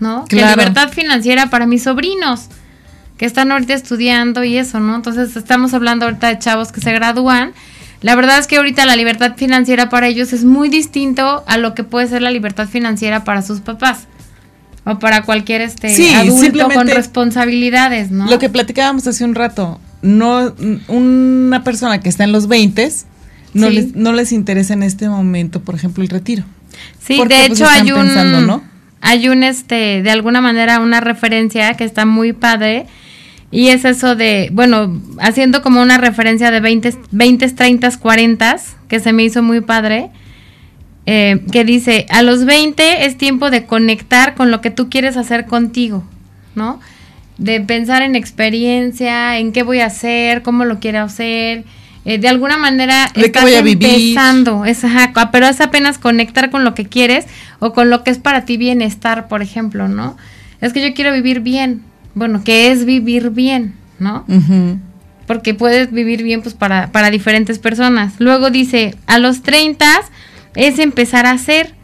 ¿no? 0.00 0.24
Que 0.24 0.36
libertad 0.36 0.88
financiera 0.88 1.50
para 1.50 1.66
mis 1.66 1.82
sobrinos 1.82 2.48
que 3.18 3.26
están 3.26 3.52
ahorita 3.52 3.74
estudiando 3.74 4.44
y 4.44 4.56
eso, 4.56 4.80
¿no? 4.80 4.96
Entonces 4.96 5.36
estamos 5.36 5.74
hablando 5.74 6.06
ahorita 6.06 6.28
de 6.28 6.38
chavos 6.38 6.72
que 6.72 6.80
se 6.80 6.94
gradúan 6.94 7.52
la 8.02 8.14
verdad 8.14 8.38
es 8.38 8.46
que 8.46 8.56
ahorita 8.56 8.84
la 8.86 8.96
libertad 8.96 9.34
financiera 9.36 9.88
para 9.88 10.08
ellos 10.08 10.32
es 10.32 10.44
muy 10.44 10.68
distinto 10.68 11.44
a 11.46 11.56
lo 11.56 11.74
que 11.74 11.84
puede 11.84 12.08
ser 12.08 12.22
la 12.22 12.30
libertad 12.30 12.68
financiera 12.68 13.24
para 13.24 13.42
sus 13.42 13.60
papás 13.60 14.06
o 14.84 14.98
para 14.98 15.22
cualquier 15.22 15.60
este 15.60 16.14
adulto 16.14 16.68
con 16.70 16.88
responsabilidades, 16.88 18.10
¿no? 18.10 18.28
Lo 18.28 18.38
que 18.38 18.48
platicábamos 18.48 19.06
hace 19.06 19.24
un 19.24 19.34
rato, 19.34 19.80
no 20.02 20.54
una 20.88 21.62
persona 21.62 22.00
que 22.00 22.08
está 22.08 22.24
en 22.24 22.32
los 22.32 22.48
20 22.48 22.90
no 23.54 23.68
les 23.68 23.94
no 23.94 24.12
les 24.12 24.32
interesa 24.32 24.72
en 24.74 24.82
este 24.82 25.08
momento, 25.08 25.60
por 25.60 25.74
ejemplo, 25.74 26.02
el 26.02 26.08
retiro. 26.08 26.44
Sí, 27.04 27.18
de 27.18 27.26
pues, 27.26 27.50
hecho 27.50 27.68
hay 27.68 27.92
un 27.92 28.62
hay 29.00 29.28
un 29.28 29.42
este 29.42 30.02
de 30.02 30.10
alguna 30.10 30.40
manera 30.40 30.80
una 30.80 31.00
referencia 31.00 31.74
que 31.74 31.84
está 31.84 32.06
muy 32.06 32.32
padre 32.32 32.86
y 33.52 33.68
es 33.68 33.84
eso 33.84 34.16
de, 34.16 34.48
bueno, 34.50 34.98
haciendo 35.20 35.60
como 35.60 35.82
una 35.82 35.98
referencia 35.98 36.50
de 36.50 36.60
20, 36.60 36.96
20 37.10 37.50
30, 37.50 37.98
40, 37.98 38.56
que 38.88 38.98
se 38.98 39.12
me 39.12 39.24
hizo 39.24 39.42
muy 39.42 39.60
padre, 39.60 40.08
eh, 41.04 41.44
que 41.52 41.62
dice, 41.62 42.06
a 42.08 42.22
los 42.22 42.46
20 42.46 43.04
es 43.04 43.18
tiempo 43.18 43.50
de 43.50 43.66
conectar 43.66 44.34
con 44.34 44.50
lo 44.50 44.62
que 44.62 44.70
tú 44.70 44.88
quieres 44.88 45.18
hacer 45.18 45.44
contigo, 45.44 46.02
¿no? 46.54 46.80
De 47.36 47.60
pensar 47.60 48.00
en 48.00 48.16
experiencia, 48.16 49.38
en 49.38 49.52
qué 49.52 49.62
voy 49.62 49.80
a 49.80 49.86
hacer, 49.86 50.42
cómo 50.42 50.64
lo 50.64 50.78
quiero 50.80 51.02
hacer. 51.02 51.64
Eh, 52.06 52.16
de 52.16 52.28
alguna 52.28 52.56
manera 52.56 53.10
¿De 53.14 53.26
estás 53.26 53.42
voy 53.42 53.52
a 53.52 53.58
empezando, 53.58 54.64
es, 54.64 54.80
pero 55.30 55.46
es 55.46 55.60
apenas 55.60 55.98
conectar 55.98 56.50
con 56.50 56.64
lo 56.64 56.74
que 56.74 56.86
quieres 56.86 57.26
o 57.58 57.74
con 57.74 57.90
lo 57.90 58.02
que 58.02 58.12
es 58.12 58.18
para 58.18 58.46
ti 58.46 58.56
bienestar, 58.56 59.28
por 59.28 59.42
ejemplo, 59.42 59.88
¿no? 59.88 60.16
Es 60.62 60.72
que 60.72 60.80
yo 60.80 60.94
quiero 60.94 61.12
vivir 61.12 61.40
bien, 61.40 61.82
bueno, 62.14 62.42
que 62.44 62.70
es 62.70 62.84
vivir 62.84 63.30
bien, 63.30 63.74
¿no? 63.98 64.24
Porque 65.26 65.54
puedes 65.54 65.92
vivir 65.92 66.22
bien 66.22 66.42
pues 66.42 66.54
para, 66.54 66.92
para 66.92 67.10
diferentes 67.10 67.58
personas. 67.58 68.14
Luego 68.18 68.50
dice, 68.50 68.96
a 69.06 69.18
los 69.18 69.42
30 69.42 69.86
es 70.54 70.78
empezar 70.78 71.26
a 71.26 71.32
hacer. 71.32 71.74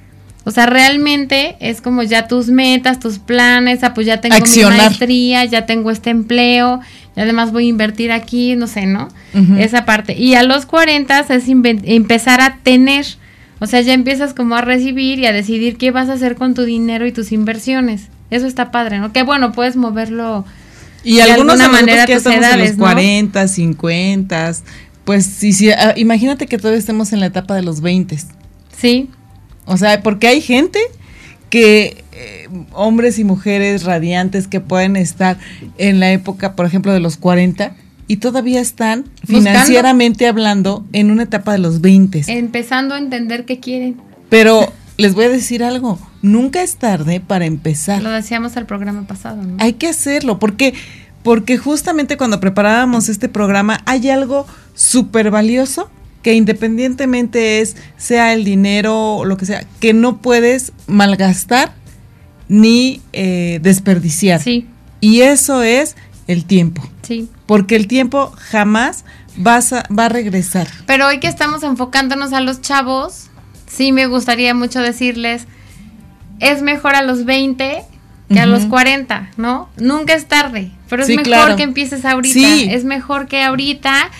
O 0.45 0.51
sea, 0.51 0.64
realmente 0.66 1.57
es 1.61 1.83
como 1.83 2.03
ya 2.03 2.26
tus 2.26 2.49
metas, 2.49 3.01
tus 3.01 3.18
planes, 3.18 3.85
ah, 3.85 3.93
pues 3.93 4.07
ya 4.07 4.20
tengo 4.20 4.37
mi 4.39 4.62
maestría, 4.64 5.45
ya 5.45 5.66
tengo 5.66 5.91
este 5.91 6.09
empleo, 6.09 6.81
y 7.14 7.20
además 7.20 7.53
voy 7.53 7.66
a 7.66 7.68
invertir 7.68 8.12
aquí, 8.12 8.57
no 8.57 8.66
sé, 8.66 8.87
¿no? 8.87 9.09
Esa 9.59 9.85
parte. 9.85 10.16
Y 10.16 10.37
a 10.37 10.43
los 10.45 10.64
40 10.64 11.20
es 11.20 11.49
empezar 11.49 12.41
a 12.41 12.59
tener, 12.62 13.05
o 13.59 13.66
sea, 13.66 13.83
ya 13.83 13.93
empiezas 13.93 14.33
como 14.33 14.55
a 14.55 14.62
recibir 14.62 15.18
y 15.18 15.26
a 15.26 15.33
decidir 15.33 15.76
qué 15.76 15.91
vas 15.91 16.09
a 16.09 16.14
hacer 16.14 16.35
con 16.35 16.55
tu 16.55 16.62
dinero 16.62 17.07
y 17.07 17.12
tus 17.12 17.31
inversiones. 17.31 18.09
Eso 18.31 18.47
está 18.47 18.70
padre, 18.70 18.99
¿no? 18.99 19.12
Que 19.12 19.22
bueno, 19.22 19.53
puedes 19.53 19.76
moverlo 19.76 20.45
y 21.05 21.16
de 21.16 21.22
alguna 21.22 21.68
manera 21.68 22.07
que 22.07 22.14
tus 22.16 22.26
edades, 22.26 22.72
en 22.72 22.79
los 22.79 22.87
40, 22.87 23.49
50, 23.49 24.53
pues 25.05 25.24
sí, 25.24 25.53
sí, 25.53 25.70
ah, 25.70 25.95
imagínate 25.97 26.47
que 26.47 26.59
todavía 26.59 26.79
estemos 26.79 27.12
en 27.12 27.20
la 27.20 27.26
etapa 27.26 27.55
de 27.55 27.62
los 27.62 27.81
20. 27.81 28.18
Sí. 28.76 29.09
O 29.64 29.76
sea, 29.76 30.03
porque 30.03 30.29
hay 30.29 30.41
gente 30.41 30.81
que 31.51 32.05
eh, 32.12 32.49
hombres 32.72 33.18
y 33.18 33.24
mujeres 33.24 33.85
radiantes 33.85 34.49
que 34.49 34.61
pueden 34.61 34.97
estar 34.97 35.39
en 35.79 36.01
la 36.01 36.12
época, 36.12 36.55
por 36.57 36.66
ejemplo, 36.66 36.93
de 36.93 37.01
los 37.01 37.16
40 37.16 37.74
y 38.07 38.16
todavía 38.16 38.61
están 38.61 39.05
financieramente 39.26 40.26
hablando 40.26 40.85
en 40.93 41.11
una 41.11 41.24
etapa 41.24 41.53
de 41.53 41.59
los 41.59 41.81
20. 41.81 42.24
Empezando 42.26 42.95
a 42.95 42.99
entender 42.99 43.45
qué 43.45 43.61
quieren. 43.61 44.01
Pero 44.29 44.72
les 44.99 45.15
voy 45.15 45.25
a 45.25 45.29
decir 45.31 45.65
algo, 45.65 45.99
nunca 46.21 46.63
es 46.63 46.77
tarde 46.77 47.21
para 47.21 47.47
empezar. 47.47 48.03
Lo 48.03 48.11
decíamos 48.11 48.57
el 48.57 48.67
programa 48.67 49.07
pasado, 49.07 49.43
¿no? 49.43 49.57
Hay 49.59 49.75
que 49.75 49.89
hacerlo, 49.89 50.39
porque, 50.39 50.75
porque 51.23 51.57
justamente 51.57 52.17
cuando 52.17 52.41
preparábamos 52.41 53.09
este 53.09 53.29
programa 53.29 53.81
hay 53.87 54.11
algo 54.11 54.47
súper 54.75 55.31
valioso 55.31 55.89
que 56.23 56.35
independientemente 56.35 57.61
es, 57.61 57.77
sea 57.97 58.35
el 58.35 58.45
dinero 58.45 59.17
o 59.17 59.25
lo 59.25 59.37
que 59.37 59.47
sea, 59.47 59.65
que 59.81 59.95
no 59.95 60.19
puedes 60.19 60.73
malgastar 60.89 61.73
ni 62.49 63.01
eh, 63.13 63.61
desperdiciar. 63.63 64.43
Sí. 64.43 64.67
Y 65.01 65.21
eso 65.21 65.63
es 65.63 65.95
el 66.27 66.45
tiempo. 66.45 66.83
Sí. 67.03 67.29
Porque 67.47 67.77
el 67.77 67.87
tiempo 67.87 68.33
jamás 68.37 69.05
vas 69.37 69.73
a, 69.73 69.85
va 69.97 70.07
a 70.07 70.09
regresar. 70.09 70.67
Pero 70.87 71.07
hoy 71.07 71.21
que 71.21 71.29
estamos 71.29 71.63
enfocándonos 71.63 72.33
a 72.33 72.41
los 72.41 72.61
chavos, 72.61 73.29
sí 73.69 73.93
me 73.93 74.07
gustaría 74.07 74.55
mucho 74.55 74.81
decirles, 74.81 75.47
es 76.41 76.62
mejor 76.62 76.95
a 76.95 77.03
los 77.03 77.25
20 77.25 77.83
que 78.31 78.41
a 78.41 78.47
los 78.47 78.66
40, 78.66 79.31
¿no? 79.39 79.71
Nunca 79.79 80.12
es 80.12 80.27
tarde, 80.27 80.71
pero 80.91 81.03
es 81.03 81.09
mejor 81.09 81.57
que 81.57 81.62
empieces 81.62 82.05
ahorita, 82.05 82.75
es 82.75 82.85
mejor 82.85 83.27
que 83.27 83.43
ahorita, 83.43 84.11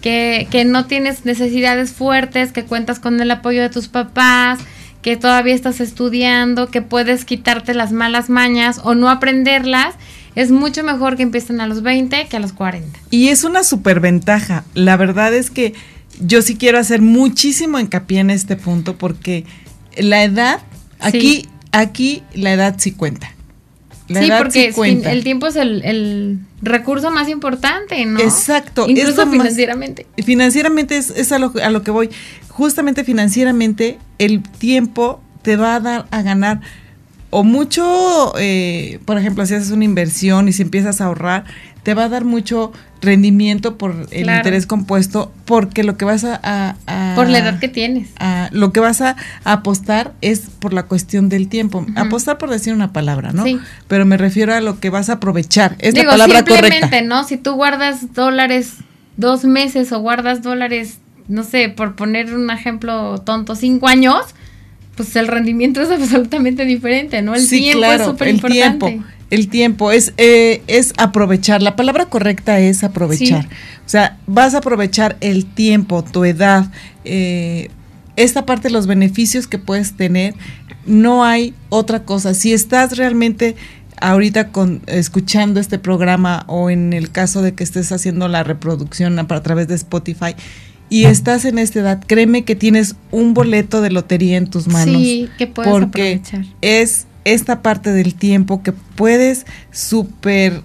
que, 0.00 0.48
que 0.50 0.64
no 0.64 0.86
tienes 0.86 1.26
necesidades 1.26 1.92
fuertes, 1.92 2.52
que 2.52 2.64
cuentas 2.64 3.00
con 3.00 3.20
el 3.20 3.30
apoyo 3.30 3.60
de 3.60 3.68
tus 3.68 3.88
papás, 3.88 4.60
que 5.02 5.16
todavía 5.16 5.54
estás 5.54 5.80
estudiando, 5.80 6.68
que 6.68 6.82
puedes 6.82 7.24
quitarte 7.24 7.74
las 7.74 7.92
malas 7.92 8.30
mañas 8.30 8.80
o 8.82 8.94
no 8.94 9.10
aprenderlas, 9.10 9.94
es 10.36 10.50
mucho 10.50 10.84
mejor 10.84 11.16
que 11.16 11.22
empiecen 11.22 11.60
a 11.60 11.66
los 11.66 11.82
20 11.82 12.28
que 12.28 12.36
a 12.36 12.40
los 12.40 12.52
40. 12.52 12.98
Y 13.10 13.28
es 13.28 13.44
una 13.44 13.64
superventaja. 13.64 14.64
La 14.74 14.96
verdad 14.96 15.34
es 15.34 15.50
que 15.50 15.74
yo 16.20 16.42
sí 16.42 16.56
quiero 16.56 16.78
hacer 16.78 17.02
muchísimo 17.02 17.78
hincapié 17.78 18.20
en 18.20 18.30
este 18.30 18.56
punto 18.56 18.96
porque 18.96 19.44
la 19.96 20.22
edad, 20.24 20.60
aquí, 20.98 21.48
aquí 21.72 22.22
la 22.34 22.52
edad 22.52 22.76
sí 22.78 22.92
cuenta. 22.92 23.34
La 24.08 24.22
sí, 24.22 24.30
porque 24.36 24.72
el 25.04 25.22
tiempo 25.22 25.46
es 25.46 25.56
el, 25.56 26.40
recurso 26.62 27.10
más 27.10 27.28
importante, 27.28 28.04
¿no? 28.06 28.20
Exacto. 28.20 28.86
Incluso 28.88 29.26
financieramente. 29.30 30.06
financieramente 30.24 30.96
es, 30.96 31.32
a, 31.32 31.38
lo, 31.38 31.52
a 31.62 31.70
lo 31.70 31.82
que 31.82 31.90
voy. 31.90 32.10
Justamente 32.48 33.04
financieramente 33.04 33.98
el 34.18 34.42
tiempo 34.42 35.22
te 35.42 35.56
va 35.56 35.76
a 35.76 35.80
dar 35.80 36.06
a 36.10 36.22
ganar 36.22 36.60
o 37.30 37.44
mucho, 37.44 38.32
eh, 38.38 38.98
por 39.04 39.16
ejemplo, 39.16 39.46
si 39.46 39.54
haces 39.54 39.70
una 39.70 39.84
inversión 39.84 40.48
y 40.48 40.52
si 40.52 40.62
empiezas 40.62 41.00
a 41.00 41.06
ahorrar, 41.06 41.44
te 41.82 41.94
va 41.94 42.04
a 42.04 42.08
dar 42.08 42.24
mucho 42.24 42.72
rendimiento 43.00 43.78
por 43.78 44.06
el 44.10 44.30
interés 44.30 44.66
compuesto, 44.66 45.32
porque 45.46 45.84
lo 45.84 45.96
que 45.96 46.04
vas 46.04 46.24
a, 46.24 46.76
por 47.14 47.28
la 47.28 47.38
edad 47.38 47.58
que 47.58 47.68
tienes. 47.68 48.10
lo 48.50 48.72
que 48.72 48.80
vas 48.80 49.00
a, 49.00 49.16
apostar 49.44 50.12
es 50.20 50.40
por 50.58 50.72
la 50.72 50.84
cuestión 50.84 51.28
del 51.28 51.48
tiempo. 51.48 51.86
Apostar 51.96 52.38
por 52.38 52.50
decir 52.50 52.74
una 52.74 52.92
palabra, 52.92 53.32
¿no? 53.32 53.44
Sí. 53.44 53.58
Pero 53.88 54.04
me 54.04 54.16
refiero 54.16 54.54
a 54.54 54.60
lo 54.60 54.80
que 54.80 54.90
vas 54.90 55.08
a 55.08 55.14
aprovechar. 55.14 55.76
Es 55.78 55.94
la 55.94 56.04
palabra 56.04 56.44
simplemente, 56.44 57.02
¿no? 57.02 57.24
Si 57.24 57.36
tú 57.36 57.54
guardas 57.54 58.12
dólares 58.12 58.74
dos 59.16 59.44
meses 59.44 59.92
o 59.92 60.00
guardas 60.00 60.42
dólares, 60.42 60.98
no 61.28 61.44
sé, 61.44 61.68
por 61.68 61.94
poner 61.94 62.34
un 62.34 62.50
ejemplo 62.50 63.18
tonto, 63.18 63.54
cinco 63.54 63.86
años, 63.86 64.22
pues 64.96 65.14
el 65.16 65.28
rendimiento 65.28 65.80
es 65.80 65.90
absolutamente 65.90 66.64
diferente, 66.64 67.22
¿no? 67.22 67.34
El 67.34 67.48
tiempo 67.48 67.84
es 67.84 68.04
súper 68.04 68.28
importante. 68.28 69.00
El 69.30 69.48
tiempo, 69.48 69.92
es, 69.92 70.12
eh, 70.16 70.62
es 70.66 70.92
aprovechar. 70.96 71.62
La 71.62 71.76
palabra 71.76 72.06
correcta 72.06 72.58
es 72.58 72.82
aprovechar. 72.82 73.46
O 73.86 73.88
sea, 73.88 74.18
vas 74.26 74.54
a 74.54 74.58
aprovechar 74.58 75.16
el 75.20 75.46
tiempo, 75.46 76.02
tu 76.02 76.24
edad, 76.24 76.70
eh, 77.04 77.70
esta 78.16 78.44
parte 78.44 78.68
de 78.68 78.74
los 78.74 78.86
beneficios 78.86 79.46
que 79.46 79.58
puedes 79.58 79.96
tener. 79.96 80.34
No 80.84 81.24
hay 81.24 81.54
otra 81.68 82.04
cosa. 82.04 82.34
Si 82.34 82.52
estás 82.52 82.96
realmente 82.96 83.54
ahorita 84.00 84.48
con, 84.48 84.82
escuchando 84.86 85.60
este 85.60 85.78
programa 85.78 86.44
o 86.48 86.70
en 86.70 86.92
el 86.92 87.10
caso 87.10 87.40
de 87.42 87.54
que 87.54 87.62
estés 87.62 87.92
haciendo 87.92 88.28
la 88.28 88.42
reproducción 88.42 89.18
a, 89.18 89.26
a 89.28 89.42
través 89.42 89.68
de 89.68 89.76
Spotify, 89.76 90.34
y 90.90 91.04
estás 91.04 91.44
en 91.44 91.58
esta 91.58 91.78
edad, 91.78 92.02
créeme 92.04 92.44
que 92.44 92.56
tienes 92.56 92.96
un 93.12 93.32
boleto 93.32 93.80
de 93.80 93.90
lotería 93.90 94.36
en 94.36 94.50
tus 94.50 94.66
manos. 94.66 95.00
Sí, 95.00 95.28
que 95.38 95.46
puedes 95.46 95.70
porque 95.70 96.20
aprovechar. 96.20 96.56
es 96.60 97.06
esta 97.24 97.62
parte 97.62 97.92
del 97.92 98.14
tiempo 98.14 98.62
que 98.62 98.72
puedes 98.72 99.46
súper 99.70 100.62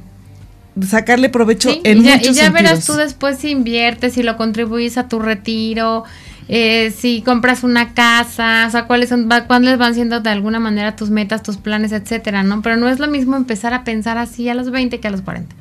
sacarle 0.87 1.29
provecho 1.29 1.69
en 1.83 2.03
ya, 2.03 2.17
muchos 2.17 2.35
Y 2.35 2.39
ya 2.39 2.49
verás 2.49 2.85
tú 2.85 2.93
después 2.93 3.37
si 3.37 3.49
inviertes, 3.49 4.13
si 4.13 4.23
lo 4.23 4.37
contribuyes 4.37 4.97
a 4.97 5.07
tu 5.07 5.19
retiro, 5.19 6.03
eh, 6.47 6.93
si 6.95 7.21
compras 7.21 7.63
una 7.63 7.93
casa, 7.93 8.65
o 8.67 8.71
sea, 8.71 8.85
cuáles 8.85 9.09
son, 9.09 9.29
cuáles 9.47 9.77
van 9.77 9.95
siendo 9.95 10.19
de 10.19 10.29
alguna 10.29 10.59
manera 10.59 10.95
tus 10.95 11.09
metas, 11.09 11.43
tus 11.43 11.57
planes, 11.57 11.91
etcétera, 11.91 12.43
¿no? 12.43 12.61
Pero 12.61 12.77
no 12.77 12.89
es 12.89 12.99
lo 12.99 13.07
mismo 13.07 13.35
empezar 13.35 13.73
a 13.73 13.83
pensar 13.83 14.17
así 14.17 14.49
a 14.49 14.53
los 14.53 14.69
20 14.69 14.99
que 14.99 15.07
a 15.07 15.11
los 15.11 15.21
40. 15.21 15.55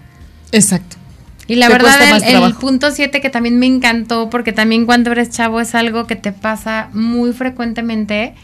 Exacto. 0.53 0.97
Y 1.47 1.57
la 1.57 1.68
verdad, 1.68 1.99
el, 2.26 2.42
el, 2.42 2.55
punto 2.55 2.90
7 2.90 3.20
que 3.20 3.28
también 3.28 3.59
me 3.59 3.66
encantó, 3.66 4.30
porque 4.30 4.53
también 4.53 4.86
cuando 4.86 5.12
eres 5.12 5.30
chavo 5.30 5.61
es 5.61 5.74
algo 5.74 6.07
que 6.07 6.16
te 6.16 6.32
pasa 6.32 6.88
muy 6.92 7.32
frecuentemente, 7.32 8.34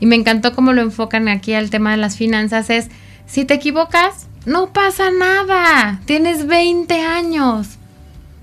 y 0.00 0.06
me 0.06 0.16
encantó 0.16 0.54
cómo 0.54 0.72
lo 0.72 0.82
enfocan 0.82 1.28
aquí 1.28 1.54
al 1.54 1.70
tema 1.70 1.92
de 1.92 1.96
las 1.96 2.16
finanzas, 2.16 2.70
es, 2.70 2.88
si 3.26 3.44
te 3.44 3.54
equivocas, 3.54 4.26
no 4.46 4.72
pasa 4.72 5.10
nada, 5.10 6.00
tienes 6.06 6.46
20 6.46 7.00
años. 7.00 7.76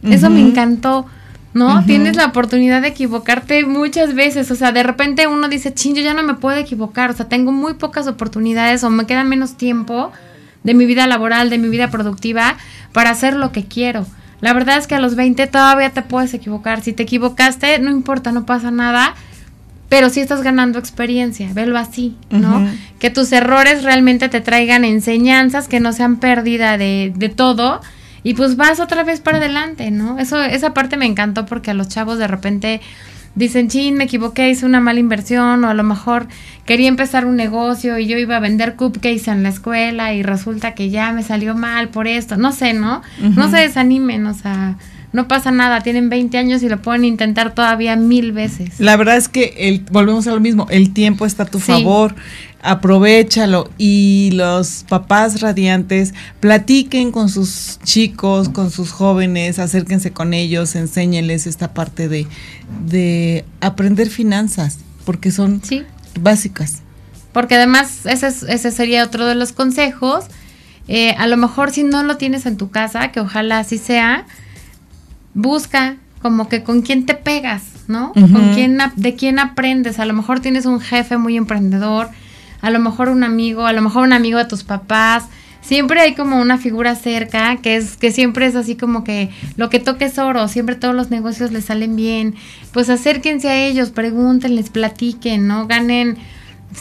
Eso 0.03 0.29
me 0.29 0.39
encantó, 0.39 1.07
¿no? 1.53 1.83
Tienes 1.85 2.15
la 2.15 2.27
oportunidad 2.27 2.83
de 2.83 2.89
equivocarte 2.89 3.65
muchas 3.65 4.13
veces, 4.13 4.51
o 4.51 4.55
sea, 4.55 4.71
de 4.71 4.83
repente 4.83 5.25
uno 5.25 5.47
dice, 5.47 5.73
ching, 5.73 5.95
yo 5.95 6.03
ya 6.03 6.13
no 6.13 6.21
me 6.21 6.35
puedo 6.35 6.57
equivocar, 6.57 7.09
o 7.09 7.13
sea, 7.13 7.27
tengo 7.27 7.51
muy 7.51 7.73
pocas 7.73 8.07
oportunidades 8.07 8.83
o 8.83 8.91
me 8.91 9.07
queda 9.07 9.23
menos 9.23 9.57
tiempo 9.57 10.11
de 10.63 10.73
mi 10.75 10.85
vida 10.85 11.07
laboral, 11.07 11.49
de 11.49 11.57
mi 11.57 11.69
vida 11.69 11.89
productiva, 11.89 12.57
para 12.91 13.09
hacer 13.09 13.35
lo 13.35 13.51
que 13.51 13.65
quiero. 13.65 14.05
La 14.41 14.53
verdad 14.53 14.77
es 14.77 14.85
que 14.85 14.93
a 14.93 14.99
los 14.99 15.15
20 15.15 15.47
todavía 15.47 15.89
te 15.89 16.03
puedes 16.03 16.33
equivocar. 16.33 16.81
Si 16.81 16.93
te 16.93 17.03
equivocaste, 17.03 17.79
no 17.79 17.89
importa, 17.89 18.31
no 18.31 18.45
pasa 18.45 18.69
nada 18.69 19.15
pero 19.95 20.09
sí 20.09 20.19
estás 20.19 20.41
ganando 20.41 20.77
experiencia, 20.77 21.47
velo 21.53 21.77
así, 21.77 22.17
¿no? 22.29 22.67
Que 22.99 23.09
tus 23.09 23.31
errores 23.31 23.81
realmente 23.85 24.27
te 24.27 24.41
traigan 24.41 24.83
enseñanzas, 24.83 25.69
que 25.69 25.79
no 25.79 25.93
sean 25.93 26.17
pérdida 26.17 26.77
de, 26.77 27.13
de 27.15 27.29
todo, 27.29 27.79
y 28.21 28.33
pues 28.33 28.57
vas 28.57 28.81
otra 28.81 29.05
vez 29.05 29.21
para 29.21 29.37
adelante, 29.37 29.91
¿no? 29.91 30.19
Eso, 30.19 30.43
esa 30.43 30.73
parte 30.73 30.97
me 30.97 31.05
encantó 31.05 31.45
porque 31.45 31.71
a 31.71 31.73
los 31.73 31.87
chavos 31.87 32.17
de 32.17 32.27
repente 32.27 32.81
dicen, 33.35 33.69
chin, 33.69 33.95
me 33.95 34.03
equivoqué, 34.03 34.49
hice 34.49 34.65
una 34.65 34.81
mala 34.81 34.99
inversión, 34.99 35.63
o 35.63 35.69
a 35.69 35.73
lo 35.73 35.83
mejor 35.83 36.27
quería 36.65 36.89
empezar 36.89 37.25
un 37.25 37.37
negocio 37.37 37.97
y 37.97 38.05
yo 38.05 38.17
iba 38.17 38.35
a 38.35 38.41
vender 38.41 38.75
cupcakes 38.75 39.31
en 39.31 39.43
la 39.43 39.49
escuela 39.49 40.13
y 40.13 40.23
resulta 40.23 40.73
que 40.73 40.89
ya 40.89 41.13
me 41.13 41.23
salió 41.23 41.55
mal 41.55 41.87
por 41.87 42.09
esto, 42.09 42.35
no 42.35 42.51
sé, 42.51 42.73
¿no? 42.73 43.01
No 43.21 43.49
se 43.49 43.59
desanimen, 43.59 44.27
o 44.27 44.33
sea 44.33 44.75
no 45.15 45.27
pasa 45.29 45.49
nada, 45.49 45.81
tienen 45.81 46.09
20 46.09 46.37
años 46.37 46.61
y 46.61 46.69
lo 46.69 46.81
pueden 46.81 47.05
intentar 47.05 47.55
todavía 47.55 47.95
mil 47.95 48.33
veces. 48.33 48.79
La 48.79 48.97
verdad 48.97 49.15
es 49.15 49.29
que 49.29 49.53
el, 49.57 49.79
volvemos 49.89 50.27
a 50.27 50.31
lo 50.31 50.41
mismo, 50.41 50.67
el 50.69 50.93
tiempo 50.93 51.25
está 51.25 51.43
a 51.43 51.45
tu 51.45 51.59
favor, 51.59 52.13
aprovechalo 52.61 53.71
y 53.77 54.31
los 54.33 54.85
papás 54.89 55.39
radiantes 55.39 56.13
platiquen 56.41 57.11
con 57.11 57.29
sus 57.29 57.79
chicos, 57.83 58.49
con 58.49 58.71
sus 58.71 58.91
jóvenes, 58.91 59.57
acérquense 59.57 60.11
con 60.11 60.33
ellos, 60.33 60.75
enséñenles 60.75 61.47
esta 61.47 61.73
parte 61.73 62.09
de, 62.09 62.27
de 62.85 63.45
aprender 63.61 64.09
finanzas, 64.09 64.79
porque 65.05 65.31
son 65.31 65.61
básicas. 66.19 66.81
Porque 67.31 67.55
además 67.55 68.05
ese, 68.05 68.27
ese 68.27 68.71
sería 68.71 69.03
otro 69.03 69.25
de 69.25 69.35
los 69.35 69.53
consejos. 69.53 70.25
Eh, 70.87 71.11
a 71.17 71.25
lo 71.27 71.37
mejor 71.37 71.71
si 71.71 71.83
no 71.83 72.03
lo 72.03 72.17
tienes 72.17 72.45
en 72.45 72.57
tu 72.57 72.69
casa, 72.69 73.11
que 73.11 73.21
ojalá 73.21 73.59
así 73.59 73.77
sea, 73.77 74.25
busca 75.35 75.97
como 76.21 76.49
que 76.49 76.63
con 76.63 76.81
quién 76.81 77.05
te 77.05 77.13
pegas, 77.13 77.61
¿no? 77.87 78.11
Con 78.13 78.53
quién, 78.55 78.79
de 78.95 79.13
quién 79.13 79.37
aprendes. 79.37 79.99
A 79.99 80.05
lo 80.05 80.13
mejor 80.13 80.39
tienes 80.39 80.65
un 80.65 80.79
jefe 80.79 81.17
muy 81.17 81.37
emprendedor, 81.37 82.09
a 82.61 82.71
lo 82.71 82.79
mejor 82.79 83.09
un 83.09 83.23
amigo, 83.23 83.67
a 83.67 83.73
lo 83.73 83.83
mejor 83.83 84.05
un 84.05 84.13
amigo 84.13 84.39
de 84.39 84.45
tus 84.45 84.63
papás. 84.63 85.25
Siempre 85.61 86.01
hay 86.01 86.15
como 86.15 86.41
una 86.41 86.57
figura 86.57 86.95
cerca 86.95 87.57
que 87.57 87.75
es 87.75 87.97
que 87.97 88.11
siempre 88.11 88.47
es 88.47 88.55
así 88.55 88.75
como 88.75 89.03
que 89.03 89.29
lo 89.55 89.69
que 89.69 89.79
toques 89.79 90.17
oro, 90.17 90.47
siempre 90.47 90.75
todos 90.75 90.95
los 90.95 91.11
negocios 91.11 91.51
les 91.51 91.65
salen 91.65 91.95
bien. 91.95 92.33
Pues 92.71 92.89
acérquense 92.89 93.49
a 93.49 93.63
ellos, 93.63 93.91
pregúntenles, 93.91 94.71
platiquen, 94.71 95.47
¿no? 95.47 95.67
Ganen 95.67 96.17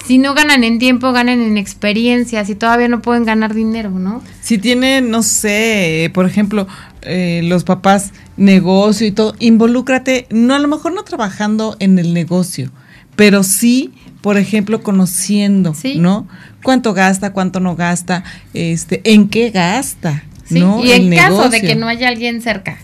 si 0.07 0.19
no 0.19 0.35
ganan 0.35 0.65
en 0.65 0.79
tiempo, 0.79 1.13
ganan 1.13 1.41
en 1.41 1.57
experiencia, 1.57 2.45
si 2.45 2.55
todavía 2.55 2.89
no 2.89 3.01
pueden 3.01 3.25
ganar 3.25 3.55
dinero, 3.55 3.91
¿no? 3.91 4.23
Si 4.41 4.59
tienen, 4.59 5.11
no 5.11 5.23
sé, 5.23 6.11
por 6.13 6.27
ejemplo, 6.27 6.67
eh, 7.05 7.43
los 7.45 7.65
papás 7.65 8.13
negocio 8.37 9.07
y 9.07 9.13
todo, 9.13 9.35
involúcrate, 9.39 10.27
no 10.31 10.55
a 10.55 10.59
lo 10.59 10.69
mejor 10.69 10.93
no 10.93 11.05
trabajando 11.05 11.77
en 11.79 11.99
el 11.99 12.15
negocio, 12.15 12.71
pero 13.17 13.43
sí, 13.43 13.93
por 14.21 14.39
ejemplo, 14.39 14.83
conociendo, 14.83 15.75
¿no? 15.97 16.27
Cuánto 16.63 16.95
gasta, 16.95 17.33
cuánto 17.33 17.61
no 17.61 17.77
gasta, 17.77 18.25
este, 18.55 19.01
en 19.05 19.29
qué 19.29 19.51
gasta, 19.51 20.25
¿no? 20.51 20.85
Y 20.85 20.93
en 20.93 21.15
caso 21.15 21.49
de 21.49 21.61
que 21.61 21.75
no 21.75 21.89
haya 21.89 22.09
alguien 22.09 22.41
cerca 22.43 22.79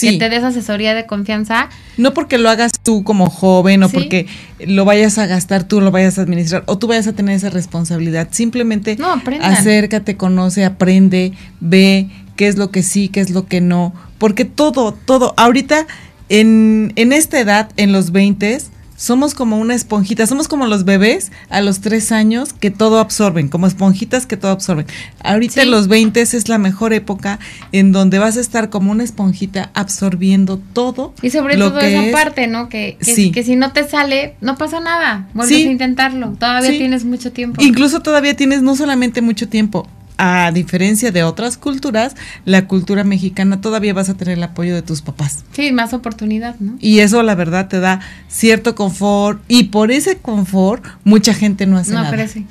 que 0.00 0.18
te 0.18 0.28
des 0.28 0.42
asesoría 0.42 0.94
de 0.94 1.06
confianza. 1.06 1.68
No 1.96 2.14
porque 2.14 2.38
lo 2.38 2.50
hagas 2.50 2.72
tú 2.82 3.04
como 3.04 3.30
joven 3.30 3.82
o 3.82 3.88
porque 3.88 4.26
lo 4.66 4.84
vayas 4.84 5.18
a 5.18 5.26
gastar 5.26 5.64
tú, 5.64 5.80
lo 5.80 5.90
vayas 5.90 6.18
a 6.18 6.22
administrar 6.22 6.64
o 6.66 6.78
tú 6.78 6.86
vayas 6.86 7.06
a 7.06 7.12
tener 7.12 7.36
esa 7.36 7.50
responsabilidad. 7.50 8.28
Simplemente 8.30 8.96
acércate, 9.40 10.16
conoce, 10.16 10.64
aprende, 10.64 11.32
ve 11.60 12.08
qué 12.36 12.48
es 12.48 12.56
lo 12.56 12.70
que 12.70 12.82
sí, 12.82 13.08
qué 13.08 13.20
es 13.20 13.30
lo 13.30 13.46
que 13.46 13.60
no. 13.60 13.94
Porque 14.18 14.44
todo, 14.44 14.92
todo, 14.92 15.34
ahorita 15.36 15.86
en, 16.28 16.92
en 16.96 17.12
esta 17.12 17.38
edad, 17.40 17.70
en 17.76 17.92
los 17.92 18.12
20, 18.12 18.58
somos 18.96 19.34
como 19.34 19.58
una 19.58 19.74
esponjita, 19.74 20.26
somos 20.26 20.48
como 20.48 20.66
los 20.66 20.84
bebés 20.84 21.32
a 21.48 21.60
los 21.60 21.80
tres 21.80 22.12
años 22.12 22.52
que 22.52 22.70
todo 22.70 22.98
absorben, 22.98 23.48
como 23.48 23.66
esponjitas 23.66 24.26
que 24.26 24.36
todo 24.36 24.52
absorben. 24.52 24.86
Ahorita 25.22 25.62
en 25.62 25.70
los 25.70 25.88
20 25.88 26.20
es 26.20 26.48
la 26.48 26.58
mejor 26.58 26.92
época 26.92 27.38
en 27.72 27.92
donde 27.92 28.18
vas 28.18 28.36
a 28.36 28.40
estar 28.40 28.70
como 28.70 28.92
una 28.92 29.04
esponjita 29.04 29.70
absorbiendo 29.74 30.58
todo. 30.72 31.12
Y 31.22 31.30
sobre 31.30 31.56
todo 31.56 31.80
esa 31.80 32.12
parte, 32.12 32.46
¿no? 32.46 32.68
Que, 32.68 32.96
que, 32.98 33.42
si 33.42 33.56
no 33.56 33.72
te 33.72 33.88
sale, 33.88 34.36
no 34.40 34.56
pasa 34.56 34.80
nada, 34.80 35.28
vuelves 35.34 35.66
a 35.66 35.70
intentarlo, 35.70 36.32
todavía 36.38 36.70
tienes 36.70 37.04
mucho 37.04 37.32
tiempo. 37.32 37.62
Incluso 37.62 38.00
todavía 38.00 38.34
tienes 38.36 38.62
no 38.62 38.76
solamente 38.76 39.22
mucho 39.22 39.48
tiempo, 39.48 39.88
a 40.16 40.50
diferencia 40.52 41.10
de 41.10 41.24
otras 41.24 41.58
culturas, 41.58 42.14
la 42.44 42.66
cultura 42.66 43.04
mexicana 43.04 43.60
todavía 43.60 43.94
vas 43.94 44.08
a 44.08 44.14
tener 44.14 44.38
el 44.38 44.42
apoyo 44.42 44.74
de 44.74 44.82
tus 44.82 45.02
papás. 45.02 45.44
Sí, 45.52 45.72
más 45.72 45.92
oportunidad, 45.92 46.56
¿no? 46.60 46.76
Y 46.80 47.00
eso 47.00 47.22
la 47.22 47.34
verdad 47.34 47.68
te 47.68 47.80
da 47.80 48.00
cierto 48.28 48.74
confort 48.74 49.42
y 49.48 49.64
por 49.64 49.90
ese 49.90 50.18
confort 50.18 50.84
mucha 51.04 51.34
gente 51.34 51.66
no 51.66 51.78
hace 51.78 51.92
no 51.92 52.02
nada. 52.02 52.12
Crece. 52.12 52.44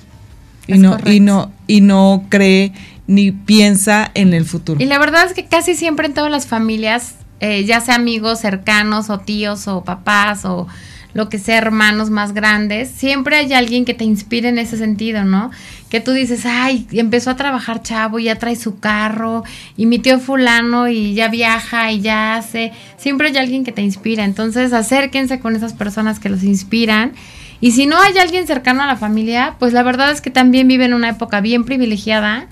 Y 0.67 0.77
no, 0.77 0.97
y 1.05 1.19
no, 1.19 1.51
y 1.67 1.81
no 1.81 2.25
cree 2.29 2.73
ni 3.07 3.31
piensa 3.31 4.09
en 4.13 4.33
el 4.33 4.45
futuro. 4.45 4.81
Y 4.81 4.85
la 4.85 4.97
verdad 4.97 5.25
es 5.25 5.33
que 5.33 5.45
casi 5.45 5.75
siempre 5.75 6.07
en 6.07 6.13
todas 6.13 6.31
las 6.31 6.47
familias, 6.47 7.15
eh, 7.39 7.65
ya 7.65 7.81
sea 7.81 7.95
amigos 7.95 8.39
cercanos 8.39 9.09
o 9.09 9.19
tíos 9.19 9.67
o 9.67 9.83
papás 9.83 10.45
o 10.45 10.67
lo 11.13 11.29
que 11.29 11.37
sea 11.37 11.57
hermanos 11.57 12.09
más 12.09 12.33
grandes, 12.33 12.89
siempre 12.89 13.35
hay 13.35 13.53
alguien 13.53 13.85
que 13.85 13.93
te 13.93 14.03
inspire 14.03 14.49
en 14.49 14.57
ese 14.57 14.77
sentido, 14.77 15.23
¿no? 15.23 15.51
Que 15.89 15.99
tú 15.99 16.11
dices, 16.11 16.45
ay, 16.45 16.87
empezó 16.91 17.29
a 17.29 17.35
trabajar 17.35 17.83
chavo 17.83 18.17
y 18.19 18.25
ya 18.25 18.39
trae 18.39 18.55
su 18.55 18.79
carro 18.79 19.43
y 19.77 19.85
mi 19.85 19.99
tío 19.99 20.19
fulano 20.19 20.87
y 20.87 21.13
ya 21.13 21.27
viaja 21.27 21.91
y 21.91 22.01
ya 22.01 22.35
hace, 22.35 22.71
siempre 22.97 23.27
hay 23.27 23.37
alguien 23.37 23.63
que 23.63 23.71
te 23.71 23.83
inspira, 23.83 24.23
entonces 24.23 24.73
acérquense 24.73 25.39
con 25.39 25.55
esas 25.55 25.73
personas 25.73 26.19
que 26.19 26.29
los 26.29 26.43
inspiran. 26.43 27.13
Y 27.61 27.71
si 27.71 27.85
no 27.85 27.97
hay 28.01 28.17
alguien 28.17 28.45
cercano 28.45 28.83
a 28.83 28.87
la 28.87 28.97
familia, 28.97 29.55
pues 29.57 29.71
la 29.71 29.83
verdad 29.83 30.11
es 30.11 30.19
que 30.19 30.29
también 30.29 30.67
viven 30.67 30.93
una 30.93 31.07
época 31.09 31.39
bien 31.39 31.63
privilegiada 31.63 32.47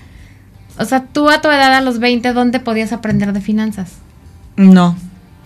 O 0.78 0.86
sea, 0.86 1.04
tú 1.04 1.28
a 1.28 1.42
tu 1.42 1.48
edad, 1.48 1.74
a 1.74 1.82
los 1.82 1.98
20, 1.98 2.32
¿dónde 2.32 2.60
podías 2.60 2.92
aprender 2.92 3.34
de 3.34 3.42
finanzas? 3.42 3.92
No. 4.56 4.96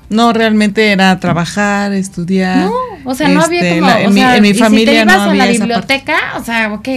No, 0.09 0.33
realmente 0.33 0.93
era 0.93 1.19
trabajar, 1.19 1.93
estudiar. 1.93 2.67
No, 2.67 2.73
o 3.05 3.15
sea, 3.15 3.29
no 3.29 3.41
había 3.41 3.61
este, 3.61 3.81
como. 3.81 3.91
en, 3.91 4.43
mi, 4.43 4.55
familia 4.55 5.03
si 5.03 5.07
te 5.07 5.15
ibas 5.15 5.29
a 5.29 5.35
la 5.35 5.47
biblioteca, 5.47 6.17
o 6.37 6.45
sea, 6.45 6.73
ok. 6.73 6.89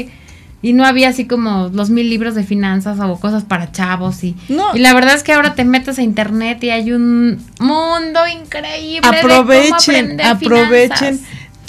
Y 0.62 0.74
no 0.74 0.86
había 0.86 1.08
así 1.08 1.26
como 1.26 1.70
los 1.74 1.90
mil 1.90 2.10
libros 2.10 2.36
de 2.36 2.44
finanzas 2.44 3.00
o 3.00 3.18
cosas 3.20 3.46
para 3.46 3.72
chavos. 3.72 4.24
Y, 4.26 4.36
y 4.74 4.80
la 4.80 4.94
verdad 4.94 5.16
es 5.16 5.24
que 5.24 5.32
ahora 5.32 5.56
te 5.56 5.64
metes 5.64 5.98
a 6.00 6.02
internet 6.02 6.62
y 6.64 6.70
hay 6.70 6.92
un 6.92 7.42
mundo 7.60 8.20
increíble. 8.28 9.08
Aprovechen, 9.08 10.20
aprovechen 10.20 11.20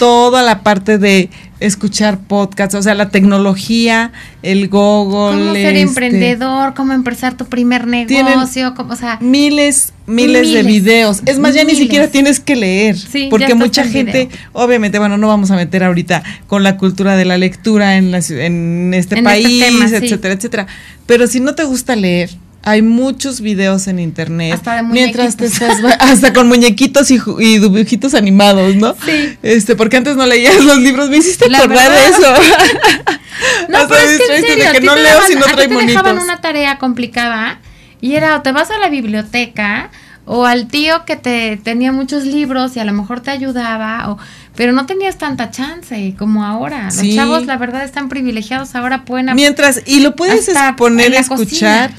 toda 0.01 0.41
la 0.41 0.63
parte 0.63 0.97
de 0.97 1.29
escuchar 1.59 2.17
podcasts, 2.21 2.73
o 2.73 2.81
sea, 2.81 2.95
la 2.95 3.09
tecnología, 3.09 4.11
el 4.41 4.67
Google. 4.67 5.37
Cómo 5.37 5.53
ser 5.53 5.75
este, 5.75 5.81
emprendedor, 5.81 6.73
cómo 6.73 6.93
empezar 6.93 7.37
tu 7.37 7.45
primer 7.45 7.85
negocio, 7.85 8.73
o 8.75 8.95
sea. 8.95 9.19
Miles, 9.21 9.93
miles, 10.07 10.51
de 10.51 10.63
videos. 10.63 11.21
Es 11.27 11.37
más, 11.37 11.53
ya 11.53 11.65
ni 11.65 11.75
siquiera 11.75 12.07
tienes 12.07 12.39
que 12.39 12.55
leer, 12.55 12.95
porque 13.29 13.53
mucha 13.53 13.83
gente, 13.83 14.29
obviamente, 14.53 14.97
bueno, 14.97 15.19
no 15.19 15.27
vamos 15.27 15.51
a 15.51 15.55
meter 15.55 15.83
ahorita 15.83 16.23
con 16.47 16.63
la 16.63 16.77
cultura 16.77 17.15
de 17.15 17.25
la 17.25 17.37
lectura 17.37 17.97
en, 17.97 18.09
la, 18.09 18.23
en 18.27 18.95
este, 18.95 19.19
este 19.19 19.21
país, 19.21 19.63
etcétera, 19.91 20.33
etcétera. 20.33 20.67
Pero 21.05 21.27
si 21.27 21.41
no 21.41 21.53
te 21.53 21.63
gusta 21.63 21.95
leer, 21.95 22.31
hay 22.63 22.81
muchos 22.81 23.41
videos 23.41 23.87
en 23.87 23.99
internet. 23.99 24.53
Hasta 24.53 24.83
mientras 24.83 25.35
te 25.35 25.45
estás 25.45 25.79
hasta 25.99 26.33
con 26.33 26.47
muñequitos 26.47 27.09
y, 27.11 27.19
y, 27.39 27.57
dibujitos 27.57 28.13
animados, 28.13 28.75
¿no? 28.75 28.95
Sí. 29.03 29.37
Este, 29.41 29.75
porque 29.75 29.97
antes 29.97 30.15
no 30.15 30.25
leías 30.25 30.63
los 30.63 30.77
libros, 30.77 31.09
me 31.09 31.17
hiciste 31.17 31.45
acordar 31.45 31.91
de 31.91 32.07
eso. 32.07 32.33
no, 33.69 33.79
pero 33.87 34.01
es 34.01 34.17
que 34.17 34.35
en 34.35 34.41
serio, 34.41 34.65
de 34.65 34.71
que 34.79 34.81
no 34.81 34.95
leo 34.95 35.21
si 35.27 35.35
no 35.35 35.45
trae 35.45 35.67
te 35.67 35.85
dejaban 35.85 36.19
una 36.19 36.39
tarea 36.41 36.77
complicada 36.77 37.59
y 37.99 38.13
era 38.15 38.35
o 38.35 38.41
te 38.41 38.51
vas 38.51 38.69
a 38.69 38.77
la 38.77 38.89
biblioteca 38.89 39.89
o 40.25 40.45
al 40.45 40.67
tío 40.67 41.03
que 41.05 41.15
te 41.15 41.57
tenía 41.57 41.91
muchos 41.91 42.25
libros 42.25 42.75
y 42.75 42.79
a 42.79 42.85
lo 42.85 42.93
mejor 42.93 43.21
te 43.21 43.31
ayudaba 43.31 44.11
o 44.11 44.19
pero 44.55 44.73
no 44.73 44.85
tenías 44.85 45.17
tanta 45.17 45.49
chance 45.49 46.13
como 46.19 46.43
ahora. 46.43 46.85
Los 46.85 47.15
chavos, 47.15 47.45
la 47.45 47.57
verdad, 47.57 47.83
están 47.83 48.09
privilegiados 48.09 48.75
ahora 48.75 49.05
pueden 49.05 49.33
Mientras 49.33 49.81
y 49.85 50.01
lo 50.01 50.15
puedes 50.15 50.51
poner 50.77 51.15
a 51.15 51.19
escuchar 51.19 51.91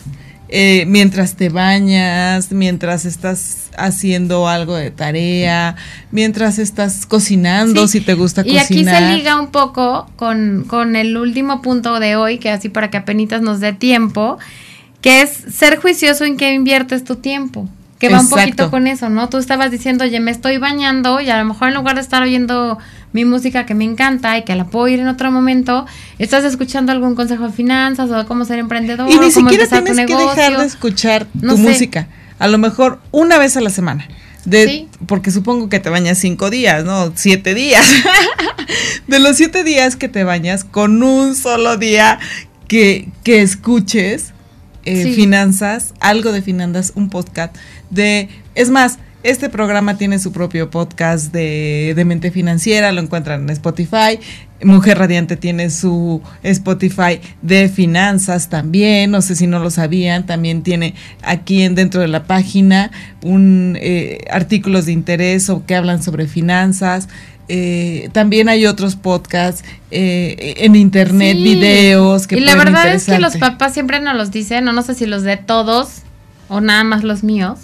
eh, 0.55 0.84
mientras 0.86 1.34
te 1.34 1.48
bañas, 1.48 2.53
mientras 2.53 3.07
estás 3.07 3.70
haciendo 3.78 4.48
algo 4.48 4.76
de 4.76 4.90
tarea, 4.90 5.76
mientras 6.11 6.59
estás 6.59 7.07
cocinando, 7.07 7.88
si 7.88 8.03
te 8.03 8.12
gusta 8.12 8.42
cocinar. 8.42 8.70
Y 8.70 8.74
aquí 8.74 8.84
se 8.84 9.16
liga 9.16 9.40
un 9.40 9.46
poco 9.46 10.11
con, 10.16 10.64
con 10.68 10.94
el 10.94 11.16
último 11.16 11.62
punto 11.62 11.98
de 12.00 12.16
hoy, 12.16 12.36
que 12.36 12.50
así 12.50 12.68
para 12.68 12.90
que 12.90 12.98
apenas 12.98 13.40
nos 13.40 13.61
dé 13.61 13.72
tiempo, 13.72 14.38
que 15.00 15.22
es 15.22 15.30
ser 15.30 15.80
juicioso 15.80 16.26
en 16.26 16.36
qué 16.36 16.53
inviertes 16.53 17.03
tu 17.03 17.16
tiempo 17.16 17.66
que 17.98 18.09
va 18.09 18.20
un 18.20 18.28
poquito 18.28 18.68
con 18.68 18.88
eso, 18.88 19.09
¿no? 19.09 19.28
Tú 19.28 19.38
estabas 19.38 19.70
diciendo, 19.70 20.03
oye, 20.05 20.18
me 20.18 20.32
estoy 20.32 20.59
bañando 20.59 21.20
y 21.20 21.30
a 21.30 21.38
lo 21.38 21.44
mejor 21.44 21.68
en 21.68 21.74
lugar 21.74 21.94
de 21.94 22.00
estar 22.00 22.20
oyendo 22.20 22.78
mi 23.12 23.24
música 23.24 23.66
que 23.66 23.74
me 23.74 23.84
encanta 23.84 24.36
y 24.38 24.44
que 24.44 24.54
la 24.54 24.66
puedo 24.66 24.88
ir 24.88 25.00
en 25.00 25.08
otro 25.08 25.30
momento, 25.30 25.86
estás 26.18 26.44
escuchando 26.44 26.92
algún 26.92 27.14
consejo 27.14 27.46
de 27.46 27.52
finanzas 27.52 28.10
o 28.10 28.16
de 28.16 28.24
cómo 28.26 28.44
ser 28.44 28.58
emprendedor. 28.58 29.10
Y 29.10 29.18
ni 29.18 29.30
siquiera 29.30 29.66
tienes 29.66 30.06
que 30.06 30.16
dejar 30.16 30.58
de 30.58 30.66
escuchar 30.66 31.26
tu 31.26 31.56
música. 31.56 32.08
A 32.38 32.48
lo 32.48 32.58
mejor 32.58 33.00
una 33.10 33.38
vez 33.38 33.56
a 33.56 33.60
la 33.60 33.70
semana. 33.70 34.08
De, 34.44 34.88
Porque 35.06 35.30
supongo 35.30 35.68
que 35.68 35.78
te 35.78 35.88
bañas 35.88 36.18
cinco 36.18 36.50
días, 36.50 36.84
¿no? 36.84 37.12
Siete 37.14 37.54
días. 37.54 37.86
de 39.06 39.18
los 39.20 39.36
siete 39.36 39.62
días 39.62 39.94
que 39.94 40.08
te 40.08 40.24
bañas, 40.24 40.64
con 40.64 41.00
un 41.04 41.36
solo 41.36 41.76
día 41.76 42.18
que, 42.66 43.08
que 43.22 43.40
escuches 43.42 44.32
eh, 44.84 45.12
finanzas, 45.14 45.94
algo 46.00 46.32
de 46.32 46.42
finanzas, 46.42 46.92
un 46.96 47.08
podcast 47.08 47.54
de, 47.90 48.28
es 48.56 48.68
más, 48.68 48.98
este 49.22 49.48
programa 49.48 49.96
tiene 49.96 50.18
su 50.18 50.32
propio 50.32 50.70
podcast 50.70 51.32
de, 51.32 51.92
de, 51.94 52.04
mente 52.04 52.30
financiera, 52.30 52.92
lo 52.92 53.00
encuentran 53.00 53.42
en 53.42 53.50
Spotify. 53.50 54.18
Mujer 54.64 54.98
Radiante 54.98 55.36
tiene 55.36 55.70
su 55.70 56.22
Spotify 56.42 57.20
de 57.40 57.68
finanzas 57.68 58.48
también, 58.48 59.10
no 59.10 59.22
sé 59.22 59.36
si 59.36 59.46
no 59.46 59.58
lo 59.58 59.70
sabían, 59.70 60.26
también 60.26 60.62
tiene 60.62 60.94
aquí 61.22 61.62
en, 61.62 61.74
dentro 61.74 62.00
de 62.00 62.08
la 62.08 62.24
página 62.24 62.90
un 63.22 63.76
eh, 63.80 64.18
artículos 64.30 64.86
de 64.86 64.92
interés 64.92 65.50
o 65.50 65.64
que 65.66 65.74
hablan 65.74 66.02
sobre 66.02 66.26
finanzas. 66.26 67.08
Eh, 67.48 68.08
también 68.12 68.48
hay 68.48 68.66
otros 68.66 68.96
podcasts 68.96 69.64
eh, 69.90 70.54
en 70.58 70.76
internet, 70.76 71.36
videos 71.36 72.26
que 72.26 72.36
Y 72.36 72.40
la 72.40 72.54
verdad 72.54 72.94
es 72.94 73.04
que 73.04 73.18
los 73.18 73.36
papás 73.36 73.74
siempre 73.74 74.00
nos 74.00 74.16
los 74.16 74.30
dicen, 74.30 74.64
no, 74.64 74.72
no 74.72 74.82
sé 74.82 74.94
si 74.94 75.06
los 75.06 75.22
de 75.22 75.36
todos 75.36 76.02
o 76.48 76.60
nada 76.60 76.84
más 76.84 77.02
los 77.02 77.24
míos, 77.24 77.58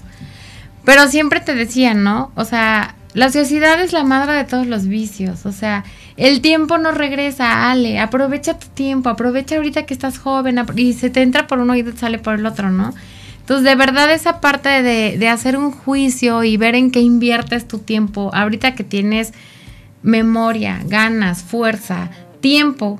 pero 0.88 1.06
siempre 1.06 1.40
te 1.40 1.54
decían, 1.54 2.02
¿no? 2.02 2.32
O 2.34 2.46
sea, 2.46 2.94
la 3.12 3.26
ociosidad 3.26 3.78
es 3.82 3.92
la 3.92 4.04
madre 4.04 4.32
de 4.32 4.44
todos 4.44 4.66
los 4.66 4.86
vicios. 4.86 5.44
O 5.44 5.52
sea, 5.52 5.84
el 6.16 6.40
tiempo 6.40 6.78
no 6.78 6.92
regresa, 6.92 7.70
Ale. 7.70 8.00
Aprovecha 8.00 8.58
tu 8.58 8.68
tiempo, 8.68 9.10
aprovecha 9.10 9.56
ahorita 9.56 9.84
que 9.84 9.92
estás 9.92 10.18
joven 10.18 10.58
y 10.76 10.94
se 10.94 11.10
te 11.10 11.20
entra 11.20 11.46
por 11.46 11.58
uno 11.58 11.76
y 11.76 11.82
te 11.82 11.94
sale 11.94 12.18
por 12.18 12.36
el 12.36 12.46
otro, 12.46 12.70
¿no? 12.70 12.94
Entonces, 13.40 13.64
de 13.64 13.74
verdad, 13.74 14.10
esa 14.10 14.40
parte 14.40 14.82
de, 14.82 15.18
de 15.18 15.28
hacer 15.28 15.58
un 15.58 15.72
juicio 15.72 16.42
y 16.42 16.56
ver 16.56 16.74
en 16.74 16.90
qué 16.90 17.00
inviertes 17.00 17.68
tu 17.68 17.80
tiempo, 17.80 18.30
ahorita 18.32 18.74
que 18.74 18.82
tienes 18.82 19.34
memoria, 20.02 20.80
ganas, 20.86 21.42
fuerza, 21.42 22.08
tiempo, 22.40 22.98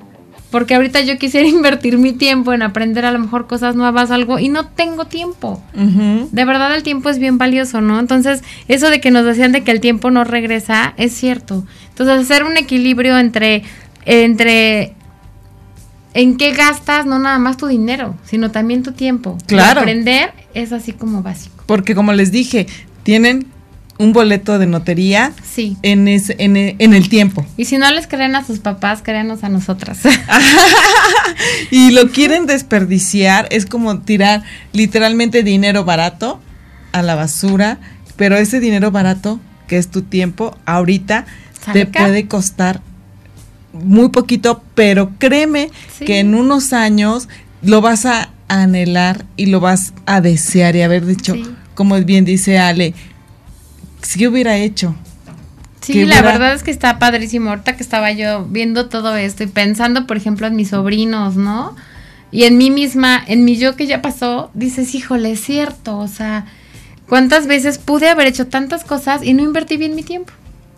porque 0.50 0.74
ahorita 0.74 1.00
yo 1.02 1.18
quisiera 1.18 1.46
invertir 1.48 1.98
mi 1.98 2.12
tiempo 2.12 2.52
en 2.52 2.62
aprender 2.62 3.04
a 3.04 3.12
lo 3.12 3.18
mejor 3.18 3.46
cosas 3.46 3.74
nuevas, 3.76 4.10
algo, 4.10 4.38
y 4.38 4.48
no 4.48 4.66
tengo 4.66 5.06
tiempo. 5.06 5.62
De 5.74 6.44
verdad 6.44 6.74
el 6.74 6.82
tiempo 6.82 7.08
es 7.10 7.18
bien 7.18 7.38
valioso, 7.38 7.80
¿no? 7.80 7.98
Entonces, 7.98 8.42
eso 8.68 8.90
de 8.90 9.00
que 9.00 9.10
nos 9.10 9.24
decían 9.24 9.52
de 9.52 9.62
que 9.62 9.70
el 9.70 9.80
tiempo 9.80 10.10
no 10.10 10.24
regresa, 10.24 10.94
es 10.96 11.12
cierto. 11.12 11.64
Entonces, 11.90 12.20
hacer 12.20 12.44
un 12.44 12.56
equilibrio 12.56 13.18
entre, 13.18 13.62
entre 14.04 14.94
en 16.14 16.36
qué 16.36 16.52
gastas 16.52 17.06
no 17.06 17.18
nada 17.18 17.38
más 17.38 17.56
tu 17.56 17.66
dinero, 17.66 18.16
sino 18.24 18.50
también 18.50 18.82
tu 18.82 18.92
tiempo. 18.92 19.38
Claro. 19.46 19.80
aprender 19.80 20.32
es 20.54 20.72
así 20.72 20.92
como 20.92 21.22
básico. 21.22 21.62
Porque 21.66 21.94
como 21.94 22.12
les 22.12 22.32
dije, 22.32 22.66
tienen 23.02 23.46
un 23.98 24.12
boleto 24.12 24.58
de 24.58 24.66
notería 24.66 25.32
sí. 25.42 25.76
en, 25.82 26.08
ese, 26.08 26.36
en, 26.38 26.56
en, 26.56 26.94
el 26.94 27.08
tiempo. 27.08 27.44
Y 27.56 27.64
si 27.64 27.78
no 27.78 27.90
les 27.90 28.06
creen 28.06 28.36
a 28.36 28.46
sus 28.46 28.60
papás, 28.60 29.02
créanos 29.02 29.42
a 29.42 29.48
nosotras. 29.48 29.98
y 31.70 31.90
lo 31.90 32.10
quieren 32.10 32.46
desperdiciar, 32.46 33.48
es 33.50 33.66
como 33.66 33.98
tirar 34.00 34.44
literalmente 34.72 35.42
dinero 35.42 35.84
barato 35.84 36.40
a 36.92 37.02
la 37.02 37.16
basura, 37.16 37.78
pero 38.16 38.36
ese 38.36 38.60
dinero 38.60 38.90
barato, 38.92 39.40
que 39.66 39.78
es 39.78 39.88
tu 39.88 40.02
tiempo, 40.02 40.56
ahorita 40.64 41.26
te 41.72 41.86
puede 41.86 42.26
costar 42.26 42.80
muy 43.72 44.08
poquito, 44.08 44.62
pero 44.74 45.12
créeme 45.18 45.70
que 45.98 46.20
en 46.20 46.34
unos 46.34 46.72
años 46.72 47.28
lo 47.62 47.80
vas 47.80 48.06
a 48.06 48.30
anhelar 48.48 49.24
y 49.36 49.46
lo 49.46 49.60
vas 49.60 49.92
a 50.06 50.20
desear 50.20 50.76
y 50.76 50.82
haber 50.82 51.04
dicho, 51.04 51.34
como 51.74 51.96
bien 52.00 52.24
dice 52.24 52.58
Ale, 52.58 52.94
si 54.02 54.18
yo 54.18 54.30
hubiera 54.30 54.56
hecho. 54.56 54.94
Sí, 55.80 56.04
la 56.04 56.20
verdad 56.22 56.52
es 56.52 56.62
que 56.62 56.70
está 56.70 56.98
padrísimo. 56.98 57.50
Ahorita 57.50 57.76
que 57.76 57.82
estaba 57.82 58.12
yo 58.12 58.44
viendo 58.44 58.88
todo 58.88 59.16
esto 59.16 59.44
y 59.44 59.46
pensando, 59.46 60.06
por 60.06 60.16
ejemplo, 60.16 60.46
en 60.46 60.56
mis 60.56 60.68
sobrinos, 60.68 61.36
¿no? 61.36 61.74
Y 62.30 62.44
en 62.44 62.58
mí 62.58 62.70
misma, 62.70 63.22
en 63.26 63.44
mi 63.44 63.56
yo 63.56 63.74
que 63.74 63.86
ya 63.86 64.02
pasó, 64.02 64.50
dices, 64.54 64.94
híjole, 64.94 65.32
es 65.32 65.40
cierto. 65.40 65.96
O 65.98 66.08
sea, 66.08 66.46
¿cuántas 67.08 67.46
veces 67.46 67.78
pude 67.78 68.08
haber 68.10 68.26
hecho 68.26 68.48
tantas 68.48 68.84
cosas 68.84 69.22
y 69.22 69.32
no 69.32 69.42
invertí 69.42 69.76
bien 69.76 69.94
mi 69.94 70.02
tiempo? 70.02 70.32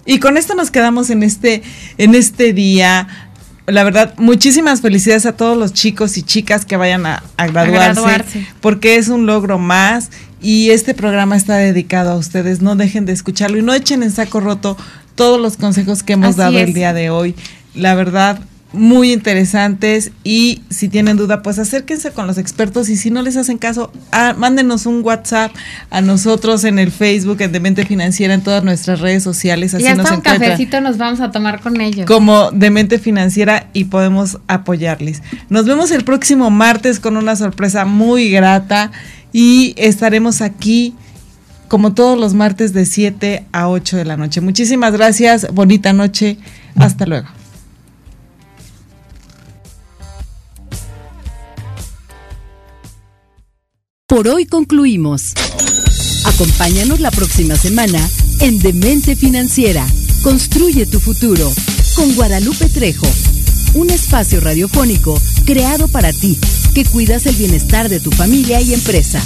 Y 0.06 0.18
con 0.18 0.36
esto 0.36 0.54
nos 0.54 0.70
quedamos 0.70 1.10
en 1.10 1.22
este, 1.22 1.62
en 1.98 2.14
este 2.14 2.52
día. 2.52 3.29
La 3.70 3.84
verdad, 3.84 4.14
muchísimas 4.18 4.80
felicidades 4.80 5.26
a 5.26 5.36
todos 5.36 5.56
los 5.56 5.72
chicos 5.72 6.16
y 6.16 6.22
chicas 6.22 6.64
que 6.64 6.76
vayan 6.76 7.06
a, 7.06 7.22
graduarse, 7.36 8.46
porque 8.60 8.96
es 8.96 9.08
un 9.08 9.26
logro 9.26 9.58
más 9.58 10.10
y 10.42 10.70
este 10.70 10.94
programa 10.94 11.36
está 11.36 11.56
dedicado 11.56 12.12
a 12.12 12.16
ustedes. 12.16 12.62
No 12.62 12.76
dejen 12.76 13.06
de 13.06 13.12
escucharlo 13.12 13.58
y 13.58 13.62
no 13.62 13.74
echen 13.74 14.02
en 14.02 14.10
saco 14.10 14.40
roto 14.40 14.76
todos 15.14 15.40
los 15.40 15.56
consejos 15.56 16.02
que 16.02 16.14
hemos 16.14 16.36
dado 16.36 16.58
el 16.58 16.72
día 16.72 16.92
de 16.92 17.10
hoy. 17.10 17.34
La 17.74 17.94
verdad, 17.94 18.40
muy 18.72 19.12
interesantes 19.12 20.12
y 20.22 20.62
si 20.70 20.88
tienen 20.88 21.16
duda, 21.16 21.42
pues 21.42 21.58
acérquense 21.58 22.12
con 22.12 22.26
los 22.26 22.38
expertos 22.38 22.88
y 22.88 22.96
si 22.96 23.10
no 23.10 23.22
les 23.22 23.36
hacen 23.36 23.58
caso, 23.58 23.92
ah, 24.12 24.34
mándenos 24.36 24.86
un 24.86 25.02
WhatsApp 25.04 25.52
a 25.90 26.00
nosotros 26.00 26.64
en 26.64 26.78
el 26.78 26.92
Facebook, 26.92 27.40
en 27.40 27.52
Demente 27.52 27.84
Financiera, 27.84 28.32
en 28.34 28.42
todas 28.42 28.62
nuestras 28.62 29.00
redes 29.00 29.22
sociales. 29.22 29.74
Así 29.74 29.84
y 29.84 29.88
hasta 29.88 30.14
un 30.14 30.20
cafecito 30.20 30.80
nos 30.80 30.98
vamos 30.98 31.20
a 31.20 31.32
tomar 31.32 31.60
con 31.60 31.80
ellos. 31.80 32.06
Como 32.06 32.50
Demente 32.52 32.98
Financiera 32.98 33.66
y 33.72 33.84
podemos 33.84 34.38
apoyarles. 34.46 35.22
Nos 35.48 35.66
vemos 35.66 35.90
el 35.90 36.04
próximo 36.04 36.50
martes 36.50 37.00
con 37.00 37.16
una 37.16 37.34
sorpresa 37.34 37.84
muy 37.84 38.30
grata 38.30 38.92
y 39.32 39.74
estaremos 39.76 40.42
aquí 40.42 40.94
como 41.66 41.92
todos 41.92 42.18
los 42.18 42.34
martes 42.34 42.72
de 42.72 42.84
7 42.84 43.46
a 43.52 43.68
8 43.68 43.96
de 43.96 44.04
la 44.04 44.16
noche. 44.16 44.40
Muchísimas 44.40 44.92
gracias, 44.92 45.52
bonita 45.52 45.92
noche, 45.92 46.36
hasta 46.76 47.06
luego. 47.06 47.39
Por 54.10 54.26
hoy 54.26 54.44
concluimos. 54.44 55.34
Acompáñanos 56.24 56.98
la 56.98 57.12
próxima 57.12 57.54
semana 57.54 58.00
en 58.40 58.58
Demente 58.58 59.14
Financiera. 59.14 59.86
Construye 60.24 60.84
tu 60.84 60.98
futuro 60.98 61.48
con 61.94 62.12
Guadalupe 62.16 62.68
Trejo. 62.68 63.06
Un 63.74 63.88
espacio 63.88 64.40
radiofónico 64.40 65.14
creado 65.46 65.86
para 65.86 66.12
ti, 66.12 66.36
que 66.74 66.84
cuidas 66.84 67.24
el 67.26 67.36
bienestar 67.36 67.88
de 67.88 68.00
tu 68.00 68.10
familia 68.10 68.60
y 68.60 68.74
empresa. 68.74 69.22